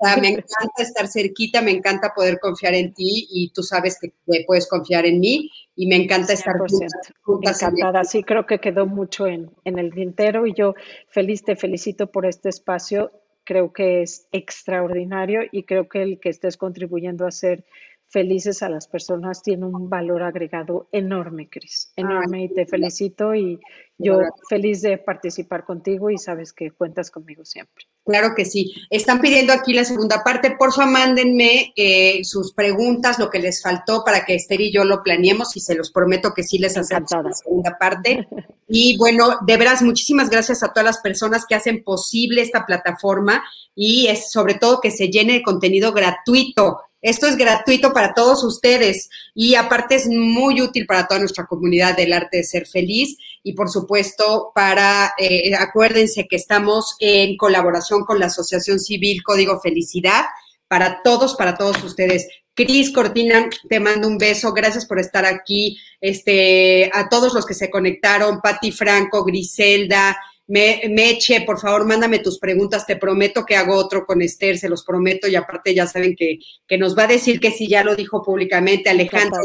Sea, 0.00 0.16
me 0.16 0.28
encanta 0.28 0.82
estar 0.82 1.08
cerquita, 1.08 1.62
me 1.62 1.70
encanta 1.70 2.12
poder 2.14 2.38
confiar 2.40 2.74
en 2.74 2.94
ti 2.94 3.26
y 3.30 3.50
tú 3.52 3.62
sabes 3.62 3.98
que 4.00 4.12
puedes 4.46 4.68
confiar 4.68 5.06
en 5.06 5.20
mí 5.20 5.50
y 5.74 5.86
me 5.86 5.96
encanta 5.96 6.32
estar 6.32 6.56
juntas. 6.58 7.62
Encantada, 7.62 8.04
sí, 8.04 8.22
creo 8.22 8.46
que 8.46 8.58
quedó 8.58 8.86
mucho 8.86 9.26
en, 9.26 9.50
en 9.64 9.78
el 9.78 9.92
tintero 9.92 10.46
y 10.46 10.54
yo 10.54 10.74
feliz 11.08 11.44
te 11.44 11.56
felicito 11.56 12.10
por 12.10 12.26
este 12.26 12.48
espacio. 12.48 13.12
Creo 13.44 13.72
que 13.72 14.02
es 14.02 14.28
extraordinario 14.30 15.40
y 15.50 15.62
creo 15.62 15.88
que 15.88 16.02
el 16.02 16.20
que 16.20 16.28
estés 16.28 16.56
contribuyendo 16.56 17.26
a 17.26 17.30
ser 17.30 17.64
felices 18.08 18.62
a 18.62 18.68
las 18.68 18.88
personas 18.88 19.42
tiene 19.42 19.66
un 19.66 19.88
valor 19.88 20.22
agregado 20.22 20.88
enorme, 20.92 21.48
Cris, 21.48 21.92
enorme 21.94 22.44
y 22.44 22.48
te 22.48 22.66
felicito 22.66 23.34
y 23.34 23.60
yo 23.98 24.20
feliz 24.48 24.80
de 24.82 24.96
participar 24.98 25.64
contigo 25.64 26.10
y 26.10 26.18
sabes 26.18 26.52
que 26.52 26.70
cuentas 26.70 27.10
conmigo 27.10 27.44
siempre. 27.44 27.84
Claro 28.08 28.34
que 28.34 28.46
sí. 28.46 28.72
Están 28.88 29.20
pidiendo 29.20 29.52
aquí 29.52 29.74
la 29.74 29.84
segunda 29.84 30.24
parte. 30.24 30.52
Por 30.52 30.72
favor, 30.72 30.90
mándenme 30.90 31.74
eh, 31.76 32.24
sus 32.24 32.54
preguntas, 32.54 33.18
lo 33.18 33.28
que 33.28 33.38
les 33.38 33.60
faltó 33.60 34.02
para 34.02 34.24
que 34.24 34.34
Esther 34.34 34.62
y 34.62 34.72
yo 34.72 34.82
lo 34.84 35.02
planeemos 35.02 35.54
y 35.58 35.60
se 35.60 35.74
los 35.74 35.90
prometo 35.90 36.32
que 36.32 36.42
sí 36.42 36.56
les 36.56 36.74
hacemos 36.78 37.10
la 37.10 37.34
segunda 37.34 37.76
parte. 37.78 38.26
Y 38.66 38.96
bueno, 38.96 39.40
de 39.46 39.56
veras, 39.58 39.82
muchísimas 39.82 40.30
gracias 40.30 40.62
a 40.62 40.68
todas 40.68 40.86
las 40.86 40.98
personas 41.00 41.44
que 41.46 41.54
hacen 41.54 41.84
posible 41.84 42.40
esta 42.40 42.64
plataforma 42.64 43.44
y 43.74 44.06
es 44.06 44.30
sobre 44.32 44.54
todo 44.54 44.80
que 44.80 44.90
se 44.90 45.08
llene 45.08 45.34
de 45.34 45.42
contenido 45.42 45.92
gratuito. 45.92 46.80
Esto 47.00 47.28
es 47.28 47.36
gratuito 47.36 47.92
para 47.92 48.12
todos 48.12 48.42
ustedes 48.42 49.08
y 49.34 49.54
aparte 49.54 49.94
es 49.94 50.08
muy 50.08 50.60
útil 50.60 50.84
para 50.86 51.06
toda 51.06 51.20
nuestra 51.20 51.46
comunidad 51.46 51.96
del 51.96 52.12
arte 52.12 52.38
de 52.38 52.44
ser 52.44 52.66
feliz 52.66 53.16
y 53.44 53.52
por 53.52 53.70
supuesto 53.70 54.50
para, 54.54 55.12
eh, 55.18 55.54
acuérdense 55.54 56.26
que 56.26 56.36
estamos 56.36 56.96
en 56.98 57.36
colaboración 57.36 58.04
con 58.04 58.18
la 58.18 58.26
Asociación 58.26 58.80
Civil 58.80 59.22
Código 59.22 59.60
Felicidad. 59.60 60.24
Para 60.66 61.00
todos, 61.02 61.34
para 61.34 61.56
todos 61.56 61.82
ustedes. 61.82 62.28
Cris 62.54 62.92
Cortina, 62.92 63.48
te 63.70 63.80
mando 63.80 64.08
un 64.08 64.18
beso, 64.18 64.52
gracias 64.52 64.84
por 64.84 64.98
estar 64.98 65.24
aquí, 65.24 65.78
este, 66.00 66.90
a 66.92 67.08
todos 67.08 67.32
los 67.32 67.46
que 67.46 67.54
se 67.54 67.70
conectaron, 67.70 68.40
Patti 68.42 68.72
Franco, 68.72 69.24
Griselda, 69.24 70.18
me, 70.48 70.80
Meche, 70.88 71.42
por 71.42 71.60
favor, 71.60 71.86
mándame 71.86 72.20
tus 72.20 72.38
preguntas. 72.38 72.86
Te 72.86 72.96
prometo 72.96 73.44
que 73.44 73.54
hago 73.54 73.76
otro 73.76 74.06
con 74.06 74.22
Esther, 74.22 74.58
se 74.58 74.68
los 74.68 74.82
prometo. 74.82 75.28
Y 75.28 75.36
aparte, 75.36 75.74
ya 75.74 75.86
saben 75.86 76.16
que, 76.16 76.38
que 76.66 76.78
nos 76.78 76.96
va 76.96 77.04
a 77.04 77.08
decir 77.08 77.38
que 77.38 77.50
si 77.50 77.68
ya 77.68 77.84
lo 77.84 77.94
dijo 77.94 78.22
públicamente. 78.22 78.88
Alejandro 78.88 79.40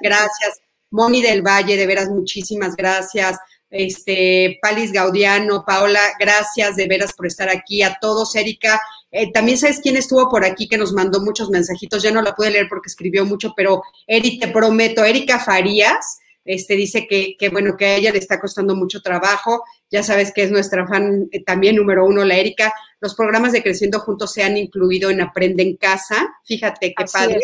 gracias. 0.00 0.60
Moni 0.90 1.22
del 1.22 1.42
Valle, 1.42 1.76
de 1.76 1.86
veras, 1.86 2.08
muchísimas 2.08 2.74
gracias. 2.74 3.38
Este, 3.70 4.58
Palis 4.60 4.92
Gaudiano, 4.92 5.64
Paola, 5.64 6.00
gracias 6.18 6.76
de 6.76 6.88
veras 6.88 7.14
por 7.14 7.26
estar 7.26 7.48
aquí. 7.48 7.82
A 7.82 7.96
todos, 8.00 8.34
Erika. 8.34 8.82
Eh, 9.12 9.30
también 9.32 9.58
sabes 9.58 9.80
quién 9.80 9.96
estuvo 9.96 10.28
por 10.28 10.44
aquí 10.44 10.68
que 10.68 10.76
nos 10.76 10.92
mandó 10.92 11.20
muchos 11.20 11.50
mensajitos. 11.50 12.02
Ya 12.02 12.10
no 12.10 12.20
la 12.20 12.34
pude 12.34 12.50
leer 12.50 12.66
porque 12.68 12.88
escribió 12.88 13.24
mucho, 13.24 13.54
pero 13.56 13.80
Eri, 14.08 14.40
te 14.40 14.48
prometo, 14.48 15.04
Erika 15.04 15.38
Farías 15.38 16.18
este, 16.44 16.74
dice 16.74 17.06
que, 17.06 17.36
que, 17.38 17.48
bueno, 17.48 17.76
que 17.76 17.86
a 17.86 17.96
ella 17.96 18.12
le 18.12 18.18
está 18.18 18.40
costando 18.40 18.74
mucho 18.74 19.00
trabajo. 19.00 19.62
Ya 19.92 20.02
sabes 20.02 20.32
que 20.32 20.42
es 20.42 20.50
nuestra 20.50 20.86
fan 20.88 21.28
eh, 21.30 21.44
también 21.44 21.76
número 21.76 22.06
uno, 22.06 22.24
la 22.24 22.36
Erika. 22.36 22.72
Los 22.98 23.14
programas 23.14 23.52
de 23.52 23.62
Creciendo 23.62 24.00
Juntos 24.00 24.32
se 24.32 24.42
han 24.42 24.56
incluido 24.56 25.10
en 25.10 25.20
Aprende 25.20 25.62
en 25.62 25.76
Casa. 25.76 26.34
Fíjate 26.44 26.94
qué 26.96 27.04
padre. 27.12 27.40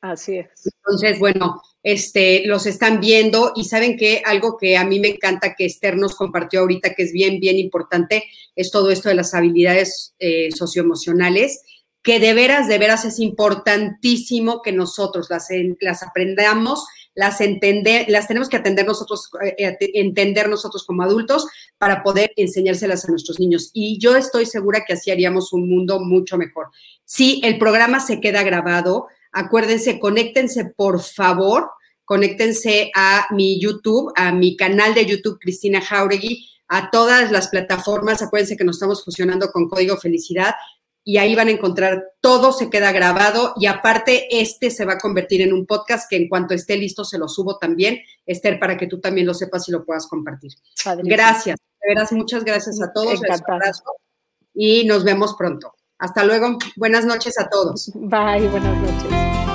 Así 0.00 0.38
es. 0.38 0.48
Entonces, 0.66 1.18
bueno, 1.20 1.62
este, 1.84 2.46
los 2.46 2.66
están 2.66 3.00
viendo 3.00 3.52
y 3.54 3.64
saben 3.64 3.96
que 3.96 4.22
algo 4.26 4.58
que 4.58 4.76
a 4.76 4.84
mí 4.84 4.98
me 4.98 5.08
encanta 5.08 5.54
que 5.54 5.66
Esther 5.66 5.96
nos 5.96 6.16
compartió 6.16 6.60
ahorita, 6.60 6.94
que 6.94 7.04
es 7.04 7.12
bien, 7.12 7.38
bien 7.38 7.58
importante, 7.58 8.24
es 8.56 8.70
todo 8.72 8.90
esto 8.90 9.08
de 9.08 9.14
las 9.14 9.32
habilidades 9.32 10.14
eh, 10.18 10.50
socioemocionales, 10.50 11.62
que 12.02 12.18
de 12.18 12.34
veras, 12.34 12.68
de 12.68 12.78
veras 12.78 13.04
es 13.04 13.18
importantísimo 13.20 14.62
que 14.62 14.72
nosotros 14.72 15.28
las, 15.30 15.46
las 15.80 16.02
aprendamos 16.02 16.84
las 17.14 17.40
entender, 17.40 18.06
las 18.08 18.26
tenemos 18.26 18.48
que 18.48 18.56
atender 18.56 18.86
nosotros, 18.86 19.30
eh, 19.44 19.54
eh, 19.58 19.90
entender 19.94 20.48
nosotros 20.48 20.84
como 20.84 21.02
adultos 21.02 21.46
para 21.78 22.02
poder 22.02 22.32
enseñárselas 22.36 23.04
a 23.04 23.10
nuestros 23.10 23.38
niños. 23.38 23.70
Y 23.72 23.98
yo 23.98 24.16
estoy 24.16 24.46
segura 24.46 24.84
que 24.86 24.94
así 24.94 25.10
haríamos 25.10 25.52
un 25.52 25.68
mundo 25.68 26.00
mucho 26.00 26.36
mejor. 26.36 26.68
Si 27.04 27.40
el 27.44 27.58
programa 27.58 28.00
se 28.00 28.20
queda 28.20 28.42
grabado, 28.42 29.06
acuérdense, 29.32 30.00
conéctense 30.00 30.64
por 30.64 31.00
favor, 31.00 31.70
conéctense 32.04 32.90
a 32.94 33.26
mi 33.30 33.60
YouTube, 33.60 34.12
a 34.16 34.32
mi 34.32 34.56
canal 34.56 34.94
de 34.94 35.06
YouTube, 35.06 35.38
Cristina 35.40 35.80
Jauregui, 35.80 36.48
a 36.68 36.90
todas 36.90 37.30
las 37.30 37.48
plataformas. 37.48 38.22
Acuérdense 38.22 38.56
que 38.56 38.64
nos 38.64 38.76
estamos 38.76 39.04
fusionando 39.04 39.50
con 39.52 39.68
Código 39.68 39.96
Felicidad 39.96 40.54
y 41.04 41.18
ahí 41.18 41.34
van 41.34 41.48
a 41.48 41.52
encontrar 41.52 42.12
todo, 42.20 42.52
se 42.52 42.70
queda 42.70 42.90
grabado 42.90 43.52
y 43.56 43.66
aparte 43.66 44.40
este 44.40 44.70
se 44.70 44.86
va 44.86 44.94
a 44.94 44.98
convertir 44.98 45.42
en 45.42 45.52
un 45.52 45.66
podcast 45.66 46.08
que 46.08 46.16
en 46.16 46.28
cuanto 46.28 46.54
esté 46.54 46.78
listo 46.78 47.04
se 47.04 47.18
lo 47.18 47.28
subo 47.28 47.58
también, 47.58 48.00
Esther, 48.24 48.58
para 48.58 48.78
que 48.78 48.86
tú 48.86 49.00
también 49.00 49.26
lo 49.26 49.34
sepas 49.34 49.68
y 49.68 49.72
lo 49.72 49.84
puedas 49.84 50.06
compartir. 50.06 50.52
Gracias, 51.02 51.58
de 51.58 51.88
veras, 51.88 52.12
muchas 52.12 52.42
gracias 52.42 52.80
a 52.80 52.92
todos. 52.92 53.20
Y 54.54 54.84
nos 54.86 55.04
vemos 55.04 55.34
pronto. 55.34 55.74
Hasta 55.98 56.24
luego, 56.24 56.58
buenas 56.76 57.04
noches 57.04 57.38
a 57.38 57.48
todos. 57.48 57.90
Bye, 57.94 58.48
buenas 58.48 58.76
noches. 58.78 59.53